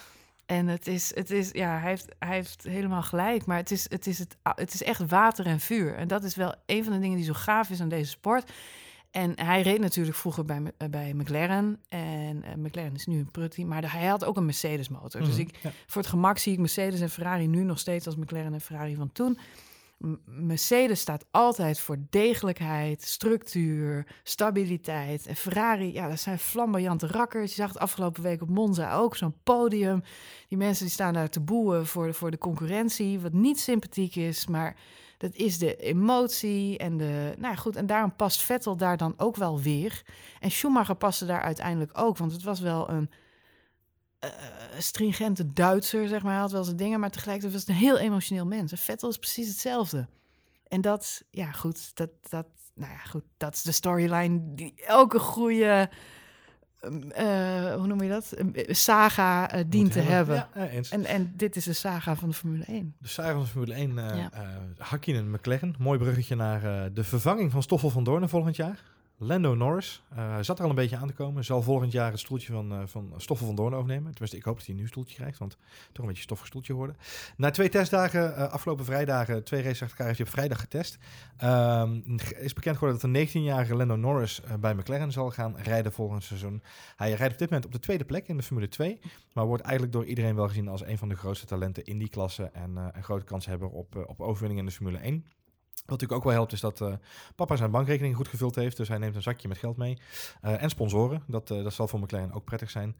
En 0.45 0.67
het 0.67 0.87
is, 0.87 1.15
het 1.15 1.31
is 1.31 1.49
ja, 1.51 1.79
hij 1.79 1.89
heeft, 1.89 2.15
hij 2.19 2.35
heeft 2.35 2.63
helemaal 2.63 3.03
gelijk. 3.03 3.45
Maar 3.45 3.57
het 3.57 3.71
is, 3.71 3.89
het, 3.89 4.07
is 4.07 4.19
het, 4.19 4.37
het 4.43 4.73
is 4.73 4.83
echt 4.83 5.09
water 5.09 5.45
en 5.45 5.59
vuur. 5.59 5.95
En 5.95 6.07
dat 6.07 6.23
is 6.23 6.35
wel 6.35 6.55
een 6.65 6.83
van 6.83 6.93
de 6.93 6.99
dingen 6.99 7.15
die 7.15 7.25
zo 7.25 7.33
gaaf 7.33 7.69
is 7.69 7.81
aan 7.81 7.89
deze 7.89 8.09
sport. 8.09 8.51
En 9.11 9.31
hij 9.35 9.61
reed 9.61 9.79
natuurlijk 9.79 10.17
vroeger 10.17 10.45
bij, 10.45 10.71
bij 10.89 11.13
McLaren. 11.13 11.81
En 11.89 12.43
McLaren 12.55 12.95
is 12.95 13.05
nu 13.05 13.19
een 13.19 13.31
prutty. 13.31 13.63
Maar 13.63 13.91
hij 13.91 14.07
had 14.07 14.25
ook 14.25 14.37
een 14.37 14.45
Mercedes 14.45 14.89
motor. 14.89 15.21
Dus 15.21 15.29
Mhm, 15.29 15.39
ik, 15.41 15.57
ja. 15.61 15.71
voor 15.87 16.01
het 16.01 16.11
gemak 16.11 16.37
zie 16.37 16.53
ik 16.53 16.59
Mercedes 16.59 16.99
en 16.99 17.09
Ferrari 17.09 17.47
nu 17.47 17.63
nog 17.63 17.79
steeds 17.79 18.05
als 18.05 18.15
McLaren 18.15 18.53
en 18.53 18.61
Ferrari 18.61 18.95
van 18.95 19.11
toen. 19.11 19.37
Mercedes 20.25 20.99
staat 20.99 21.25
altijd 21.31 21.79
voor 21.79 21.97
degelijkheid, 22.09 23.03
structuur, 23.03 24.07
stabiliteit. 24.23 25.25
En 25.25 25.35
Ferrari, 25.35 25.93
ja, 25.93 26.09
dat 26.09 26.19
zijn 26.19 26.39
flamboyante 26.39 27.07
rakkers. 27.07 27.55
Je 27.55 27.61
zag 27.61 27.67
het 27.67 27.77
afgelopen 27.77 28.23
week 28.23 28.41
op 28.41 28.49
Monza 28.49 28.95
ook, 28.95 29.15
zo'n 29.15 29.35
podium. 29.43 30.03
Die 30.47 30.57
mensen 30.57 30.85
die 30.85 30.93
staan 30.93 31.13
daar 31.13 31.29
te 31.29 31.39
boeien 31.39 31.85
voor 31.87 32.05
de, 32.05 32.13
voor 32.13 32.31
de 32.31 32.37
concurrentie, 32.37 33.19
wat 33.19 33.33
niet 33.33 33.59
sympathiek 33.59 34.15
is, 34.15 34.47
maar 34.47 34.75
dat 35.17 35.35
is 35.35 35.57
de 35.57 35.75
emotie 35.75 36.77
en 36.77 36.97
de... 36.97 37.33
Nou 37.37 37.53
ja, 37.53 37.55
goed, 37.55 37.75
en 37.75 37.85
daarom 37.85 38.15
past 38.15 38.41
Vettel 38.41 38.77
daar 38.77 38.97
dan 38.97 39.13
ook 39.17 39.35
wel 39.35 39.61
weer. 39.61 40.03
En 40.39 40.51
Schumacher 40.51 40.95
paste 40.95 41.25
daar 41.25 41.41
uiteindelijk 41.41 41.91
ook, 41.97 42.17
want 42.17 42.31
het 42.31 42.43
was 42.43 42.59
wel 42.59 42.89
een 42.89 43.09
eh, 44.19 44.29
stringente 44.77 45.53
Duitser, 45.53 46.07
zeg 46.07 46.23
maar. 46.23 46.39
Had 46.39 46.51
wel 46.51 46.63
zijn 46.63 46.75
dingen, 46.75 46.99
maar 46.99 47.11
tegelijkertijd 47.11 47.53
was 47.53 47.61
het 47.61 47.71
een 47.71 47.87
heel 47.87 47.97
emotioneel 47.97 48.45
mens. 48.45 48.71
En 48.71 48.77
Vettel 48.77 49.09
is 49.09 49.17
precies 49.17 49.47
hetzelfde. 49.47 50.07
En 50.67 50.81
dat, 50.81 51.23
ja, 51.31 51.51
goed, 51.51 51.95
dat, 51.95 52.09
dat, 52.29 52.45
nou 52.73 52.91
ja, 52.91 52.97
goed, 52.97 53.23
dat 53.37 53.53
is 53.53 53.61
de 53.61 53.71
storyline 53.71 54.41
die 54.43 54.73
elke 54.75 55.19
goede, 55.19 55.89
ehm, 56.79 57.09
eh, 57.09 57.75
hoe 57.75 57.87
noem 57.87 58.01
je 58.01 58.09
dat, 58.09 58.33
saga 58.67 59.51
eh, 59.51 59.63
dient 59.67 59.83
Moet 59.83 59.91
te 59.91 59.99
hebben. 59.99 60.35
Ja. 60.35 60.67
En, 60.89 61.05
en 61.05 61.33
dit 61.35 61.55
is 61.55 61.63
de 61.63 61.73
saga 61.73 62.15
van 62.15 62.29
de 62.29 62.35
Formule 62.35 62.63
1. 62.63 62.95
De 62.99 63.07
saga 63.07 63.31
van 63.31 63.41
de 63.41 63.47
Formule 63.47 63.73
1, 63.73 63.97
eh 63.97 64.17
Ja. 64.17 64.31
Hakkinen 64.77 65.31
McLaren. 65.31 65.75
Mooi 65.79 65.99
bruggetje 65.99 66.35
naar 66.35 66.93
de 66.93 67.03
vervanging 67.03 67.51
van 67.51 67.63
Stoffel 67.63 67.89
van 67.89 68.03
Doornen 68.03 68.29
volgend 68.29 68.55
jaar. 68.55 68.83
Lando 69.17 69.55
Norris 69.55 70.03
eh, 70.15 70.37
zat 70.41 70.57
er 70.57 70.63
al 70.63 70.69
een 70.69 70.75
beetje 70.75 70.97
aan 70.97 71.07
te 71.07 71.13
komen. 71.13 71.45
Zal 71.45 71.61
volgend 71.61 71.91
jaar 71.91 72.11
het 72.11 72.19
stoeltje 72.19 72.53
van, 72.53 72.71
eh, 72.71 72.79
van 72.85 73.13
Stoffel 73.17 73.45
van 73.45 73.55
Doornen 73.55 73.79
overnemen. 73.79 74.11
Tenminste, 74.11 74.37
ik 74.37 74.43
hoop 74.43 74.55
dat 74.55 74.65
hij 74.65 74.73
een 74.73 74.79
nieuw 74.79 74.89
stoeltje 74.89 75.15
krijgt. 75.15 75.37
Want 75.37 75.57
toch 75.91 76.01
een 76.01 76.07
beetje 76.07 76.21
stoffig 76.23 76.47
stoeltje 76.47 76.73
worden. 76.73 76.95
Na 77.37 77.49
twee 77.49 77.69
testdagen, 77.69 78.35
eh, 78.35 78.51
afgelopen 78.51 78.85
vrijdagen, 78.85 79.43
twee 79.43 79.61
races 79.61 79.81
achter 79.81 79.97
elkaar, 79.97 80.05
heeft 80.05 80.17
hij 80.17 80.27
op 80.27 80.33
vrijdag 80.33 80.59
getest. 80.59 80.97
Ehm, 81.37 81.99
is 82.37 82.53
bekend 82.53 82.77
geworden 82.77 83.01
dat 83.01 83.11
de 83.11 83.19
19-jarige 83.19 83.75
Lando 83.75 83.95
Norris 83.95 84.41
bij 84.59 84.73
McLaren 84.73 85.11
zal 85.11 85.29
gaan 85.29 85.57
rijden 85.57 85.91
volgend 85.91 86.23
seizoen. 86.23 86.61
Hij 86.95 87.13
rijdt 87.13 87.33
op 87.33 87.39
dit 87.39 87.49
moment 87.49 87.65
op 87.65 87.71
de 87.71 87.79
tweede 87.79 88.05
plek 88.05 88.27
in 88.27 88.37
de 88.37 88.43
Formule 88.43 88.67
2. 88.67 88.99
Maar 89.33 89.45
wordt 89.45 89.63
eigenlijk 89.63 89.93
door 89.93 90.05
iedereen 90.05 90.35
wel 90.35 90.47
gezien 90.47 90.67
als 90.67 90.85
een 90.85 90.97
van 90.97 91.09
de 91.09 91.15
grootste 91.15 91.45
talenten 91.45 91.83
in 91.83 91.97
die 91.97 92.09
klasse. 92.09 92.43
En 92.43 92.75
een 92.75 93.03
grote 93.03 93.25
kans 93.25 93.45
hebben 93.45 93.71
op 93.71 94.21
overwinning 94.21 94.59
in 94.59 94.65
de 94.65 94.71
Formule 94.71 94.97
1. 94.97 95.25
Wat 95.85 95.99
natuurlijk 95.99 96.19
ook 96.19 96.23
wel 96.23 96.33
helpt 96.33 96.53
is 96.53 96.59
dat 96.59 96.81
eh, 96.81 96.93
papa 97.35 97.55
zijn 97.55 97.71
bankrekening 97.71 98.15
goed 98.15 98.27
gevuld 98.27 98.55
heeft. 98.55 98.77
Dus 98.77 98.87
hij 98.87 98.97
neemt 98.97 99.15
een 99.15 99.21
zakje 99.21 99.47
met 99.47 99.57
geld 99.57 99.77
mee. 99.77 99.97
Eh, 100.41 100.63
en 100.63 100.69
sponsoren. 100.69 101.23
Dat, 101.27 101.51
eh, 101.51 101.63
dat 101.63 101.73
zal 101.73 101.87
voor 101.87 101.99
McLaren 101.99 102.33
ook 102.33 102.43
prettig 102.43 102.69
zijn. 102.69 102.95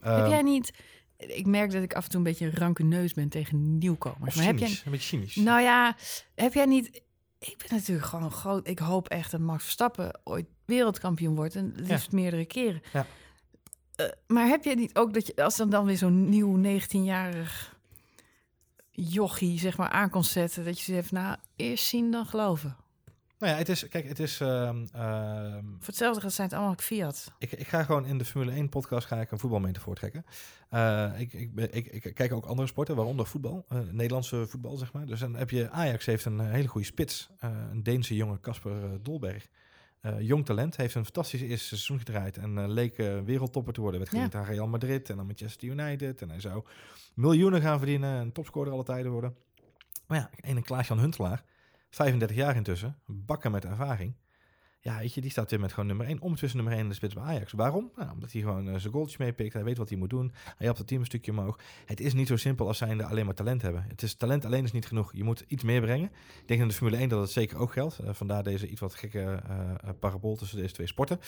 heb 0.00 0.18
Ehm, 0.18 0.30
jij 0.30 0.42
niet... 0.42 0.72
Ik 1.16 1.46
merk 1.46 1.70
dat 1.70 1.82
ik 1.82 1.94
af 1.94 2.04
en 2.04 2.10
toe 2.10 2.18
een 2.18 2.24
beetje 2.24 2.46
een 2.46 2.54
ranke 2.54 2.82
neus 2.82 3.14
ben 3.14 3.28
tegen 3.28 3.78
nieuwkomers. 3.78 4.34
Maar 4.34 4.44
heb 4.44 4.58
cynisch, 4.58 4.74
jij, 4.74 4.82
een 4.84 4.90
beetje 4.92 5.06
cynisch. 5.06 5.34
nou 5.34 5.60
ja, 5.60 5.96
heb 6.34 6.54
jij 6.54 6.64
niet... 6.64 7.02
Ik 7.38 7.56
ben 7.68 7.78
natuurlijk 7.78 8.06
gewoon 8.06 8.30
groot... 8.30 8.68
Ik 8.68 8.78
hoop 8.78 9.08
echt 9.08 9.30
dat 9.30 9.40
Max 9.40 9.62
Verstappen 9.62 10.20
ooit 10.24 10.46
wereldkampioen 10.64 11.34
wordt. 11.34 11.54
En 11.54 11.72
liefst 11.76 12.12
meerdere 12.12 12.44
keren. 12.44 12.82
Ja. 12.92 13.06
Maar 14.26 14.46
heb 14.46 14.64
jij 14.64 14.74
niet 14.74 14.96
ook 14.96 15.14
dat 15.14 15.26
je... 15.26 15.36
Als 15.36 15.58
er 15.58 15.70
dan 15.70 15.84
weer 15.84 15.96
zo'n 15.96 16.28
nieuw 16.28 16.80
19-jarig 16.80 17.79
jochie 19.08 19.58
zeg 19.58 19.76
maar 19.76 19.88
aan 19.90 20.10
kon 20.10 20.24
zetten... 20.24 20.64
dat 20.64 20.80
je 20.80 20.92
zegt, 20.92 21.12
nou, 21.12 21.36
eerst 21.56 21.84
zien 21.84 22.10
dan 22.10 22.26
geloven. 22.26 22.76
Nou 23.38 23.52
ja, 23.52 23.58
het 23.58 23.68
is, 23.68 23.88
kijk, 23.88 24.08
het 24.08 24.18
is... 24.18 24.40
ehm, 24.40 24.86
Voor 25.78 25.86
hetzelfde 25.86 26.20
gaat 26.20 26.32
zijn 26.32 26.48
het 26.48 26.56
allemaal 26.56 26.74
Fiat. 26.78 27.32
ik, 27.38 27.52
ik 27.52 27.68
ga 27.68 27.82
gewoon 27.82 28.06
in 28.06 28.18
de 28.18 28.24
Formule 28.24 28.52
1 28.52 28.68
podcast 28.68 29.06
ga 29.06 29.20
ik 29.20 29.30
een 29.30 29.38
voetbalmetafoor 29.38 29.94
trekken. 29.94 30.24
Eh, 30.68 31.10
ik, 31.16 31.32
ik, 31.32 31.54
ben- 31.54 31.74
ik, 31.74 31.86
ik 31.86 32.14
kijk 32.14 32.32
ook 32.32 32.46
andere 32.46 32.68
sporten, 32.68 32.96
waaronder 32.96 33.26
voetbal. 33.26 33.64
eh, 33.68 33.78
Nederlandse 33.90 34.46
voetbal, 34.46 34.76
zeg 34.76 34.92
maar. 34.92 35.06
Dus 35.06 35.20
dan 35.20 35.34
heb 35.34 35.50
je... 35.50 35.70
Ajax 35.70 36.06
heeft 36.06 36.24
een 36.24 36.40
eh, 36.40 36.50
hele 36.50 36.68
goede 36.68 36.86
spits. 36.86 37.30
een 37.40 37.82
Deense 37.82 38.14
jongen, 38.16 38.40
Casper 38.40 39.02
Dolberg. 39.02 39.48
Eh, 40.00 40.20
jong 40.20 40.44
talent, 40.44 40.76
heeft 40.76 40.94
een 40.94 41.04
fantastisch 41.04 41.40
eerste 41.40 41.66
seizoen 41.66 41.98
gedraaid 41.98 42.36
en 42.36 42.58
eh, 42.58 42.68
leek 42.68 42.98
eh, 42.98 43.20
wereldtopper 43.20 43.72
te 43.72 43.80
worden. 43.80 44.00
Werd 44.00 44.12
Ja. 44.12 44.16
gelinkt 44.16 44.36
aan 44.48 44.54
Real 44.54 44.68
Madrid 44.68 45.10
en 45.10 45.16
dan 45.16 45.26
Manchester 45.26 45.68
United. 45.68 46.22
En 46.22 46.30
hij 46.30 46.40
zou 46.40 46.64
miljoenen 47.14 47.60
gaan 47.60 47.78
verdienen 47.78 48.20
en 48.20 48.32
topscorer 48.32 48.72
alle 48.72 48.84
tijden 48.84 49.12
worden. 49.12 49.36
Maar 50.06 50.18
ja, 50.18 50.30
en 50.40 50.56
een 50.56 50.62
Klaas-Jan 50.62 50.98
Huntelaar, 50.98 51.44
35 51.90 52.36
jaar 52.36 52.56
intussen, 52.56 52.98
bakken 53.06 53.50
met 53.50 53.64
ervaring. 53.64 54.14
Ja, 54.82 54.98
weet 54.98 55.14
je, 55.14 55.20
die 55.20 55.30
staat 55.30 55.50
weer 55.50 55.60
met 55.60 55.72
gewoon 55.72 55.86
nummer 55.86 56.06
1. 56.06 56.20
Om 56.20 56.36
tussen 56.36 56.56
nummer 56.56 56.74
1 56.74 56.82
en 56.82 56.88
de 56.88 56.94
spits 56.94 57.14
bij 57.14 57.22
Ajax. 57.22 57.52
Waarom? 57.52 57.90
Nou, 57.96 58.10
omdat 58.12 58.32
hij 58.32 58.40
gewoon 58.40 58.68
uh, 58.68 58.74
zijn 58.76 58.92
goaltjes 58.92 59.18
meepikt. 59.18 59.52
Hij 59.52 59.64
weet 59.64 59.76
wat 59.76 59.88
hij 59.88 59.98
moet 59.98 60.10
doen. 60.10 60.32
Hij 60.44 60.54
helpt 60.58 60.78
het 60.78 60.86
team 60.86 61.00
een 61.00 61.06
stukje 61.06 61.30
omhoog. 61.30 61.58
Het 61.86 62.00
is 62.00 62.14
niet 62.14 62.26
zo 62.26 62.36
simpel 62.36 62.66
als 62.66 62.78
zijnde 62.78 63.04
alleen 63.04 63.24
maar 63.24 63.34
talent 63.34 63.62
hebben. 63.62 63.84
Het 63.88 64.02
is, 64.02 64.14
talent 64.14 64.44
alleen 64.44 64.64
is 64.64 64.72
niet 64.72 64.86
genoeg. 64.86 65.12
Je 65.12 65.24
moet 65.24 65.44
iets 65.48 65.62
meer 65.62 65.80
brengen. 65.80 66.10
Ik 66.40 66.48
denk 66.48 66.60
in 66.60 66.68
de 66.68 66.74
Formule 66.74 66.96
1 66.96 67.08
dat 67.08 67.20
het 67.20 67.30
zeker 67.30 67.58
ook 67.58 67.72
geldt. 67.72 67.98
Uh, 68.02 68.08
vandaar 68.12 68.42
deze 68.42 68.68
iets 68.68 68.80
wat 68.80 68.94
gekke 68.94 69.42
uh, 69.50 69.90
parabool 69.98 70.36
tussen 70.36 70.58
deze 70.58 70.74
twee 70.74 70.86
sporten. 70.86 71.20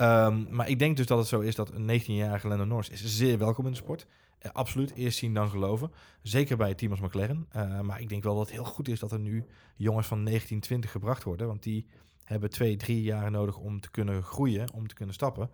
Um, 0.00 0.46
maar 0.50 0.68
ik 0.68 0.78
denk 0.78 0.96
dus 0.96 1.06
dat 1.06 1.18
het 1.18 1.26
zo 1.26 1.40
is 1.40 1.54
dat 1.54 1.72
een 1.72 2.00
19-jarige 2.00 2.48
Lennon 2.48 2.68
Norris 2.68 2.90
is 2.90 3.16
zeer 3.16 3.38
welkom 3.38 3.64
in 3.64 3.70
de 3.70 3.76
sport. 3.76 4.06
Absoluut, 4.52 4.92
eerst 4.94 5.18
zien 5.18 5.34
dan 5.34 5.50
geloven. 5.50 5.92
Zeker 6.22 6.56
bij 6.56 6.68
het 6.68 6.78
team 6.78 6.90
als 6.90 7.00
McLaren. 7.00 7.48
Maar 7.82 8.00
ik 8.00 8.08
denk 8.08 8.22
wel 8.22 8.36
dat 8.36 8.46
het 8.46 8.54
heel 8.54 8.64
goed 8.64 8.88
is 8.88 9.00
dat 9.00 9.12
er 9.12 9.18
nu 9.18 9.44
jongens 9.76 10.06
van 10.06 10.22
19, 10.22 10.60
20 10.60 10.90
gebracht 10.90 11.22
worden. 11.22 11.46
Want 11.46 11.62
die 11.62 11.86
hebben 12.28 12.50
twee, 12.50 12.76
drie 12.76 13.02
jaar 13.02 13.30
nodig 13.30 13.56
om 13.56 13.80
te 13.80 13.90
kunnen 13.90 14.22
groeien, 14.22 14.72
om 14.72 14.88
te 14.88 14.94
kunnen 14.94 15.14
stappen. 15.14 15.50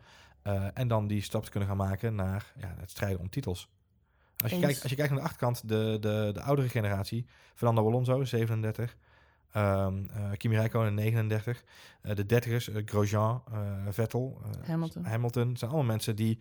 Uh, 0.46 0.66
en 0.74 0.88
dan 0.88 1.06
die 1.06 1.22
stap 1.22 1.44
te 1.44 1.50
kunnen 1.50 1.68
gaan 1.68 1.76
maken 1.76 2.14
naar 2.14 2.52
ja, 2.60 2.74
het 2.78 2.90
strijden 2.90 3.20
om 3.20 3.28
titels. 3.30 3.68
Als 4.36 4.50
je, 4.52 4.58
kijkt, 4.58 4.82
als 4.82 4.90
je 4.90 4.96
kijkt 4.96 5.10
naar 5.12 5.20
de 5.20 5.26
achterkant, 5.26 5.68
de, 5.68 5.96
de, 6.00 6.30
de 6.32 6.42
oudere 6.42 6.68
generatie, 6.68 7.26
Fernando 7.54 7.86
Alonso, 7.86 8.24
37. 8.24 8.96
Um, 9.56 10.06
uh, 10.10 10.30
Kimi 10.36 10.56
Räikkönen 10.56 10.94
39. 10.94 11.64
Uh, 12.02 12.14
de 12.14 12.26
dertigers, 12.26 12.68
uh, 12.68 12.82
Grosjean, 12.84 13.42
Vettel, 13.88 14.40
Hamilton. 14.66 15.04
Hamilton. 15.04 15.56
zijn 15.56 15.70
allemaal 15.70 15.90
mensen 15.90 16.16
die, 16.16 16.38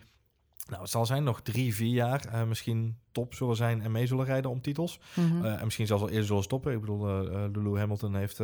nou 0.68 0.82
het 0.82 0.92
zal 0.92 1.06
zijn, 1.06 1.24
nog 1.24 1.42
drie, 1.42 1.76
vier 1.76 1.94
jaar 1.94 2.48
misschien 2.48 2.98
top 3.14 3.34
zullen 3.34 3.56
zijn 3.56 3.82
en 3.82 3.92
mee 3.92 4.08
zullen 4.08 4.26
rijden 4.26 4.52
om 4.52 4.62
titels. 4.62 5.00
Mhm. 5.14 5.28
Mm 5.28 5.42
-hmm. 5.42 5.46
en 5.46 5.64
misschien 5.64 5.88
zelfs 5.88 6.04
al 6.04 6.10
eerder 6.10 6.26
zullen 6.26 6.44
stoppen. 6.44 6.74
Ik 6.74 6.80
bedoel, 6.80 7.08
Lulu 7.52 7.78
Hamilton 7.78 8.16
heeft 8.16 8.40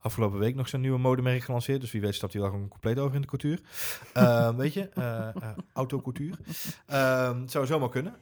afgelopen 0.00 0.38
week 0.38 0.54
nog 0.54 0.68
zijn 0.68 0.82
nieuwe 0.82 0.98
modemerk 0.98 1.42
gelanceerd. 1.42 1.80
Dus 1.80 1.90
wie 1.90 2.00
weet 2.00 2.14
stapt 2.14 2.32
hij 2.32 2.42
wel 2.42 2.50
gewoon 2.50 2.68
compleet 2.68 2.98
over 2.98 3.14
in 3.14 3.20
de 3.20 3.26
couture. 3.26 3.60
Uh, 4.16 4.54
weet 4.56 4.74
je, 4.74 4.90
uh, 4.98 5.04
uh, 5.04 5.48
autocouture. 5.72 6.36
het 7.40 7.50
zou 7.50 7.66
zomaar 7.66 7.88
kunnen. 7.88 8.14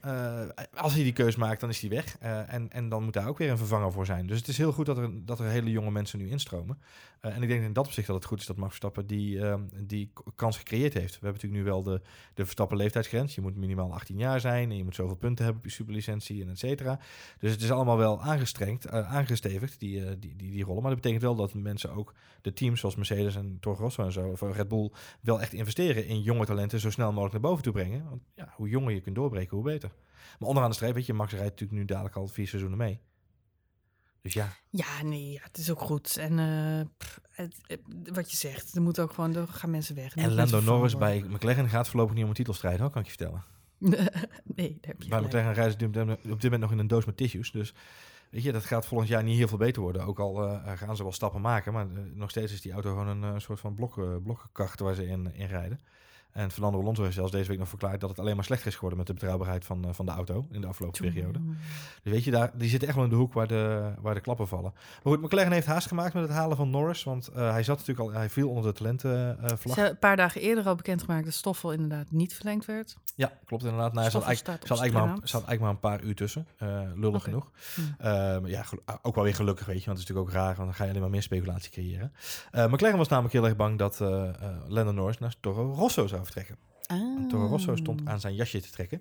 als 0.75 0.95
hij 0.95 1.03
die 1.03 1.13
keus 1.13 1.37
maakt, 1.37 1.61
dan 1.61 1.69
is 1.69 1.81
hij 1.81 1.91
weg. 1.91 2.19
en, 2.19 2.73
en 2.73 2.89
dan 2.89 3.05
moet 3.05 3.13
daar 3.13 3.29
ook 3.29 3.39
weer 3.39 3.51
een 3.51 3.59
vervanger 3.59 3.93
voor 3.93 4.07
zijn. 4.07 4.27
Dus 4.27 4.39
het 4.39 4.49
is 4.49 4.59
heel 4.59 4.73
goed 4.73 4.87
dat 4.87 4.99
er, 4.99 5.11
dat 5.25 5.39
er 5.39 5.47
hele 5.47 5.71
jonge 5.71 5.91
mensen 5.91 6.19
nu 6.19 6.29
instromen. 6.29 6.79
en 7.21 7.43
ik 7.43 7.49
denk 7.49 7.63
in 7.63 7.73
dat 7.73 7.87
opzicht 7.87 8.07
dat 8.07 8.17
het 8.17 8.25
goed 8.25 8.41
is 8.41 8.47
dat 8.47 8.57
Max 8.57 8.69
Verstappen 8.69 9.07
die, 9.07 9.41
die 9.87 10.13
kans 10.35 10.57
gecreëerd 10.57 10.95
heeft. 10.95 11.21
We 11.21 11.27
hebben 11.27 11.43
natuurlijk 11.43 11.63
nu 11.63 11.71
wel 11.71 11.83
de, 11.83 12.01
de 12.35 12.45
Verstappen 12.45 12.77
leeftijdsgrens. 12.77 13.35
Je 13.35 13.41
moet 13.41 13.57
minimaal 13.57 13.93
18 13.93 14.17
jaar 14.17 14.41
zijn 14.41 14.71
en 14.71 14.77
je 14.77 14.85
moet 14.85 14.95
zoveel 14.95 15.17
punten 15.17 15.45
hebben 15.45 15.63
op 15.63 15.69
superlicentie 15.79 16.43
en 16.43 16.49
et 16.49 16.59
cetera. 16.59 17.01
Dus 17.39 17.51
het 17.51 17.63
is 17.63 17.71
allemaal 17.71 17.97
wel 17.97 18.23
aangestrengd, 18.23 18.91
aangestevigd, 18.91 19.81
die, 19.81 20.19
die, 20.19 20.37
die, 20.37 20.51
die 20.51 20.65
rollen. 20.65 20.83
Maar 20.83 20.91
dat 20.91 21.01
betekent 21.01 21.23
wel 21.23 21.35
dat 21.35 21.55
mensen 21.55 21.93
ook 21.95 22.15
de 22.41 22.53
teams 22.53 22.81
zoals 22.81 22.97
Mercedes 22.97 23.37
en 23.37 23.57
Toro 23.61 23.83
Rosso 23.83 24.05
en 24.05 24.13
zo, 24.13 24.29
of 24.29 24.41
Red 24.41 24.69
Bull, 24.69 24.93
wel 25.21 25.41
echt 25.41 25.53
investeren 25.53 26.07
in 26.07 26.23
jonge 26.23 26.47
talenten 26.47 26.81
zo 26.81 26.91
snel 26.91 27.13
mogelijk 27.13 27.33
naar 27.33 27.51
boven 27.51 27.63
toe 27.63 27.73
brengen. 27.73 28.05
Want 28.09 28.23
ja, 28.35 28.53
hoe 28.57 28.69
jonger 28.69 28.95
je 28.95 29.01
kunt 29.01 29.15
doorbreken, 29.15 29.57
hoe 29.57 29.65
beter. 29.65 29.91
Maar 30.39 30.49
onderaan 30.49 30.71
de 30.71 30.77
streep, 30.77 30.95
weet 30.95 31.07
je, 31.07 31.15
Max 31.15 31.33
rijdt 31.33 31.51
natuurlijk 31.51 31.79
nu 31.79 31.85
dadelijk 31.85 32.17
al 32.17 32.27
vier 32.27 32.49
seizoenen 32.49 32.79
mee. 32.79 33.01
Dus 34.23 34.33
ja. 34.33 34.53
Ja, 34.71 35.03
nee, 35.03 35.41
het 35.43 35.57
is 35.59 35.71
ook 35.71 35.81
goed. 35.81 36.17
En 36.17 36.39
uh, 36.39 36.81
pff, 36.97 37.21
het, 37.31 37.57
het, 37.63 37.81
wat 38.13 38.31
je 38.31 38.37
zegt, 38.37 38.75
er 38.75 38.83
moet 38.83 39.01
ook 39.01 39.13
gewoon, 39.13 39.37
er 39.37 39.49
gaan 39.49 39.71
mensen 39.71 39.95
weg. 39.95 40.15
En 40.15 40.35
Lando 40.35 40.61
Norris 40.61 40.97
bij 40.97 41.25
McLaren 41.29 41.69
gaat 41.69 41.89
voorlopig 41.89 42.15
niet 42.15 42.23
om 42.23 42.29
een 42.29 42.37
titel 42.37 42.55
strijden, 42.55 42.81
hoor, 42.81 42.91
kan 42.91 43.01
ik 43.03 43.09
je 43.09 43.17
vertellen. 43.17 43.45
nee, 44.57 44.79
daar 44.81 44.91
heb 44.91 45.03
je 45.03 45.09
Bij 45.09 45.21
McLaren 45.21 45.55
rijden 45.55 45.79
ze 45.79 45.87
op 46.33 46.41
dit 46.41 46.43
moment 46.43 46.61
nog 46.61 46.73
in 46.73 46.79
een 46.79 46.87
doos 46.87 47.05
met 47.05 47.17
tissues, 47.17 47.51
dus... 47.51 47.75
Weet 48.31 48.43
je, 48.43 48.53
dat 48.53 48.65
gaat 48.65 48.87
volgend 48.87 49.11
jaar 49.11 49.23
niet 49.23 49.37
heel 49.37 49.49
veel 49.49 49.59
beter 49.59 49.83
worden. 49.83 50.05
Ook 50.05 50.19
al 50.19 50.45
uh, 50.45 50.73
gaan 50.75 50.97
ze 50.97 51.03
wel 51.03 51.13
stappen 51.13 51.41
maken. 51.41 51.73
Maar 51.73 51.87
uh, 51.87 51.99
nog 52.15 52.31
steeds 52.31 52.53
is 52.53 52.61
die 52.61 52.73
auto 52.73 52.91
gewoon 52.91 53.07
een 53.07 53.35
uh, 53.35 53.39
soort 53.39 53.61
van 53.61 53.75
blok, 53.75 54.23
blokkenkracht 54.23 54.81
waar 54.81 54.95
ze 54.95 55.07
in, 55.07 55.35
in 55.35 55.47
rijden. 55.47 55.81
En 56.39 56.51
Fernando 56.51 56.81
Alonso 56.81 57.03
heeft 57.03 57.15
zelfs 57.15 57.33
deze 57.33 57.49
week 57.49 57.59
nog 57.59 57.69
verklaard 57.69 58.01
dat 58.01 58.11
het 58.11 58.19
alleen 58.19 58.35
maar 58.37 58.45
slechter 58.45 58.67
is 58.67 58.75
geworden 58.75 58.99
met 58.99 59.07
de 59.07 59.13
betrouwbaarheid 59.13 59.65
van, 59.65 59.87
van 59.91 60.07
de 60.07 60.13
auto 60.13 60.47
in 60.51 60.61
de 60.61 60.67
afgelopen 60.67 61.01
periode. 61.01 61.39
Dus 62.03 62.13
weet 62.13 62.25
je, 62.25 62.31
daar, 62.31 62.51
die 62.55 62.69
zitten 62.69 62.89
echt 62.89 62.97
wel 62.97 63.07
in 63.07 63.11
de 63.11 63.17
hoek 63.17 63.33
waar 63.33 63.47
de, 63.47 63.93
waar 64.01 64.15
de 64.15 64.21
klappen 64.21 64.49
vallen. 64.49 64.73
Maar 65.03 65.13
goed, 65.13 65.23
McLaren 65.23 65.53
heeft 65.53 65.67
haast 65.67 65.87
gemaakt 65.89 66.15
met 66.15 66.23
het 66.23 66.33
halen 66.33 66.57
van 66.57 66.71
Norris. 66.71 67.05
Want 67.05 67.31
hij 67.35 67.63
zat 67.63 67.79
natuurlijk 67.79 68.09
al, 68.09 68.15
hij 68.15 68.31
viel 68.31 68.49
onder 68.49 68.65
de 68.65 68.79
talentenvlag. 68.79 69.75
Ze 69.75 69.89
een 69.89 69.99
paar 69.99 70.17
dagen 70.17 70.41
eerder 70.41 70.67
al 70.67 70.75
bekendgemaakt 70.75 71.25
dat 71.25 71.35
Stoffel 71.35 71.73
inderdaad 71.73 72.11
niet 72.11 72.35
verlengd 72.35 72.65
werd. 72.65 72.97
Ja, 73.15 73.33
klopt 73.45 73.65
inderdaad. 73.65 73.93
Nou, 73.93 74.05
er 74.05 74.11
zat 74.11 74.23
eigenlijk, 74.23 74.67
zat, 74.67 74.81
eigenlijk 74.81 75.11
maar, 75.11 75.29
zat 75.29 75.45
eigenlijk 75.45 75.61
maar 75.61 75.71
een 75.71 75.99
paar 75.99 76.09
uur 76.09 76.15
tussen. 76.15 76.47
Uh, 76.63 76.69
lullig 76.95 77.09
okay. 77.09 77.21
genoeg. 77.21 77.51
Hmm. 77.75 77.95
Uh, 78.01 78.51
ja, 78.51 78.65
ook 79.03 79.15
wel 79.15 79.25
weer 79.25 79.35
gelukkig, 79.35 79.67
weet 79.67 79.81
je. 79.81 79.87
Want 79.87 79.99
het 79.99 80.09
is 80.09 80.15
natuurlijk 80.15 80.37
ook 80.37 80.43
raar, 80.43 80.55
want 80.55 80.69
dan 80.69 80.75
ga 80.75 80.85
je 80.85 80.91
alleen 80.91 81.03
maar 81.03 81.11
meer 81.11 81.23
speculatie 81.23 81.71
creëren. 81.71 82.13
Uh, 82.53 82.67
McLaren 82.67 82.99
was 82.99 83.09
namelijk 83.09 83.35
heel 83.35 83.45
erg 83.45 83.57
bang 83.57 83.79
dat 83.79 83.99
Lando 84.67 84.93
Norris 84.93 85.19
naar 85.19 85.35
Toro 85.41 85.73
Rosso 85.73 86.07
zou 86.07 86.27
vertrekken. 86.33 86.57
Ah. 86.87 87.29
Toro 87.29 87.47
Rosso 87.47 87.77
stond 87.77 88.07
aan 88.07 88.21
zijn 88.21 88.35
jasje 88.35 88.61
te 88.61 88.71
trekken. 88.71 88.99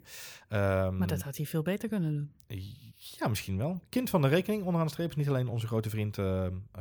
Um, 0.49 0.97
maar 0.97 1.07
dat 1.07 1.21
had 1.21 1.37
hij 1.37 1.45
veel 1.45 1.61
beter 1.61 1.89
kunnen 1.89 2.13
doen. 2.13 2.59
Ja, 2.95 3.27
misschien 3.27 3.57
wel. 3.57 3.79
Kind 3.89 4.09
van 4.09 4.21
de 4.21 4.27
rekening 4.27 4.63
onderaan 4.63 4.85
de 4.85 4.93
streep 4.93 5.09
is 5.09 5.15
niet 5.15 5.27
alleen 5.27 5.47
onze 5.47 5.67
grote 5.67 5.89
vriend 5.89 6.17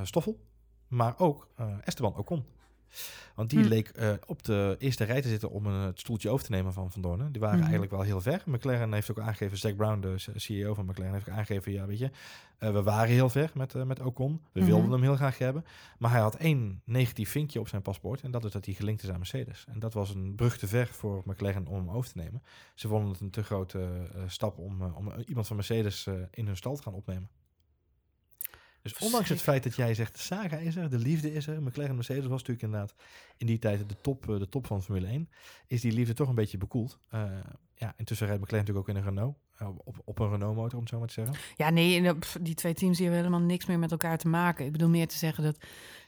Stoffel, 0.02 0.40
maar 0.88 1.18
ook 1.18 1.48
Esteban 1.84 2.16
Ocon. 2.16 2.44
Want 3.34 3.50
die 3.50 3.62
hm. 3.62 3.68
leek 3.68 3.92
uh, 3.98 4.12
op 4.26 4.42
de 4.42 4.76
eerste 4.78 5.04
rij 5.04 5.22
te 5.22 5.28
zitten 5.28 5.50
om 5.50 5.66
een, 5.66 5.80
het 5.80 6.00
stoeltje 6.00 6.30
over 6.30 6.44
te 6.44 6.50
nemen 6.50 6.72
van 6.72 6.92
Van 6.92 7.02
Doornen. 7.02 7.32
Die 7.32 7.40
waren 7.40 7.56
hm. 7.56 7.62
eigenlijk 7.62 7.92
wel 7.92 8.02
heel 8.02 8.20
ver. 8.20 8.42
McLaren 8.46 8.92
heeft 8.92 9.10
ook 9.10 9.20
aangegeven, 9.20 9.58
Zack 9.58 9.76
Brown, 9.76 10.00
de 10.00 10.14
CEO 10.34 10.74
van 10.74 10.84
McLaren, 10.84 11.12
heeft 11.12 11.28
ook 11.28 11.34
aangegeven, 11.34 11.72
ja 11.72 11.86
weet 11.86 11.98
je, 11.98 12.10
uh, 12.60 12.72
we 12.72 12.82
waren 12.82 13.14
heel 13.14 13.28
ver 13.28 13.50
met, 13.54 13.74
uh, 13.74 13.82
met 13.82 14.00
Ocon. 14.00 14.42
We 14.52 14.60
Mhm. 14.60 14.68
wilden 14.68 14.90
hem 14.90 15.02
heel 15.02 15.16
graag 15.16 15.38
hebben. 15.38 15.64
Maar 15.98 16.10
hij 16.10 16.20
had 16.20 16.36
één 16.36 16.82
negatief 16.84 17.30
vinkje 17.30 17.60
op 17.60 17.68
zijn 17.68 17.82
paspoort. 17.82 18.22
En 18.22 18.30
dat 18.30 18.44
is 18.44 18.52
dat 18.52 18.64
hij 18.64 18.74
gelinkt 18.74 19.02
is 19.02 19.10
aan 19.10 19.18
Mercedes. 19.18 19.64
En 19.68 19.78
dat 19.78 19.94
was 19.94 20.14
een 20.14 20.34
brug 20.34 20.58
te 20.58 20.66
ver 20.66 20.86
voor 20.86 21.22
McLaren 21.24 21.66
om 21.66 21.76
hem 21.76 21.90
over 21.90 22.12
te 22.12 22.18
nemen. 22.18 22.42
Ze 22.74 22.88
vonden 22.88 23.10
het 23.10 23.20
een 23.20 23.30
te 23.30 23.42
grote 23.42 23.78
uh, 23.78 24.22
stap 24.26 24.58
om, 24.58 24.82
om 24.82 25.12
iemand 25.26 25.46
van 25.46 25.56
Mercedes 25.56 26.06
in 26.30 26.46
hun 26.46 26.56
stal 26.56 26.76
te 26.76 26.82
gaan 26.82 26.94
opnemen. 26.94 27.28
Dus 28.92 28.98
ondanks 28.98 29.28
het 29.28 29.42
feit 29.42 29.62
dat 29.62 29.76
jij 29.76 29.94
zegt, 29.94 30.14
de 30.14 30.20
saga 30.20 30.56
is 30.56 30.76
er, 30.76 30.90
de 30.90 30.98
liefde 30.98 31.32
is 31.32 31.46
er. 31.46 31.62
McLaren 31.62 31.94
Mercedes 31.94 32.26
was 32.26 32.42
natuurlijk 32.42 32.62
inderdaad 32.62 32.94
in 33.36 33.46
die 33.46 33.58
tijd 33.58 33.88
de 33.88 34.00
top, 34.00 34.26
de 34.26 34.48
top 34.48 34.66
van 34.66 34.82
Formule 34.82 35.06
1. 35.06 35.28
Is 35.66 35.80
die 35.80 35.92
liefde 35.92 36.14
toch 36.14 36.28
een 36.28 36.34
beetje 36.34 36.58
bekoeld. 36.58 36.98
Uh, 37.14 37.30
ja, 37.74 37.94
intussen 37.96 38.26
rijdt 38.26 38.42
McLaren 38.42 38.66
natuurlijk 38.66 38.88
ook 38.88 38.96
in 38.96 39.02
een 39.02 39.08
Renault. 39.08 39.36
Uh, 39.62 39.68
op, 39.84 39.96
op 40.04 40.18
een 40.18 40.30
Renault 40.30 40.56
motor, 40.56 40.74
om 40.74 40.80
het 40.80 40.88
zo 40.88 40.98
maar 40.98 41.08
te 41.08 41.14
zeggen. 41.14 41.36
Ja, 41.56 41.70
nee, 41.70 42.12
die 42.40 42.54
twee 42.54 42.74
teams 42.74 42.96
die 42.96 43.06
hebben 43.06 43.24
helemaal 43.24 43.46
niks 43.46 43.66
meer 43.66 43.78
met 43.78 43.90
elkaar 43.90 44.18
te 44.18 44.28
maken. 44.28 44.66
Ik 44.66 44.72
bedoel 44.72 44.88
meer 44.88 45.08
te 45.08 45.16
zeggen 45.16 45.44
dat 45.44 45.58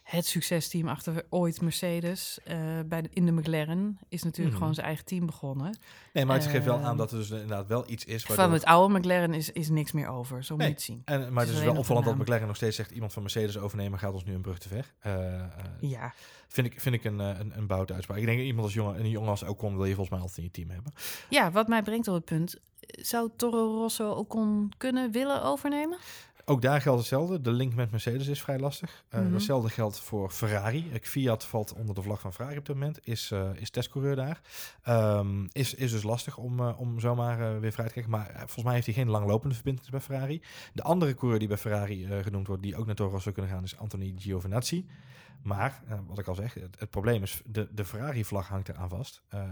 het 0.03 0.27
succesteam 0.27 0.89
achter 0.89 1.25
ooit 1.31 1.61
Mercedes 1.61 2.39
uh, 2.49 2.57
bij 2.87 3.03
de, 3.03 3.09
in 3.13 3.27
de 3.27 3.33
McLaren 3.33 3.99
is 4.09 4.23
natuurlijk 4.23 4.55
mm. 4.55 4.59
gewoon 4.59 4.75
zijn 4.75 4.87
eigen 4.87 5.05
team 5.05 5.27
begonnen. 5.27 5.79
Nee, 6.13 6.25
maar 6.25 6.37
het 6.37 6.45
uh, 6.45 6.51
geeft 6.51 6.65
wel 6.65 6.79
aan 6.79 6.97
dat 6.97 7.11
er 7.11 7.19
dus 7.19 7.31
inderdaad 7.31 7.67
wel 7.67 7.91
iets 7.91 8.05
is. 8.05 8.25
Van 8.25 8.53
het 8.53 8.65
oude 8.65 8.99
McLaren 8.99 9.35
is, 9.35 9.53
is 9.53 9.69
niks 9.69 9.93
meer 9.93 10.09
over, 10.09 10.45
zo 10.45 10.57
nee. 10.57 10.69
moet 10.69 10.85
je 10.85 10.93
het 10.93 11.07
zien. 11.07 11.21
En, 11.21 11.33
maar 11.33 11.43
het 11.43 11.53
is, 11.53 11.59
is 11.59 11.65
wel 11.65 11.77
opvallend 11.77 12.07
dat 12.07 12.17
McLaren 12.17 12.47
nog 12.47 12.57
steeds 12.57 12.77
zegt, 12.77 12.91
iemand 12.91 13.13
van 13.13 13.23
Mercedes 13.23 13.59
overnemen 13.59 13.99
gaat 13.99 14.13
ons 14.13 14.25
nu 14.25 14.35
een 14.35 14.41
brug 14.41 14.59
te 14.59 14.69
ver. 14.69 14.95
Uh, 15.07 15.45
ja. 15.81 16.15
Vind 16.49 16.67
ik, 16.67 16.81
vind 16.81 16.95
ik 16.95 17.05
een, 17.05 17.19
een, 17.19 17.53
een 17.57 17.67
boute 17.67 17.95
uitspraak. 17.95 18.19
Ik 18.19 18.27
denk 18.27 18.41
iemand 18.41 18.65
als 18.65 18.75
jongen, 18.75 19.01
een 19.01 19.11
jongen 19.11 19.31
als 19.31 19.43
Ocon 19.43 19.77
wil 19.77 19.85
je 19.85 19.95
volgens 19.95 20.11
mij 20.11 20.19
altijd 20.19 20.39
in 20.39 20.45
je 20.45 20.51
team 20.51 20.71
hebben. 20.71 20.93
Ja, 21.29 21.51
wat 21.51 21.69
mij 21.69 21.83
brengt 21.83 22.09
op 22.09 22.15
het 22.15 22.25
punt, 22.25 22.61
zou 22.89 23.31
Toro 23.37 23.75
Rosso 23.75 24.11
Ocon 24.11 24.73
kunnen 24.77 25.13
willen 25.13 25.43
overnemen? 25.43 25.99
Ook 26.45 26.63
daar 26.63 26.81
geldt 26.81 26.99
hetzelfde. 26.99 27.41
De 27.41 27.53
link 27.53 27.75
met 27.75 27.91
Mercedes 27.91 28.27
is 28.27 28.43
vrij 28.43 28.59
lastig. 28.59 29.05
Uh, 29.11 29.19
mm-hmm. 29.19 29.35
Hetzelfde 29.35 29.69
geldt 29.69 30.01
voor 30.01 30.31
Ferrari. 30.31 30.91
Fiat 31.03 31.45
valt 31.45 31.75
onder 31.75 31.95
de 31.95 32.03
vlag 32.03 32.21
van 32.21 32.33
Ferrari 32.33 32.59
op 32.59 32.67
dit 32.67 32.75
moment. 32.75 32.99
Is, 33.07 33.31
uh, 33.31 33.51
is 33.55 33.71
testcoureur 33.71 34.17
daar. 34.17 34.41
Um, 34.89 35.49
is, 35.53 35.75
is 35.75 35.91
dus 35.91 36.03
lastig 36.03 36.37
om, 36.37 36.61
uh, 36.61 36.81
om 36.81 37.01
zomaar 37.01 37.61
weer 37.61 37.73
vrij 37.73 37.87
te 37.87 37.93
krijgen. 37.93 38.13
Maar 38.13 38.33
volgens 38.37 38.65
mij 38.65 38.75
heeft 38.75 38.87
hij 38.87 38.95
geen 38.95 39.11
langlopende 39.11 39.55
verbindenis 39.55 39.91
bij 39.91 40.01
Ferrari. 40.01 40.43
De 40.73 40.83
andere 40.83 41.15
coureur 41.15 41.39
die 41.39 41.49
bij 41.49 41.57
Ferrari 41.57 42.09
genoemd 42.23 42.47
wordt, 42.47 42.63
die 42.63 42.77
ook 42.77 42.87
naar 42.87 42.95
Toro 42.95 43.11
Rosso 43.11 43.33
kunnen 43.33 43.51
gaan, 43.51 43.65
is 43.65 43.79
Anthony 43.79 44.15
Giovinazzi. 44.17 44.85
Maar, 45.43 45.83
uh, 45.89 45.99
wat 46.07 46.19
ik 46.19 46.27
al 46.27 46.35
zeg, 46.35 46.55
het, 46.55 46.91
probleem 46.91 47.23
is, 47.23 47.43
de, 47.45 47.69
de 47.75 47.85
Ferrari-vlag 47.85 48.49
hangt 48.49 48.69
eraan 48.69 48.89
vast. 48.89 49.23
Uh, 49.35 49.43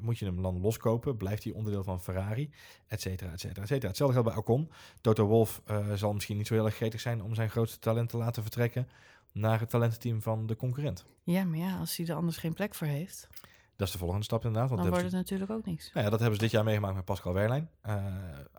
moet 0.00 0.18
je 0.18 0.24
hem 0.24 0.42
dan 0.42 0.60
loskopen, 0.60 1.16
blijft 1.16 1.44
hij 1.44 1.52
onderdeel 1.52 1.82
van 1.82 2.02
Ferrari, 2.02 2.50
et 2.88 3.00
cetera, 3.00 3.32
et 3.32 3.40
cetera, 3.40 3.62
et 3.62 3.68
cetera. 3.68 3.88
Hetzelfde 3.88 4.14
geldt 4.14 4.28
bij 4.28 4.38
Ocon. 4.38 4.70
Toto 5.00 5.26
Wolff 5.26 5.62
uh, 5.70 5.92
zal 5.92 6.12
misschien 6.12 6.36
niet 6.36 6.46
zo 6.46 6.54
heel 6.54 6.64
erg 6.64 6.74
gretig 6.74 7.00
zijn 7.00 7.22
om 7.22 7.34
zijn 7.34 7.50
grootste 7.50 7.78
talent 7.78 8.08
te 8.08 8.16
laten 8.16 8.42
vertrekken 8.42 8.88
naar 9.32 9.60
het 9.60 9.70
talententeam 9.70 10.22
van 10.22 10.46
de 10.46 10.56
concurrent. 10.56 11.04
Ja, 11.22 11.44
maar 11.44 11.58
ja, 11.58 11.78
als 11.78 11.96
hij 11.96 12.06
er 12.06 12.14
anders 12.14 12.36
geen 12.36 12.54
plek 12.54 12.74
voor 12.74 12.86
heeft... 12.86 13.28
Dat 13.76 13.86
is 13.86 13.92
de 13.92 13.98
volgende 13.98 14.24
stap 14.24 14.44
inderdaad. 14.44 14.68
Want 14.68 14.80
dan 14.82 14.90
wordt 14.90 15.04
het 15.04 15.12
ze... 15.12 15.18
natuurlijk 15.18 15.50
ook 15.50 15.64
niks. 15.64 15.90
Nou 15.92 16.04
ja, 16.04 16.10
dat 16.10 16.20
hebben 16.20 16.38
ze 16.38 16.44
dit 16.44 16.52
jaar 16.52 16.64
meegemaakt 16.64 16.94
met 16.94 17.04
Pascal 17.04 17.32
Wehrlein. 17.32 17.70
Uh, 17.86 18.04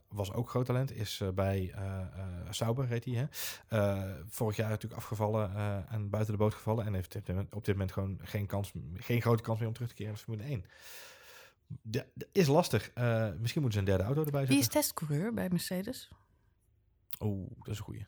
was 0.08 0.34
ook 0.34 0.49
groot 0.49 0.65
talent. 0.65 0.91
Is 0.91 1.19
uh, 1.19 1.30
bij 1.30 1.73
uh, 1.75 1.82
Sauber, 2.49 2.88
reed 2.88 3.06
hij. 3.06 3.27
Vorig 4.27 4.56
jaar 4.56 4.69
natuurlijk 4.69 5.01
afgevallen 5.01 5.56
en 5.89 6.10
buiten 6.10 6.34
de 6.34 6.39
boot 6.39 6.53
gevallen. 6.53 6.86
En 6.86 6.93
heeft 6.93 7.15
op 7.49 7.65
dit 7.65 7.75
moment 7.75 7.91
gewoon 7.91 8.19
geen, 8.23 8.45
kans, 8.45 8.71
geen 8.93 9.21
grote 9.21 9.43
kans 9.43 9.60
meer 9.60 9.67
om 9.67 9.73
terug 9.73 9.89
te 9.89 9.95
keren 9.95 10.12
naar 10.12 10.21
Formule 10.21 10.43
1. 10.43 10.65
De, 11.67 12.06
de 12.13 12.27
is 12.32 12.47
lastig. 12.47 12.91
misschien 13.39 13.62
moeten 13.62 13.71
ze 13.71 13.80
een 13.80 13.86
derde 13.86 14.03
auto 14.03 14.23
erbij 14.23 14.39
zetten. 14.39 14.56
Wie 14.56 14.65
is 14.65 14.67
testcoureur 14.67 15.34
bij 15.34 15.49
Mercedes? 15.49 16.10
Oeh, 17.19 17.49
dat 17.58 17.67
is 17.67 17.77
een 17.77 17.84
goeie. 17.84 18.06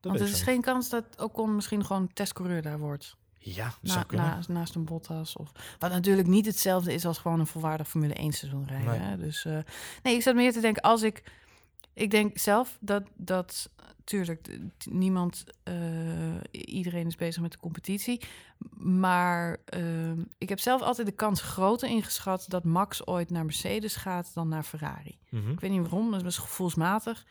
Dat 0.00 0.12
Want 0.12 0.20
er 0.20 0.34
is 0.34 0.42
geen 0.42 0.60
kans 0.60 0.88
dat 0.88 1.20
Ocon 1.20 1.54
misschien 1.54 1.84
gewoon 1.84 2.12
testcoureur 2.12 2.62
daar 2.62 2.78
wordt. 2.78 3.16
Ja, 3.38 3.74
dat 3.82 4.10
Na- 4.10 4.34
naast, 4.34 4.48
naast 4.48 4.74
een 4.74 4.84
Bottas. 4.84 5.36
Of, 5.36 5.52
wat 5.78 5.90
natuurlijk 5.90 6.28
niet 6.28 6.46
hetzelfde 6.46 6.92
is 6.92 7.06
als 7.06 7.18
gewoon 7.18 7.40
een 7.40 7.46
volwaardig 7.46 7.88
Formule 7.88 8.14
1 8.14 8.32
seizoen 8.32 8.66
rijden. 8.66 8.90
Nee. 8.90 8.98
Hè? 8.98 9.16
Dus 9.16 9.44
eh, 9.44 9.58
nee, 10.02 10.14
ik 10.14 10.22
zat 10.22 10.34
meer 10.34 10.52
te 10.52 10.60
denken, 10.60 10.82
als 10.82 11.02
ik... 11.02 11.22
Ik 11.92 12.10
denk 12.10 12.38
zelf 12.38 12.76
dat, 12.80 13.02
dat 13.16 13.70
tuurlijk, 14.08 14.58
niemand, 14.90 15.44
eh, 15.62 15.74
iedereen 16.50 17.06
is 17.06 17.16
bezig 17.16 17.42
met 17.42 17.52
de 17.52 17.58
competitie. 17.58 18.20
Maar 18.76 19.56
ehm, 19.64 20.24
ik 20.38 20.48
heb 20.48 20.58
zelf 20.58 20.82
altijd 20.82 21.06
de 21.06 21.12
kans 21.12 21.40
groter 21.40 21.88
ingeschat 21.88 22.44
dat 22.48 22.64
Max 22.64 23.06
ooit 23.06 23.30
naar 23.30 23.44
Mercedes 23.44 23.96
gaat 23.96 24.34
dan 24.34 24.48
naar 24.48 24.62
Ferrari. 24.62 25.18
Mhm. 25.30 25.50
Ik 25.50 25.60
weet 25.60 25.70
niet 25.70 25.80
waarom, 25.80 26.10
dat 26.10 26.22
was 26.22 26.38
gevoelsmatig. 26.38 27.26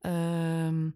Ehm, 0.00 0.88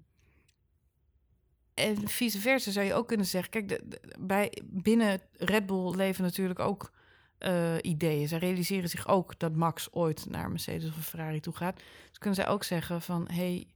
en 1.79 2.09
vice 2.09 2.41
versa 2.41 2.71
zou 2.71 2.87
je 2.87 2.95
ook 2.95 3.07
kunnen 3.09 3.27
zeggen. 3.27 3.51
Kijk, 3.51 3.69
de, 3.69 3.81
de- 3.89 4.01
bij, 4.19 4.53
binnen 4.65 5.21
Red 5.37 5.67
Bull 5.67 5.95
leven 5.97 6.25
natuurlijk 6.25 6.59
ook 6.59 6.91
eh, 7.39 7.75
ideeën. 7.83 8.29
Zij 8.29 8.39
realiseren 8.39 8.89
zich 8.89 9.09
ook 9.09 9.39
dat 9.39 9.55
Max 9.55 9.89
ooit 9.93 10.27
naar 10.31 10.51
Mercedes 10.51 10.89
of 10.89 11.07
Ferrari 11.07 11.41
toe 11.41 11.55
gaat. 11.57 11.77
Dus 12.09 12.19
kunnen 12.19 12.39
zij 12.39 12.49
ook 12.49 12.65
zeggen 12.65 13.03
van... 13.03 13.29
hey, 13.33 13.67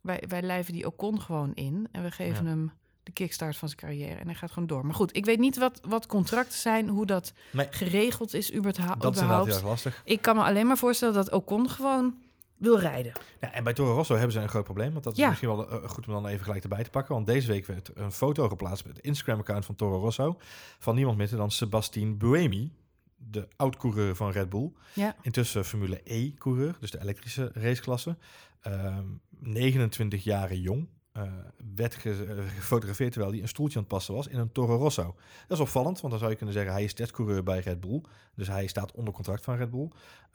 wij, 0.00 0.22
wij 0.28 0.42
lijven 0.42 0.72
die 0.72 0.86
Ocon 0.86 1.20
gewoon 1.20 1.54
in... 1.54 1.88
en 1.92 2.02
we 2.02 2.10
geven 2.10 2.44
Ja. 2.44 2.50
hem 2.50 2.72
de 3.02 3.12
kickstart 3.12 3.56
van 3.56 3.68
zijn 3.68 3.80
carrière. 3.80 4.14
En 4.20 4.26
hij 4.26 4.34
gaat 4.34 4.50
gewoon 4.50 4.68
door. 4.68 4.86
Maar 4.86 4.94
goed, 4.94 5.16
ik 5.16 5.24
weet 5.24 5.38
niet 5.38 5.56
wat, 5.58 5.80
wat 5.88 6.06
contracten 6.06 6.58
zijn... 6.58 6.88
hoe 6.88 7.06
dat 7.06 7.32
Nee, 7.50 7.66
geregeld 7.70 8.34
is 8.34 8.52
überha- 8.52 8.94
dat 8.94 9.14
is 9.14 9.20
inderdaad 9.20 9.46
heel 9.46 9.54
erg 9.54 9.64
lastig. 9.64 10.02
Ik 10.04 10.22
kan 10.22 10.36
me 10.36 10.42
alleen 10.42 10.66
maar 10.66 10.78
voorstellen 10.78 11.14
dat 11.14 11.30
Ocon 11.32 11.70
gewoon 11.70 12.14
wil 12.62 12.78
rijden. 12.78 13.12
Ja, 13.40 13.52
en 13.52 13.64
bij 13.64 13.72
Toro 13.72 13.94
Rosso 13.94 14.14
hebben 14.14 14.32
ze 14.32 14.40
een 14.40 14.48
groot 14.48 14.64
probleem. 14.64 14.92
Want 14.92 15.04
dat 15.04 15.12
is 15.12 15.18
Ja. 15.18 15.28
misschien 15.28 15.48
wel 15.48 15.70
eh, 15.70 15.88
goed 15.88 16.06
om 16.06 16.12
dan 16.12 16.26
even 16.26 16.44
gelijk 16.44 16.62
erbij 16.62 16.84
te 16.84 16.90
pakken. 16.90 17.14
Want 17.14 17.26
deze 17.26 17.48
week 17.48 17.66
werd 17.66 17.90
een 17.94 18.12
foto 18.12 18.48
geplaatst 18.48 18.84
op 18.84 18.90
het 18.90 18.98
Instagram-account 19.04 19.64
van 19.64 19.74
Toro 19.74 19.98
Rosso. 19.98 20.36
Van 20.78 20.94
niemand 20.94 21.16
minder 21.18 21.36
dan 21.36 21.50
Sebastien 21.50 22.18
Buemi. 22.18 22.72
De 23.16 23.48
oud-coureur 23.56 24.16
van 24.16 24.30
Red 24.30 24.48
Bull. 24.48 24.72
Ja. 24.94 25.16
Intussen 25.22 25.64
Formule 25.64 26.00
E-coureur, 26.04 26.76
dus 26.80 26.90
de 26.90 27.00
elektrische 27.00 27.50
raceklasse. 27.54 28.16
Ehm 28.60 29.04
29 29.38 30.24
jaar 30.24 30.54
jong. 30.54 30.88
Eh, 31.12 31.22
werd 31.74 31.94
eh, 31.94 32.12
gefotografeerd 32.56 33.12
terwijl 33.12 33.32
hij 33.32 33.42
een 33.42 33.48
stoeltje 33.48 33.76
aan 33.76 33.84
het 33.84 33.92
passen 33.92 34.14
was 34.14 34.26
in 34.26 34.38
een 34.38 34.52
Toro 34.52 34.76
Rosso. 34.76 35.14
Dat 35.48 35.58
is 35.58 35.64
opvallend, 35.64 36.00
want 36.00 36.10
dan 36.10 36.18
zou 36.18 36.30
je 36.30 36.36
kunnen 36.36 36.54
zeggen 36.54 36.72
hij 36.72 36.84
is 36.84 36.94
testcoureur 36.94 37.42
bij 37.42 37.58
Red 37.58 37.80
Bull. 37.80 38.02
Dus 38.34 38.48
hij 38.48 38.66
staat 38.66 38.92
onder 38.92 39.14
contract 39.14 39.44
van 39.44 39.56
Red 39.56 39.70
Bull. 39.70 39.88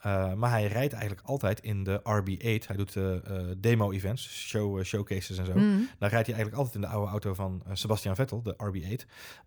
Uh, 0.06 0.34
maar 0.34 0.50
hij 0.50 0.66
rijdt 0.66 0.92
eigenlijk 0.92 1.26
altijd 1.26 1.60
in 1.60 1.84
de 1.84 2.00
RB8. 2.00 2.66
Hij 2.66 2.76
doet 2.76 2.94
uh, 2.94 3.04
uh, 3.04 3.20
demo-events, 3.56 4.28
show, 4.28 4.82
showcases 4.84 5.38
en 5.38 5.46
zo. 5.46 5.54
Mm. 5.54 5.88
Dan 5.98 6.08
rijdt 6.08 6.26
hij 6.26 6.36
eigenlijk 6.36 6.54
altijd 6.56 6.74
in 6.74 6.80
de 6.80 6.86
oude 6.86 7.10
auto 7.10 7.34
van 7.34 7.62
uh, 7.66 7.74
Sebastian 7.74 8.14
Vettel, 8.14 8.42
de 8.42 8.54
RB8. 8.54 9.06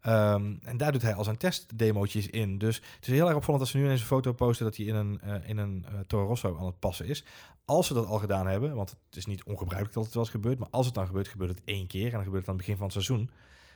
Um, 0.09 0.59
en 0.63 0.77
daar 0.77 0.91
doet 0.91 1.01
hij 1.01 1.13
al 1.13 1.23
zijn 1.23 1.37
testdemootjes 1.37 2.27
in. 2.27 2.57
Dus 2.57 2.75
het 2.75 3.07
is 3.07 3.13
heel 3.13 3.27
erg 3.27 3.35
opvallend 3.35 3.63
dat 3.63 3.71
ze 3.71 3.77
nu 3.77 3.83
ineens 3.83 4.01
een 4.01 4.07
foto 4.07 4.33
posten 4.33 4.65
dat 4.65 4.77
hij 4.77 4.85
in 4.85 4.95
een, 4.95 5.21
uh, 5.25 5.49
in 5.49 5.57
een 5.57 5.85
Toro 6.07 6.25
Rosso 6.25 6.57
aan 6.59 6.65
het 6.65 6.79
passen 6.79 7.05
is. 7.05 7.23
Als 7.65 7.87
ze 7.87 7.93
dat 7.93 8.05
al 8.05 8.19
gedaan 8.19 8.47
hebben, 8.47 8.75
want 8.75 8.89
het 8.89 9.15
is 9.15 9.25
niet 9.25 9.43
ongebruikelijk 9.43 9.93
dat 9.93 10.03
het 10.03 10.13
wel 10.13 10.23
eens 10.23 10.31
gebeurt, 10.31 10.59
maar 10.59 10.67
als 10.71 10.85
het 10.85 10.95
dan 10.95 11.05
gebeurt, 11.05 11.20
gebeurt 11.27 11.49
het 11.49 11.61
één 11.65 11.87
keer. 11.87 12.05
En 12.05 12.11
dan 12.11 12.23
gebeurt 12.23 12.41
het 12.41 12.49
aan 12.49 12.55
het 12.55 12.65
begin 12.65 12.77
van 12.77 12.83
het 12.83 12.93
seizoen. 12.93 13.29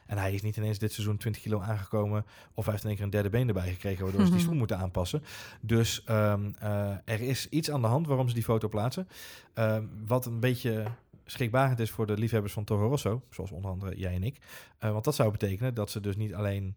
En 0.06 0.18
hij 0.18 0.34
is 0.34 0.41
niet 0.41 0.58
ineens 0.58 0.78
dit 0.78 0.91
seizoen 0.91 1.18
20 1.18 1.41
kilo 1.41 1.60
aangekomen. 1.60 2.26
Of 2.54 2.64
hij 2.64 2.74
heeft 2.74 2.84
in 2.84 2.89
één 2.89 2.98
keer 2.98 3.06
een 3.06 3.12
derde 3.12 3.30
been 3.30 3.48
erbij 3.48 3.72
gekregen. 3.72 4.04
Waardoor 4.04 4.26
ze 4.26 4.32
die 4.32 4.41
stoel 4.46 4.56
moeten 4.56 4.78
aanpassen. 4.78 5.24
Dus 5.62 6.04
um, 6.10 6.54
uh, 6.64 6.89
er 7.06 7.22
is 7.22 7.50
iets 7.50 7.72
aan 7.72 7.82
de 7.82 7.88
hand 7.88 8.08
waarom 8.08 8.28
ze 8.28 8.34
die 8.34 8.43
foto 8.43 8.68
plaatsen. 8.68 9.08
Uh, 9.56 9.78
wat 10.06 10.26
een 10.26 10.39
beetje 10.39 10.86
schrikbarend 11.26 11.80
is 11.80 11.91
voor 11.91 12.08
de 12.08 12.18
liefhebbers 12.18 12.54
van 12.54 12.64
Toro 12.64 12.88
Rosso. 12.88 13.22
Zoals 13.30 13.52
onder 13.52 13.72
andere 13.72 13.98
jij 13.98 14.14
en 14.14 14.24
ik. 14.24 14.38
Uh, 14.80 14.91
want 14.91 15.04
dat 15.04 15.16
zou 15.16 15.32
betekenen 15.32 15.74
dat 15.74 15.89
ze 15.91 16.00
dus 16.00 16.16
niet 16.16 16.34
alleen 16.34 16.76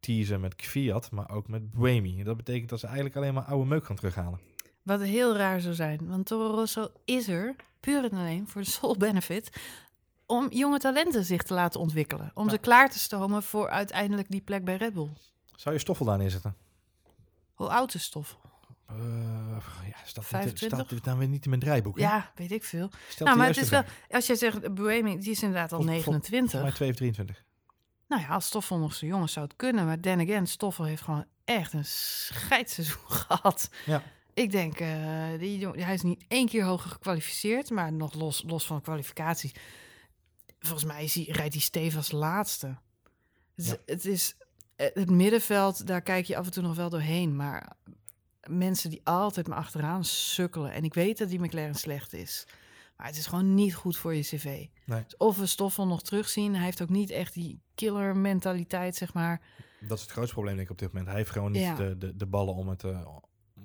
teasen 0.00 0.40
met 0.40 0.54
Fiat. 0.56 1.10
Maar 1.10 1.30
ook 1.30 1.48
met 1.48 1.70
Buemi. 1.70 2.22
Dat 2.22 2.36
betekent 2.36 2.70
dat 2.70 2.80
ze 2.80 2.86
eigenlijk 2.86 3.16
alleen 3.16 3.34
maar 3.34 3.44
oude 3.44 3.68
meuk 3.68 3.84
gaan 3.84 3.96
terughalen. 3.96 4.40
Wat 4.82 5.02
heel 5.02 5.36
raar 5.36 5.60
zou 5.60 5.74
zijn. 5.74 6.08
Want 6.08 6.26
Toro 6.26 6.54
Rosso 6.54 6.88
is 7.04 7.28
er 7.28 7.56
puur 7.80 8.04
en 8.04 8.18
alleen 8.18 8.48
voor 8.48 8.62
de 8.62 8.68
sole 8.68 8.96
benefit 8.96 9.50
om 10.26 10.46
jonge 10.50 10.78
talenten 10.78 11.24
zich 11.24 11.42
te 11.42 11.54
laten 11.54 11.80
ontwikkelen. 11.80 12.30
Om 12.34 12.44
ja. 12.44 12.50
ze 12.50 12.58
klaar 12.58 12.90
te 12.90 12.98
stomen 12.98 13.42
voor 13.42 13.68
uiteindelijk 13.68 14.30
die 14.30 14.40
plek 14.40 14.64
bij 14.64 14.76
Red 14.76 14.92
Bull. 14.92 15.08
Zou 15.56 15.74
je 15.74 15.80
Stoffel 15.80 16.06
daar 16.06 16.18
neerzetten? 16.18 16.56
Hoe 17.54 17.68
oud 17.68 17.94
is 17.94 18.02
Stoffel? 18.02 18.38
Uh, 18.90 19.56
ja, 19.86 19.96
staat, 20.04 20.26
25? 20.26 20.86
staat 20.86 21.04
dan 21.04 21.18
weer 21.18 21.28
niet 21.28 21.44
in 21.44 21.50
mijn 21.50 21.62
draaiboek? 21.62 21.96
Hè? 21.96 22.02
Ja, 22.02 22.32
weet 22.34 22.52
ik 22.52 22.64
veel. 22.64 22.90
Stelt 23.08 23.28
nou, 23.28 23.40
maar 23.40 23.48
het 23.48 23.56
is 23.56 23.68
wel, 23.68 23.84
als 24.10 24.26
jij 24.26 24.36
zegt, 24.36 24.74
Buemi, 24.74 25.18
die 25.18 25.30
is 25.30 25.42
inderdaad 25.42 25.72
al 25.72 25.82
29. 25.82 26.50
Volgens 26.50 26.62
mij 26.62 26.72
2 26.72 26.90
of 26.90 26.96
23. 26.96 27.44
Nou 28.08 28.22
ja, 28.22 28.28
als 28.28 28.46
Stoffel 28.46 28.78
nog 28.78 28.94
zo 28.94 29.06
jong 29.06 29.24
is, 29.24 29.32
zou 29.32 29.46
het 29.46 29.56
kunnen. 29.56 29.86
Maar 29.86 30.00
then 30.00 30.20
again, 30.20 30.46
Stoffel 30.46 30.84
heeft 30.84 31.02
gewoon 31.02 31.24
echt 31.44 31.72
een 31.72 31.84
scheidsseizoen 31.84 33.10
gehad. 33.26 33.70
Ja. 33.86 34.02
Ik 34.38 34.50
denk, 34.50 34.80
uh, 34.80 35.38
die, 35.38 35.68
hij 35.68 35.94
is 35.94 36.02
niet 36.02 36.24
één 36.28 36.48
keer 36.48 36.64
hoger 36.64 36.90
gekwalificeerd, 36.90 37.70
maar 37.70 37.92
nog 37.92 38.14
los, 38.14 38.42
los 38.46 38.66
van 38.66 38.76
de 38.76 38.82
kwalificatie. 38.82 39.52
Volgens 40.58 40.84
mij 40.84 41.04
is 41.04 41.14
hij, 41.14 41.24
rijdt 41.24 41.54
hij 41.54 41.62
stevig 41.62 41.96
als 41.96 42.10
laatste. 42.10 42.76
Het, 43.54 43.66
ja. 43.66 43.76
het 43.86 44.04
is 44.04 44.36
het 44.76 45.10
middenveld, 45.10 45.86
daar 45.86 46.02
kijk 46.02 46.26
je 46.26 46.36
af 46.36 46.46
en 46.46 46.52
toe 46.52 46.62
nog 46.62 46.76
wel 46.76 46.90
doorheen. 46.90 47.36
Maar 47.36 47.76
mensen 48.48 48.90
die 48.90 49.00
altijd 49.04 49.48
maar 49.48 49.58
achteraan 49.58 50.04
sukkelen. 50.04 50.72
En 50.72 50.84
ik 50.84 50.94
weet 50.94 51.18
dat 51.18 51.28
die 51.28 51.40
McLaren 51.40 51.74
slecht 51.74 52.12
is. 52.12 52.46
Maar 52.96 53.06
het 53.06 53.16
is 53.16 53.26
gewoon 53.26 53.54
niet 53.54 53.74
goed 53.74 53.96
voor 53.96 54.14
je 54.14 54.22
cv. 54.22 54.44
Nee. 54.84 55.02
Dus 55.04 55.16
of 55.16 55.38
we 55.38 55.46
Stoffel 55.46 55.86
nog 55.86 56.02
terugzien. 56.02 56.54
Hij 56.54 56.64
heeft 56.64 56.82
ook 56.82 56.88
niet 56.88 57.10
echt 57.10 57.34
die 57.34 57.60
killer 57.74 58.16
mentaliteit, 58.16 58.96
zeg 58.96 59.14
maar. 59.14 59.40
Dat 59.80 59.96
is 59.96 60.02
het 60.02 60.12
grootste 60.12 60.34
probleem 60.34 60.56
denk 60.56 60.66
ik 60.66 60.72
op 60.72 60.78
dit 60.78 60.88
moment. 60.88 61.06
Hij 61.06 61.16
heeft 61.16 61.30
gewoon 61.30 61.52
niet 61.52 61.62
ja. 61.62 61.74
de, 61.74 61.98
de, 61.98 62.16
de 62.16 62.26
ballen 62.26 62.54
om 62.54 62.68
het... 62.68 62.82
Uh, 62.82 63.08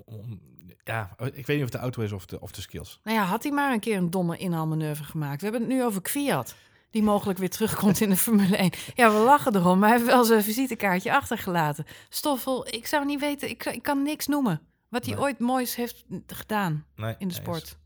om, 0.05 0.41
ja, 0.83 1.15
ik 1.33 1.45
weet 1.45 1.55
niet 1.55 1.65
of 1.65 1.69
de 1.71 1.77
auto 1.77 2.01
is 2.01 2.11
of 2.11 2.25
de, 2.25 2.41
of 2.41 2.51
de 2.51 2.61
skills. 2.61 2.99
Nou 3.03 3.17
ja, 3.17 3.23
had 3.23 3.43
hij 3.43 3.51
maar 3.51 3.73
een 3.73 3.79
keer 3.79 3.97
een 3.97 4.09
domme 4.09 4.37
inhaalmanoeuvre 4.37 5.03
gemaakt. 5.03 5.41
We 5.41 5.47
hebben 5.47 5.61
het 5.67 5.77
nu 5.77 5.83
over 5.83 6.01
Kwiat. 6.01 6.55
Die 6.89 7.03
mogelijk 7.03 7.39
weer 7.39 7.49
terugkomt 7.49 8.01
in 8.01 8.09
de 8.09 8.17
Formule 8.17 8.57
1. 8.57 8.71
Ja, 8.93 9.11
we 9.11 9.17
lachen 9.17 9.55
erom, 9.55 9.79
maar 9.79 9.89
hij 9.89 9.97
heeft 9.97 10.09
wel 10.09 10.23
zijn 10.23 10.43
visitekaartje 10.43 11.13
achtergelaten. 11.13 11.85
Stoffel, 12.09 12.67
ik 12.67 12.87
zou 12.87 13.05
niet 13.05 13.19
weten, 13.19 13.49
ik, 13.49 13.65
ik 13.65 13.83
kan 13.83 14.03
niks 14.03 14.27
noemen. 14.27 14.61
Wat 14.89 15.05
hij 15.05 15.13
nee. 15.13 15.23
ooit 15.23 15.39
moois 15.39 15.75
heeft 15.75 16.05
gedaan 16.27 16.85
nee, 16.95 17.15
in 17.17 17.27
de 17.27 17.33
sport. 17.33 17.77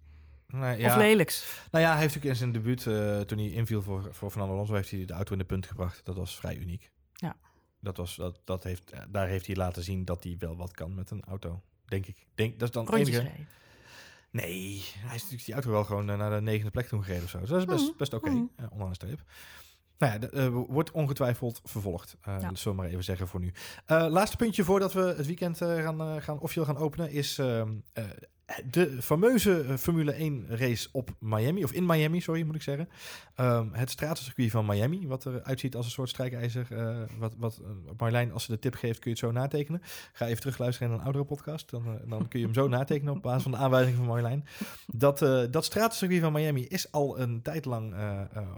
Nee, 0.47 0.77
ja. 0.79 0.87
Of 0.87 0.95
lelijks. 0.95 1.63
Nou 1.71 1.83
ja, 1.83 1.91
hij 1.91 2.01
heeft 2.01 2.15
natuurlijk 2.15 2.33
in 2.33 2.35
zijn 2.35 2.51
debuut, 2.51 2.85
uh, 2.85 3.19
toen 3.19 3.37
hij 3.37 3.47
inviel 3.47 3.81
voor, 3.81 4.07
voor 4.11 4.29
Fernando 4.29 4.53
Alonso, 4.53 4.73
heeft 4.73 4.91
hij 4.91 5.05
de 5.05 5.13
auto 5.13 5.31
in 5.31 5.37
de 5.37 5.45
punt 5.45 5.65
gebracht. 5.65 6.05
Dat 6.05 6.15
was 6.15 6.35
vrij 6.35 6.57
uniek. 6.57 6.91
Ja. 7.13 7.35
Dat 7.79 7.97
was, 7.97 8.15
dat, 8.15 8.39
dat 8.43 8.63
heeft, 8.63 8.91
daar 9.09 9.27
heeft 9.27 9.47
hij 9.47 9.55
laten 9.55 9.83
zien 9.83 10.05
dat 10.05 10.23
hij 10.23 10.35
wel 10.39 10.57
wat 10.57 10.71
kan 10.71 10.95
met 10.95 11.11
een 11.11 11.23
auto, 11.23 11.61
denk 11.87 12.05
ik. 12.05 12.25
Denk, 12.35 12.59
dat 12.59 12.67
is 12.67 12.73
dan 12.73 12.93
enige... 12.93 13.11
Rijden. 13.11 13.47
Nee, 14.31 14.83
hij 14.95 15.15
is 15.15 15.21
natuurlijk 15.21 15.45
die 15.45 15.53
auto 15.53 15.71
wel 15.71 15.83
gewoon 15.83 16.09
uh, 16.09 16.17
naar 16.17 16.29
de 16.29 16.41
negende 16.41 16.71
plek 16.71 16.87
toen 16.87 17.03
gereden 17.03 17.23
of 17.23 17.29
zo. 17.29 17.39
Dus 17.39 17.49
dat 17.49 17.59
is 17.59 17.65
best, 17.65 17.97
best 17.97 18.13
oké, 18.13 18.27
okay, 18.27 18.37
mm. 18.37 18.51
uh, 18.59 18.65
onderaan 18.71 18.89
de 18.89 18.95
streep. 18.95 19.23
Nou 19.97 20.13
ja, 20.13 20.19
de, 20.19 20.31
uh, 20.33 20.47
wordt 20.67 20.91
ongetwijfeld 20.91 21.61
vervolgd. 21.63 22.17
Uh, 22.27 22.35
ja. 22.39 22.49
Dat 22.49 22.59
zullen 22.59 22.77
we 22.77 22.83
maar 22.83 22.91
even 22.91 23.03
zeggen 23.03 23.27
voor 23.27 23.39
nu. 23.39 23.53
Uh, 23.87 24.07
laatste 24.09 24.37
puntje 24.37 24.63
voordat 24.63 24.93
we 24.93 25.01
het 25.01 25.25
weekend 25.25 25.57
gaan, 25.57 26.21
gaan 26.21 26.39
officieel 26.39 26.65
gaan 26.65 26.77
openen 26.77 27.11
is 27.11 27.37
ehm, 27.37 27.71
de 28.69 29.01
fameuze 29.01 29.77
Formule 29.77 30.11
1 30.11 30.45
race 30.49 30.89
op 30.91 31.09
Miami. 31.19 31.63
Of 31.63 31.71
in 31.71 31.85
Miami, 31.85 32.21
sorry 32.21 32.43
moet 32.43 32.55
ik 32.55 32.61
zeggen. 32.61 32.89
Um, 33.35 33.69
het 33.73 33.89
stratencircuit 33.89 34.51
van 34.51 34.65
Miami, 34.65 35.07
wat 35.07 35.25
eruit 35.25 35.59
ziet 35.59 35.75
als 35.75 35.85
een 35.85 35.91
soort 35.91 36.09
strijkijzer. 36.09 36.67
wat, 37.17 37.35
wat 37.37 37.61
Marlijn, 37.97 38.31
als 38.31 38.43
ze 38.43 38.51
de 38.51 38.59
tip 38.59 38.75
geeft, 38.75 38.99
kun 38.99 39.11
je 39.11 39.17
het 39.17 39.25
zo 39.25 39.31
natekenen. 39.31 39.81
Ga 40.13 40.25
even 40.25 40.39
terugluisteren 40.39 40.89
naar 40.89 40.97
een 40.97 41.03
oudere 41.03 41.25
podcast. 41.25 41.69
Dan, 41.69 41.99
dan 42.07 42.27
kun 42.27 42.39
je 42.39 42.45
hem 42.45 42.53
zo 42.53 42.67
natekenen 42.67 43.13
op 43.13 43.21
basis 43.21 43.43
van 43.43 43.51
de 43.51 43.57
aanwijzing 43.57 43.95
van 43.95 44.05
Marlijn. 44.05 44.45
Dat, 44.87 45.19
dat 45.51 45.65
stratencircuit 45.65 46.21
van 46.21 46.33
Miami 46.33 46.65
is 46.67 46.91
al 46.91 47.19
een 47.19 47.41
tijd 47.41 47.65
lang 47.65 47.95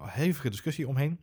hevige 0.01 0.49
discussie 0.49 0.87
omheen. 0.87 1.19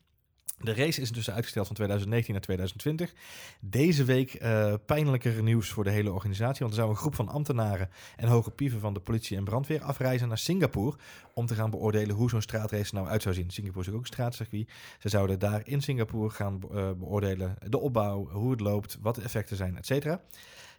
De 0.61 0.75
race 0.75 1.01
is 1.01 1.09
intussen 1.09 1.35
uitgesteld 1.35 1.67
van 1.67 1.77
2019 1.77 2.35
naar 2.35 2.43
2020. 2.43 3.13
Deze 3.61 4.05
week 4.05 4.43
uh, 4.43 5.41
nieuws 5.43 5.69
voor 5.69 5.85
de 5.85 5.91
hele 5.91 6.13
organisatie. 6.13 6.59
Want 6.59 6.71
er 6.71 6.79
zou 6.79 6.91
een 6.91 6.97
groep 6.97 7.15
van 7.15 7.29
ambtenaren 7.29 7.91
en 8.17 8.29
hoge 8.29 8.51
pieven 8.51 8.81
van 8.81 8.95
de 8.95 9.01
politie 9.01 9.37
en 9.37 9.45
brandweer 9.45 9.83
afreizen 9.83 10.29
naar 10.29 10.39
Singapore. 10.39 10.97
Om 11.35 11.47
te 11.47 11.55
gaan 11.55 11.71
beoordelen 11.71 12.17
hoe 12.17 12.31
zo'n 12.31 12.43
straatrace 12.43 12.95
nou 12.95 13.09
uit 13.09 13.23
zou 13.23 13.35
zien. 13.35 13.51
Singapore 13.51 13.87
is 13.87 13.93
ook 13.93 14.01
een 14.01 14.07
straatcircuit. 14.07 14.71
Ze 14.99 15.09
zouden 15.09 15.39
daar 15.39 15.61
in 15.65 15.81
Singapore 15.81 16.31
gaan 16.31 16.61
uh, 16.73 16.91
beoordelen 16.91 17.57
de 17.69 17.79
opbouw, 17.79 18.29
hoe 18.31 18.51
het 18.51 18.61
loopt, 18.61 18.99
wat 19.01 19.15
de 19.15 19.23
effecten 19.23 19.57
zijn, 19.57 19.77
et 19.77 19.87
cetera. 19.87 20.21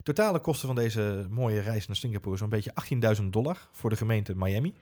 Totale 0.02 0.40
kosten 0.40 0.66
van 0.66 0.76
deze 0.76 1.26
mooie 1.30 1.60
reis 1.60 1.86
naar 1.86 1.96
Singapore 1.96 2.34
is 2.34 2.40
zo'n 2.40 2.48
beetje 2.48 2.72
18.000 3.20 3.24
dollar 3.24 3.68
voor 3.72 3.90
de 3.90 3.96
gemeente 3.96 4.36
Miami. 4.36 4.74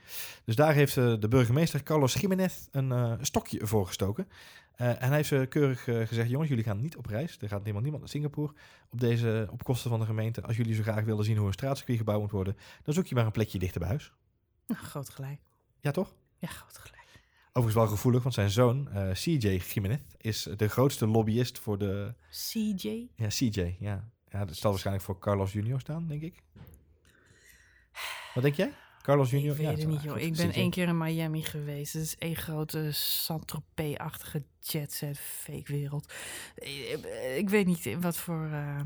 Dus 0.45 0.57
daar 0.57 0.75
heeft 0.75 0.97
uh, 0.97 1.15
de 1.19 1.29
burgemeester 1.29 1.83
Carlos 1.83 2.15
Jiménez 2.15 2.55
een 2.71 2.91
uh, 2.91 3.13
stokje 3.21 3.67
voor 3.67 3.87
gestoken. 3.87 4.29
Uh, 4.81 4.89
en 4.89 5.09
hij 5.09 5.17
heeft 5.17 5.31
uh, 5.31 5.49
keurig 5.49 5.87
uh, 5.87 6.07
gezegd: 6.07 6.31
jongens, 6.31 6.49
jullie 6.49 6.65
gaan 6.65 6.81
niet 6.81 6.97
op 6.97 7.07
reis. 7.07 7.37
Er 7.41 7.49
gaat 7.49 7.63
niemand, 7.63 7.83
niemand 7.83 8.03
naar 8.03 8.13
Singapore 8.13 8.53
op, 8.91 9.01
deze, 9.01 9.49
op 9.51 9.65
kosten 9.65 9.91
van 9.91 10.01
de 10.01 10.07
gemeente. 10.07 10.43
Als 10.43 10.57
jullie 10.57 10.75
zo 10.75 10.83
graag 10.83 11.05
willen 11.05 11.25
zien 11.25 11.37
hoe 11.37 11.47
een 11.47 11.53
straatcircuit 11.53 11.99
gebouwd 11.99 12.21
moet 12.21 12.31
worden, 12.31 12.57
dan 12.83 12.95
zoek 12.95 13.07
je 13.07 13.15
maar 13.15 13.27
een 13.27 13.33
plekje 13.33 13.59
dichter 13.59 13.81
bij 13.81 13.89
huis. 13.89 14.13
Nou, 14.67 14.81
groot 14.81 15.09
gelijk. 15.09 15.41
Ja, 15.81 15.91
toch? 15.91 16.15
Ja, 16.39 16.49
groot 16.49 16.79
gelijk. 16.79 16.97
Overigens 17.57 17.85
wel 17.85 17.97
gevoelig, 17.97 18.23
want 18.23 18.35
zijn 18.35 18.51
zoon, 18.51 18.89
eh, 18.89 19.11
CJ 19.11 19.61
Jimenez, 19.73 19.99
is 20.17 20.49
de 20.57 20.69
grootste 20.69 21.07
lobbyist 21.07 21.59
voor 21.59 21.79
de... 21.79 22.15
CJ? 22.31 23.09
Ja, 23.15 23.27
CJ, 23.29 23.77
ja. 23.79 24.11
Ja, 24.37 24.45
dat 24.45 24.57
zal 24.57 24.71
waarschijnlijk 24.71 25.07
voor 25.07 25.19
Carlos 25.19 25.53
Junior 25.53 25.81
staan, 25.81 26.07
denk 26.09 26.23
ik. 26.23 26.43
Wat 28.35 28.43
denk 28.43 28.55
jij? 28.55 28.73
Carlos 29.03 29.31
Junior? 29.31 29.51
Ik 29.51 29.57
weet 29.57 29.67
ja, 29.67 29.73
het 29.73 29.81
zou 29.81 29.93
niet, 29.93 30.03
joh. 30.03 30.13
goed, 30.13 30.23
Ik 30.23 30.37
ben 30.37 30.53
één 30.53 30.71
keer 30.71 30.89
in 30.89 30.99
Miami 30.99 31.43
geweest. 31.43 31.93
Het 31.93 32.03
is 32.03 32.17
één 32.19 32.37
grote 32.37 32.93
Saint-Tropez-achtige 32.93 34.43
jetset 34.61 35.19
fake 35.19 35.73
wereld. 35.73 36.13
Ik, 36.55 36.99
ik 37.37 37.49
weet 37.49 37.67
niet 37.67 37.87
in 37.87 38.01
wat 38.01 38.17
voor 38.17 38.45
eh, 38.45 38.81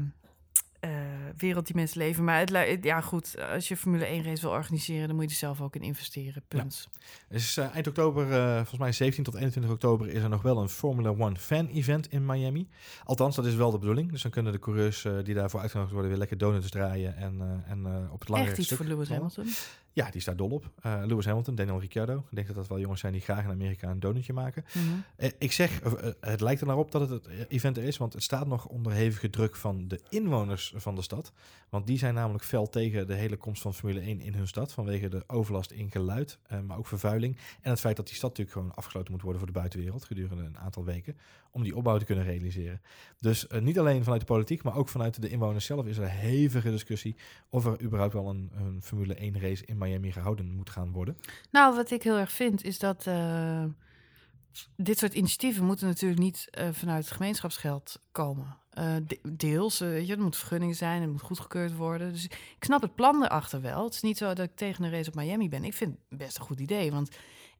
eh, 0.81 0.91
wereld 1.37 1.67
die 1.67 1.75
mensen 1.75 1.99
leven. 1.99 2.25
Maar 2.25 2.39
het, 2.39 2.85
ja, 2.85 3.01
goed. 3.01 3.35
Als 3.53 3.69
je 3.69 3.77
Formule 3.77 4.05
1 4.05 4.25
race 4.25 4.43
wil 4.43 4.51
organiseren, 4.51 5.07
dan 5.07 5.17
moet 5.17 5.25
je 5.25 5.31
er 5.31 5.37
zelf 5.37 5.61
ook 5.61 5.75
in 5.75 5.83
investeren. 5.83 6.43
Punt. 6.49 6.89
Dus 7.29 7.57
eind 7.57 7.87
oktober, 7.87 8.33
eh, 8.33 8.55
volgens 8.55 8.79
mij 8.79 8.93
17 8.93 9.25
tot 9.25 9.35
21 9.35 9.73
oktober, 9.73 10.09
is 10.09 10.23
er 10.23 10.29
nog 10.29 10.43
wel 10.43 10.59
een 10.59 10.69
Formula 10.69 11.09
One 11.11 11.37
fan-event 11.37 12.09
in 12.13 12.27
Miami. 12.27 12.69
Althans, 13.05 13.37
dat 13.37 13.47
is 13.47 13.55
wel 13.55 13.71
de 13.71 13.79
bedoeling. 13.79 14.11
Dus 14.11 14.23
dan 14.23 14.31
kunnen 14.31 14.53
de 14.53 14.59
coureurs 14.59 15.07
die 15.23 15.35
daarvoor 15.35 15.61
uitgenodigd 15.61 15.93
worden 15.93 16.11
weer 16.11 16.21
lekker 16.21 16.39
donuts 16.39 16.71
draaien 16.71 17.17
en, 17.17 17.65
en 17.67 18.11
op 18.11 18.21
het 18.21 18.29
lange 18.29 18.45
Echt 18.45 18.59
iets 18.59 18.67
stuk 18.67 18.79
voor 18.79 18.87
Lewis. 18.87 19.09
Hamilton. 19.09 19.47
Ja, 19.93 20.11
die 20.11 20.21
staat 20.21 20.39
dol 20.39 20.51
op. 20.51 20.71
Eh, 20.83 21.03
Lewis 21.07 21.25
Hamilton, 21.25 21.55
Daniel 21.55 21.81
Ricciardo. 21.81 22.17
Ik 22.17 22.35
denk 22.35 22.47
dat 22.47 22.57
dat 22.57 22.69
wel 22.69 22.81
jongens 22.81 23.01
zijn 23.01 23.13
die 23.13 23.23
graag 23.23 23.45
in 23.45 23.51
Amerika 23.51 23.91
een 23.91 24.01
donutje 24.01 24.33
maken. 24.33 24.65
Mhm. 24.73 24.85
Eh, 25.17 25.31
ik 25.39 25.53
zeg, 25.53 25.81
eh, 25.81 25.93
het 26.21 26.41
lijkt 26.41 26.61
er 26.61 26.67
naar 26.67 26.77
op 26.77 26.91
dat 26.91 27.01
het 27.01 27.11
het 27.11 27.49
event 27.49 27.77
er 27.77 27.83
is, 27.83 27.97
want 27.97 28.13
het 28.13 28.23
staat 28.23 28.47
nog 28.47 28.67
onder 28.67 28.93
hevige 28.93 29.31
druk 29.31 29.57
van 29.57 29.89
de 29.89 30.01
inwoners 30.09 30.73
van 30.77 30.95
de 30.95 31.03
stad. 31.03 31.33
Want 31.69 31.87
die 31.87 31.99
zijn 31.99 32.15
namelijk 32.15 32.45
fel 32.45 32.69
tegen 32.69 33.07
de 33.07 33.15
hele 33.15 33.37
komst 33.37 33.63
van 33.63 33.75
Formule 33.75 34.01
1 34.01 34.21
in 34.21 34.35
hun 34.35 34.49
stad, 34.49 34.73
vanwege 34.73 35.09
de 35.09 35.25
overlast 35.27 35.71
in 35.71 35.91
geluid, 35.91 36.39
maar 36.67 36.79
ook 36.79 36.87
vervuiling. 36.87 37.37
En 37.61 37.71
het 37.71 37.81
feit 37.81 37.97
dat 37.97 38.07
die 38.07 38.15
stad 38.15 38.31
natuurlijk 38.31 38.57
gewoon 38.57 38.75
afgesloten 38.75 39.13
moet 39.13 39.23
worden 39.23 39.41
voor 39.41 39.53
de 39.53 39.59
buitenwereld 39.59 40.05
gedurende 40.05 40.45
een 40.45 40.59
aantal 40.59 40.85
weken, 40.85 41.17
om 41.51 41.63
die 41.63 41.77
opbouw 41.77 41.99
te 41.99 42.05
kunnen 42.05 42.25
realiseren. 42.25 42.81
Dus 43.19 43.47
niet 43.61 43.79
alleen 43.79 44.03
vanuit 44.03 44.21
de 44.21 44.27
politiek, 44.27 44.63
maar 44.63 44.77
ook 44.77 44.89
vanuit 44.89 45.23
de 45.23 45.29
inwoners 45.29 45.65
zelf 45.65 45.87
is 45.87 45.97
er 45.97 46.05
een 46.05 46.11
hevige 46.11 46.71
discussie 46.71 47.17
of 47.49 47.67
er 47.67 47.83
überhaupt 47.83 48.13
wel 48.13 48.29
een, 48.29 48.51
een 48.55 48.83
Formule 48.83 49.15
1 49.15 49.41
race 49.41 49.65
in 49.67 49.79
Miami 49.79 49.90
gehouden 49.99 50.55
moet 50.57 50.71
gaan 50.71 50.93
worden. 50.93 51.17
Nou, 51.51 51.75
wat 51.77 51.91
ik 51.91 52.03
heel 52.03 52.17
erg 52.19 52.33
vind, 52.33 52.65
is 52.65 52.79
dat 52.79 53.07
eh, 53.07 53.65
dit 54.77 54.99
soort 54.99 55.15
initiatieven 55.15 55.65
moeten 55.65 55.87
natuurlijk 55.87 56.21
niet 56.21 56.47
eh, 56.51 56.69
vanuit 56.73 57.05
het 57.05 57.13
gemeenschapsgeld 57.15 58.01
komen. 58.13 58.57
Eh, 58.71 58.95
de- 59.07 59.21
deels, 59.33 59.79
weet 59.79 60.07
je, 60.07 60.15
er 60.15 60.23
moet 60.23 60.37
vergunningen 60.37 60.75
zijn, 60.77 61.01
het 61.03 61.11
moet 61.11 61.21
goedgekeurd 61.23 61.77
worden. 61.77 62.13
Dus 62.13 62.25
ik 62.25 62.57
snap 62.65 62.83
het 62.83 62.95
plan 62.95 63.23
erachter 63.25 63.61
wel. 63.61 63.85
Het 63.85 63.95
is 63.95 64.01
niet 64.03 64.19
zo 64.19 64.27
dat 64.35 64.47
ik 64.47 64.57
tegen 64.57 64.85
een 64.85 64.91
race 64.91 65.09
op 65.09 65.15
Miami 65.15 65.49
ben. 65.49 65.65
Ik 65.65 65.75
vind 65.75 65.97
het 66.09 66.19
best 66.19 66.39
een 66.39 66.45
goed 66.45 66.61
idee, 66.61 66.93
want 66.93 67.09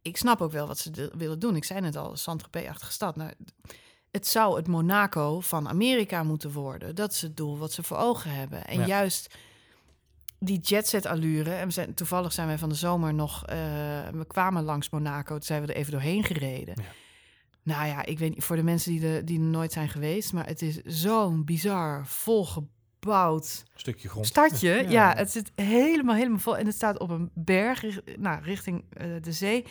ik 0.03 0.17
snap 0.17 0.41
ook 0.41 0.53
wel 0.53 0.67
wat 0.67 0.79
ze 0.79 1.11
willen 1.17 1.39
doen. 1.39 1.57
Ik 1.57 1.65
zei 1.65 1.81
net 1.81 1.97
al, 1.97 2.17
Saint-Tropez-achtige 2.17 2.93
stad. 2.93 3.17
Nou, 3.17 3.33
het 4.11 4.27
zou 4.27 4.57
het 4.57 4.67
Monaco 4.69 5.41
van 5.41 5.69
Amerika 5.69 6.23
moeten 6.23 6.53
worden. 6.53 6.95
Dat 6.95 7.13
is 7.13 7.23
het 7.23 7.37
doel 7.37 7.59
wat 7.59 7.73
ze 7.73 7.83
voor 7.83 7.97
ogen 7.97 8.31
hebben. 8.35 8.67
En 8.67 8.79
Ja. 8.79 8.87
juist 8.87 9.35
die 10.43 10.59
jetset-allure. 10.61 11.51
En 11.53 11.67
we 11.67 11.73
zijn, 11.73 11.95
toevallig 11.95 12.33
zijn 12.33 12.47
wij 12.47 12.59
van 12.59 12.69
de 12.69 12.75
zomer 12.75 13.15
nog... 13.15 13.47
eh, 13.47 13.57
we 14.13 14.25
kwamen 14.27 14.63
langs 14.63 14.91
Monaco, 14.91 15.35
toen 15.35 15.43
zijn 15.43 15.63
we 15.63 15.73
er 15.73 15.79
even 15.79 15.93
doorheen 15.93 16.25
gereden. 16.25 16.75
Ja. 16.77 16.89
Nou 17.63 17.87
ja, 17.87 18.05
ik 18.05 18.19
weet 18.19 18.35
niet, 18.35 18.45
voor 18.45 18.57
de 18.57 18.63
mensen 18.63 18.91
die, 18.93 19.07
er 19.09 19.25
die 19.25 19.39
er 19.39 19.45
nooit 19.45 19.73
zijn 19.73 19.89
geweest... 19.89 20.33
maar 20.33 20.47
het 20.47 20.63
is 20.63 20.77
zo'n 20.85 21.45
bizar, 21.45 22.07
volgebouwd 22.07 23.65
stukje 23.75 24.09
grond. 24.09 24.27
stadje. 24.27 24.71
Ja. 24.83 24.91
Ja. 24.91 25.15
het 25.17 25.31
zit 25.31 25.53
helemaal, 25.55 26.15
helemaal 26.15 26.39
vol. 26.39 26.57
En 26.57 26.67
het 26.67 26.75
staat 26.75 26.99
op 26.99 27.11
een 27.11 27.31
berg, 27.35 27.85
nou, 28.19 28.43
richting 28.43 28.85
eh, 28.91 29.07
de 29.21 29.33
zee. 29.33 29.65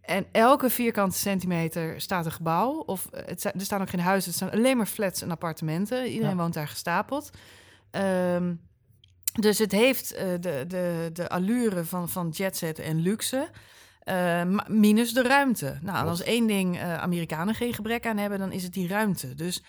En 0.00 0.26
elke 0.32 0.70
vierkante 0.70 1.16
centimeter 1.18 2.00
staat 2.00 2.24
een 2.26 2.32
gebouw. 2.32 2.72
Of 2.86 3.06
eh, 3.06 3.26
het, 3.26 3.44
er 3.44 3.60
staan 3.60 3.80
ook 3.80 3.90
geen 3.90 4.00
huizen, 4.00 4.28
het 4.30 4.38
staan 4.38 4.50
alleen 4.50 4.76
maar 4.76 4.86
flats 4.86 5.22
en 5.22 5.30
appartementen. 5.30 6.06
Iedereen 6.06 6.36
Ja. 6.36 6.42
woont 6.42 6.54
daar 6.54 6.68
gestapeld. 6.68 7.30
Ehm, 7.90 8.54
dus 9.32 9.58
het 9.58 9.72
heeft 9.72 10.12
eh, 10.12 10.26
de, 10.40 10.64
de, 10.68 11.10
de 11.12 11.28
allure 11.28 11.84
van, 11.84 12.08
van 12.08 12.28
jetset 12.28 12.78
en 12.78 13.00
luxe. 13.00 13.48
eh, 14.00 14.42
minus 14.66 15.12
de 15.12 15.22
ruimte. 15.22 15.78
Nou, 15.82 16.08
als 16.08 16.22
één 16.22 16.46
ding 16.46 16.76
eh, 16.78 16.96
Amerikanen 16.98 17.54
geen 17.54 17.74
gebrek 17.74 18.06
aan 18.06 18.16
hebben, 18.16 18.38
dan 18.38 18.52
is 18.52 18.62
het 18.62 18.72
die 18.72 18.88
ruimte. 18.88 19.34
Dus 19.34 19.62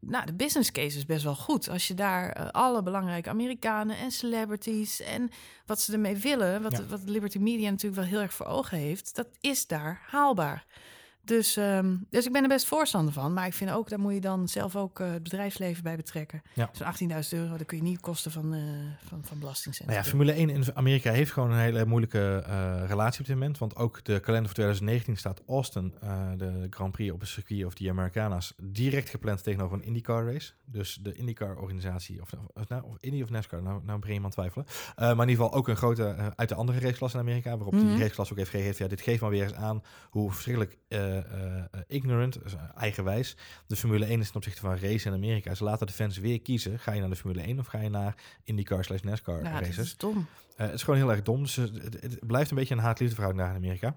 nou, 0.00 0.26
de 0.26 0.34
business 0.34 0.72
case 0.72 0.96
is 0.96 1.06
best 1.06 1.24
wel 1.24 1.34
goed. 1.34 1.68
Als 1.68 1.88
je 1.88 1.94
daar 1.94 2.50
alle 2.50 2.82
belangrijke 2.82 3.28
Amerikanen 3.28 3.96
en 3.96 4.10
celebrities 4.10 5.00
en 5.00 5.30
wat 5.66 5.80
ze 5.80 5.92
ermee 5.92 6.16
willen, 6.16 6.62
wat, 6.62 6.72
Ja. 6.72 6.86
wat 6.86 7.00
Liberty 7.04 7.38
Media 7.38 7.70
natuurlijk 7.70 8.00
wel 8.00 8.10
heel 8.10 8.20
erg 8.20 8.34
voor 8.34 8.46
ogen 8.46 8.78
heeft, 8.78 9.14
dat 9.14 9.28
is 9.40 9.66
daar 9.66 10.00
haalbaar. 10.06 10.64
Dus, 11.28 11.56
ehm, 11.56 11.96
dus 12.10 12.26
ik 12.26 12.32
ben 12.32 12.42
er 12.42 12.48
best 12.48 12.66
voorstander 12.66 13.12
van. 13.12 13.32
Maar 13.32 13.46
ik 13.46 13.54
vind 13.54 13.70
ook, 13.70 13.88
daar 13.88 14.00
moet 14.00 14.12
je 14.12 14.20
dan 14.20 14.48
zelf 14.48 14.76
ook 14.76 15.00
eh, 15.00 15.10
het 15.10 15.22
bedrijfsleven 15.22 15.82
bij 15.82 15.96
betrekken. 15.96 16.42
Ja. 16.54 16.70
Zo'n 16.72 16.86
18.000 16.86 17.32
euro, 17.32 17.56
dat 17.56 17.66
kun 17.66 17.76
je 17.76 17.82
niet 17.82 18.00
kosten 18.00 18.30
van, 18.30 18.54
eh 18.54 18.60
van, 19.06 19.24
van 19.24 19.38
belastingcenten. 19.38 19.94
Nou 19.94 20.04
ja, 20.04 20.10
Formule 20.10 20.32
1 20.32 20.50
in 20.50 20.76
Amerika 20.76 21.12
heeft 21.12 21.32
gewoon 21.32 21.50
een 21.50 21.58
hele 21.58 21.84
moeilijke 21.86 22.42
eh, 22.46 22.82
relatie 22.86 23.20
op 23.20 23.26
dit 23.26 23.36
moment. 23.36 23.58
Want 23.58 23.76
ook 23.76 24.04
de 24.04 24.20
kalender 24.20 24.46
voor 24.46 24.54
2019 24.54 25.16
staat 25.16 25.42
Austin, 25.46 25.94
de 26.36 26.66
Grand 26.70 26.92
Prix 26.92 27.12
op 27.12 27.20
het 27.20 27.28
circuit 27.28 27.64
of 27.64 27.74
die 27.74 27.90
Americana's, 27.90 28.54
direct 28.62 29.08
gepland 29.08 29.42
tegenover 29.42 29.76
een 29.76 29.84
IndyCar 29.84 30.32
race. 30.32 30.52
Dus 30.64 30.98
de 31.02 31.14
IndyCar-organisatie, 31.14 32.20
of, 32.22 32.30
of, 32.54 32.68
nou, 32.68 32.82
of 32.84 32.96
Indy 33.00 33.22
of 33.22 33.30
NASCAR, 33.30 33.62
nou, 33.62 33.80
nou 33.84 33.98
begin 33.98 34.14
je 34.14 34.24
aan 34.24 34.30
twijfelen. 34.30 34.66
Maar 34.96 35.10
in 35.10 35.18
ieder 35.28 35.34
geval 35.44 35.52
ook 35.52 35.68
een 35.68 35.76
grote 35.76 36.32
uit 36.36 36.48
de 36.48 36.54
andere 36.54 36.78
raceklasse 36.80 37.16
in 37.16 37.22
Amerika, 37.22 37.56
waarop 37.56 37.74
Mhm. 37.74 37.86
die 37.86 37.98
raceklasse 37.98 38.32
ook 38.32 38.38
heeft 38.38 38.50
gegeven, 38.50 38.84
ja, 38.84 38.88
dit 38.90 39.00
geeft 39.00 39.20
maar 39.20 39.30
weer 39.30 39.42
eens 39.42 39.54
aan 39.54 39.82
hoe 40.10 40.30
verschrikkelijk 40.32 40.76
ignorant, 41.86 42.42
dus, 42.42 42.54
eh, 42.54 42.60
eigenwijs, 42.76 43.36
de 43.66 43.76
Formule 43.76 44.10
1 44.10 44.20
is 44.20 44.26
ten 44.26 44.36
opzichte 44.36 44.60
van 44.60 44.76
race 44.78 45.08
in 45.08 45.14
Amerika. 45.14 45.54
Ze 45.54 45.64
laten 45.64 45.86
de 45.86 45.92
fans 45.92 46.18
weer 46.18 46.40
kiezen, 46.40 46.78
ga 46.78 46.92
je 46.92 47.00
naar 47.00 47.10
de 47.10 47.16
Formule 47.16 47.46
1 47.48 47.58
of 47.58 47.66
ga 47.66 47.80
je 47.80 47.88
naar 47.88 48.14
IndyCar 48.44 48.84
slash 48.84 49.00
NASCAR 49.00 49.42
ja, 49.42 49.52
dat 49.52 49.60
races. 49.60 49.78
is 49.78 49.96
dom. 49.96 50.26
Eh, 50.56 50.66
het 50.66 50.74
is 50.74 50.82
gewoon 50.82 50.98
heel 50.98 51.10
erg 51.10 51.22
dom. 51.22 51.42
Dus 51.42 51.56
het, 51.56 52.18
blijft 52.26 52.50
een 52.50 52.56
beetje 52.56 52.74
een 52.74 52.80
haat-liefde 52.80 53.14
verhouding 53.14 53.46
daar 53.46 53.56
in 53.56 53.62
Amerika. 53.62 53.94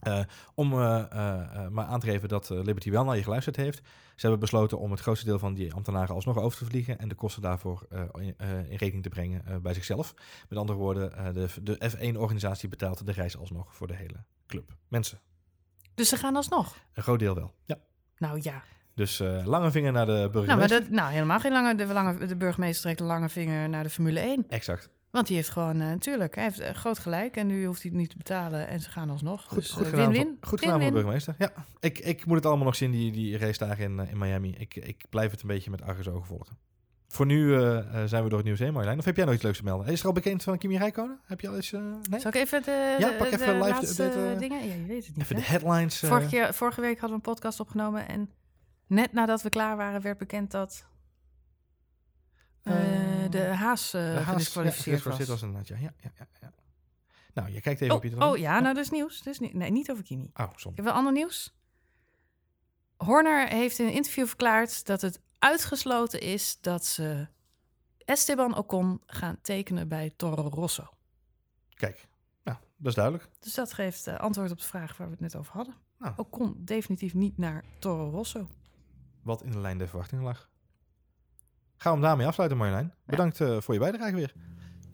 Eh, 0.00 0.20
om 0.54 0.72
eh, 0.72 1.04
eh, 1.10 1.40
eh, 1.40 1.68
maar 1.70 1.84
aan 1.84 2.00
te 2.00 2.06
geven 2.06 2.28
dat 2.28 2.50
eh, 2.50 2.62
Liberty 2.62 2.90
wel 2.90 3.04
naar 3.04 3.16
je 3.16 3.22
geluisterd 3.22 3.56
heeft. 3.56 3.82
Ze 4.14 4.20
hebben 4.20 4.40
besloten 4.40 4.78
om 4.78 4.90
het 4.90 5.00
grootste 5.00 5.26
deel 5.26 5.38
van 5.38 5.54
die 5.54 5.72
ambtenaren 5.74 6.14
alsnog 6.14 6.38
over 6.38 6.58
te 6.58 6.64
vliegen 6.64 6.98
en 6.98 7.08
de 7.08 7.14
kosten 7.14 7.42
daarvoor 7.42 7.86
eh, 7.90 8.02
in, 8.12 8.34
eh, 8.36 8.58
in 8.58 8.76
rekening 8.76 9.02
te 9.02 9.08
brengen 9.08 9.46
eh, 9.46 9.56
bij 9.56 9.74
zichzelf. 9.74 10.14
Met 10.48 10.58
andere 10.58 10.78
woorden, 10.78 11.16
eh, 11.16 11.32
de, 11.32 11.48
de 11.62 11.90
F1-organisatie 11.90 12.68
betaalt 12.68 13.06
de 13.06 13.12
reis 13.12 13.36
alsnog 13.36 13.74
voor 13.74 13.86
de 13.86 13.94
hele 13.94 14.24
club. 14.46 14.76
Mensen. 14.88 15.18
Dus 15.94 16.08
ze 16.08 16.16
gaan 16.16 16.36
alsnog. 16.36 16.76
Een 16.94 17.02
groot 17.02 17.18
deel 17.18 17.34
wel. 17.34 17.54
Ja. 17.64 17.76
Nou 18.18 18.38
ja. 18.42 18.62
Dus 18.94 19.20
eh, 19.20 19.46
lange 19.46 19.70
vinger 19.70 19.92
naar 19.92 20.06
de 20.06 20.12
Nou, 20.12 20.22
maar 20.22 20.30
burgemeester. 20.30 20.80
dat, 20.80 20.90
nou, 20.90 21.12
helemaal 21.12 21.40
geen 21.40 21.52
lange, 21.52 21.74
de, 21.74 21.86
lange. 21.86 22.26
De 22.26 22.36
burgemeester 22.36 22.82
trekt 22.82 23.00
een 23.00 23.06
lange 23.06 23.28
vinger 23.28 23.68
naar 23.68 23.82
de 23.82 23.90
Formule 23.90 24.20
1. 24.20 24.44
Exact. 24.48 24.90
Want 25.14 25.26
die 25.26 25.36
heeft 25.36 25.48
gewoon, 25.48 25.80
eh, 25.80 25.86
natuurlijk, 25.86 26.34
hij 26.34 26.44
heeft 26.44 26.58
eh, 26.58 26.74
groot 26.74 26.98
gelijk. 26.98 27.36
En 27.36 27.46
nu 27.46 27.66
hoeft 27.66 27.82
hij 27.82 27.90
het 27.90 28.00
niet 28.00 28.10
te 28.10 28.16
betalen 28.16 28.68
en 28.68 28.80
ze 28.80 28.90
gaan 28.90 29.10
alsnog. 29.10 29.44
Goed, 29.44 29.56
dus, 29.56 29.70
goed 29.70 29.82
eh, 29.82 29.88
gedaan, 29.88 30.10
win-win. 30.10 30.36
voor, 30.40 30.48
goed 30.48 30.58
gedaan 30.58 30.80
voor 30.80 30.86
de 30.86 30.94
burgemeester. 30.94 31.34
Ja, 31.38 31.52
ik, 31.80 31.98
ik 31.98 32.26
moet 32.26 32.36
het 32.36 32.46
allemaal 32.46 32.64
nog 32.64 32.76
zien, 32.76 32.90
die, 32.90 33.12
die 33.12 33.38
race 33.38 33.58
dagen 33.58 33.84
in, 33.84 34.00
eh, 34.00 34.10
in 34.10 34.18
Miami. 34.18 34.54
Ik, 34.58 34.76
ik 34.76 35.04
blijf 35.10 35.30
het 35.30 35.42
een 35.42 35.48
beetje 35.48 35.70
met 35.70 35.82
argusogen 35.82 36.26
volgen. 36.26 36.58
Voor 37.14 37.26
nu 37.26 37.54
eh, 37.56 37.78
eh, 37.78 38.08
zijn 38.08 38.22
we 38.22 38.28
door 38.28 38.38
het 38.38 38.46
nieuws 38.46 38.58
heen, 38.58 38.72
Marjolein. 38.72 38.98
Of 38.98 39.04
heb 39.04 39.16
jij 39.16 39.24
nog 39.24 39.34
iets 39.34 39.42
leuks 39.42 39.58
te 39.58 39.64
melden? 39.64 39.86
Is 39.86 40.00
er 40.00 40.06
al 40.06 40.12
bekend 40.12 40.42
van 40.42 40.58
Kimi 40.58 40.78
Räikkönen? 40.78 41.20
Heb 41.24 41.40
je 41.40 41.48
al 41.48 41.56
iets? 41.56 41.72
eh, 41.72 41.80
nee? 42.10 42.20
Zal 42.20 42.30
ik 42.30 42.36
even 42.36 42.62
de, 42.62 42.96
Ja, 42.98 43.08
pak 43.18 43.30
de 43.30 43.34
even 43.36 43.38
live 43.38 43.52
de 43.52 43.58
laatste 43.58 44.04
update, 44.04 44.32
eh, 44.32 44.38
dingen? 44.38 44.66
Ja, 44.68 44.74
je 44.74 44.84
weet 44.86 45.06
het 45.06 45.16
niet. 45.16 45.24
Even 45.24 45.36
de 45.36 45.42
headlines. 45.42 45.98
Vorige, 45.98 46.28
keer- 46.28 46.54
vorige 46.54 46.80
week 46.80 47.00
hadden 47.00 47.08
we 47.08 47.14
een 47.26 47.32
podcast 47.34 47.60
opgenomen 47.60 48.08
en 48.08 48.30
net 48.86 49.12
nadat 49.12 49.42
we 49.42 49.48
klaar 49.50 49.76
waren 49.76 50.00
werd 50.00 50.18
bekend 50.18 50.50
dat 50.50 50.86
de 53.30 53.40
Haas 53.58 53.90
de 53.90 53.98
Haas- 53.98 54.24
gedisqualificeerd 54.26 55.02
ja, 55.02 55.10
was. 55.10 55.26
was 55.26 55.42
inderdaad, 55.42 55.68
ja. 55.68 55.76
ja, 55.76 55.92
ja, 56.02 56.10
ja. 56.40 56.52
Nou, 57.34 57.50
je 57.52 57.60
kijkt 57.60 57.80
even 57.80 57.94
Oh, 57.96 58.02
op 58.04 58.10
je 58.10 58.24
oh 58.24 58.36
ja, 58.36 58.60
nou 58.60 58.74
dat 58.74 58.84
is 58.84 58.90
nieuws. 58.90 59.22
Dat 59.22 59.32
is 59.32 59.40
nie- 59.40 59.54
nee, 59.56 59.70
niet 59.70 59.90
over 59.90 60.04
Kimi. 60.04 60.30
Oh, 60.34 60.48
som. 60.56 60.70
Ik 60.70 60.76
heb 60.76 60.86
wel 60.86 60.94
ander 60.94 61.12
nieuws. 61.12 61.54
Horner 62.96 63.48
heeft 63.48 63.78
in 63.78 63.86
een 63.86 63.92
interview 63.92 64.26
verklaard 64.26 64.86
dat 64.86 65.00
het 65.00 65.20
uitgesloten 65.44 66.20
is 66.20 66.58
dat 66.60 66.84
ze 66.84 67.26
Esteban 67.98 68.56
Ocon 68.56 69.02
gaan 69.06 69.38
tekenen 69.42 69.88
bij 69.88 70.12
Toro 70.16 70.48
Rosso. 70.48 70.88
Kijk, 71.68 72.08
nou, 72.44 72.58
dat 72.76 72.86
is 72.86 72.94
duidelijk. 72.94 73.28
Dus 73.40 73.54
dat 73.54 73.72
geeft 73.72 74.06
eh, 74.06 74.16
antwoord 74.16 74.50
op 74.50 74.58
de 74.58 74.64
vraag 74.64 74.96
waar 74.96 75.06
we 75.06 75.12
het 75.12 75.22
net 75.22 75.36
over 75.36 75.52
hadden. 75.52 75.74
Nou. 75.98 76.12
Ocon 76.16 76.54
definitief 76.58 77.14
niet 77.14 77.38
naar 77.38 77.64
Toro 77.78 78.10
Rosso. 78.10 78.48
Wat 79.22 79.42
in 79.42 79.50
de 79.50 79.58
lijn 79.58 79.78
der 79.78 79.88
verwachtingen 79.88 80.24
lag. 80.24 80.48
Gaan 81.76 81.92
we 81.92 81.98
hem 81.98 82.00
daarmee 82.00 82.26
afsluiten, 82.26 82.58
Marjolein. 82.58 82.94
Bedankt 83.04 83.40
eh, 83.40 83.60
voor 83.60 83.74
je 83.74 83.80
bijdrage 83.80 84.14
weer. 84.14 84.34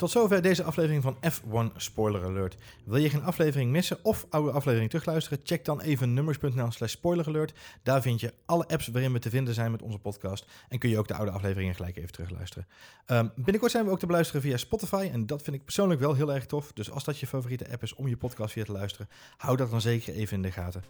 Tot 0.01 0.11
zover 0.11 0.43
deze 0.43 0.65
aflevering 0.65 1.03
van 1.03 1.17
F1 1.17 1.77
Spoiler 1.77 2.25
Alert. 2.25 2.57
Wil 2.85 2.97
je 2.97 3.11
geen 3.11 3.23
aflevering 3.23 3.71
missen 3.71 3.99
of 4.03 4.27
oude 4.31 4.51
aflevering 4.51 4.91
terugluisteren? 4.91 5.39
Check 5.45 5.65
dan 5.65 5.81
even 5.81 6.15
nummers.nl 6.15 6.71
slash 6.71 6.91
spoileralert. 6.91 7.53
Daar 7.83 8.03
vind 8.03 8.21
je 8.21 8.35
alle 8.47 8.69
apps 8.69 8.87
waarin 8.87 9.13
we 9.13 9.19
te 9.19 9.31
vinden 9.31 9.55
zijn 9.55 9.71
met 9.71 9.83
onze 9.83 9.99
podcast. 9.99 10.47
En 10.69 10.79
kun 10.79 10.91
je 10.91 10.99
ook 10.99 11.09
de 11.09 11.15
oude 11.15 11.31
afleveringen 11.31 11.75
gelijk 11.75 11.97
even 11.97 12.13
terugluisteren. 12.13 12.67
Ehm, 13.07 13.29
binnenkort 13.35 13.73
zijn 13.73 13.85
we 13.85 13.91
ook 13.91 13.99
te 13.99 14.07
beluisteren 14.07 14.43
via 14.43 14.57
Spotify. 14.57 15.09
En 15.13 15.27
dat 15.27 15.43
vind 15.43 15.57
ik 15.57 15.65
persoonlijk 15.65 16.01
wel 16.01 16.15
heel 16.15 16.33
erg 16.33 16.47
tof. 16.47 16.73
Dus 16.73 16.91
als 16.91 17.05
dat 17.05 17.19
je 17.19 17.27
favoriete 17.27 17.71
app 17.71 17.83
is 17.83 17.95
om 17.95 18.09
je 18.09 18.17
podcast 18.17 18.53
via 18.53 18.65
te 18.65 18.73
luisteren, 18.73 19.09
hou 19.37 19.57
dat 19.57 19.71
dan 19.71 19.81
zeker 19.81 20.15
even 20.15 20.37
in 20.37 20.43
de 20.43 20.53
gaten. 20.53 20.85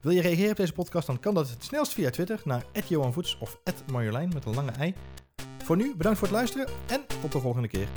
Wil 0.00 0.12
je 0.12 0.20
reageren 0.20 0.50
op 0.50 0.56
deze 0.56 0.72
podcast, 0.72 1.06
dan 1.06 1.20
kan 1.20 1.34
dat 1.34 1.50
het 1.50 1.64
snelst 1.64 1.92
via 1.92 2.10
Twitter 2.10 2.40
naar 2.44 2.64
@johanvoets 2.88 3.38
of 3.38 3.60
@marjolein 3.90 4.30
met 4.34 4.44
een 4.44 4.54
lange 4.54 4.70
ei. 4.70 4.94
Voor 5.64 5.76
nu, 5.76 5.96
bedankt 5.96 6.18
voor 6.18 6.28
het 6.28 6.36
luisteren 6.36 6.68
en 6.86 7.06
tot 7.20 7.32
de 7.32 7.40
volgende 7.40 7.68
keer. 7.68 7.88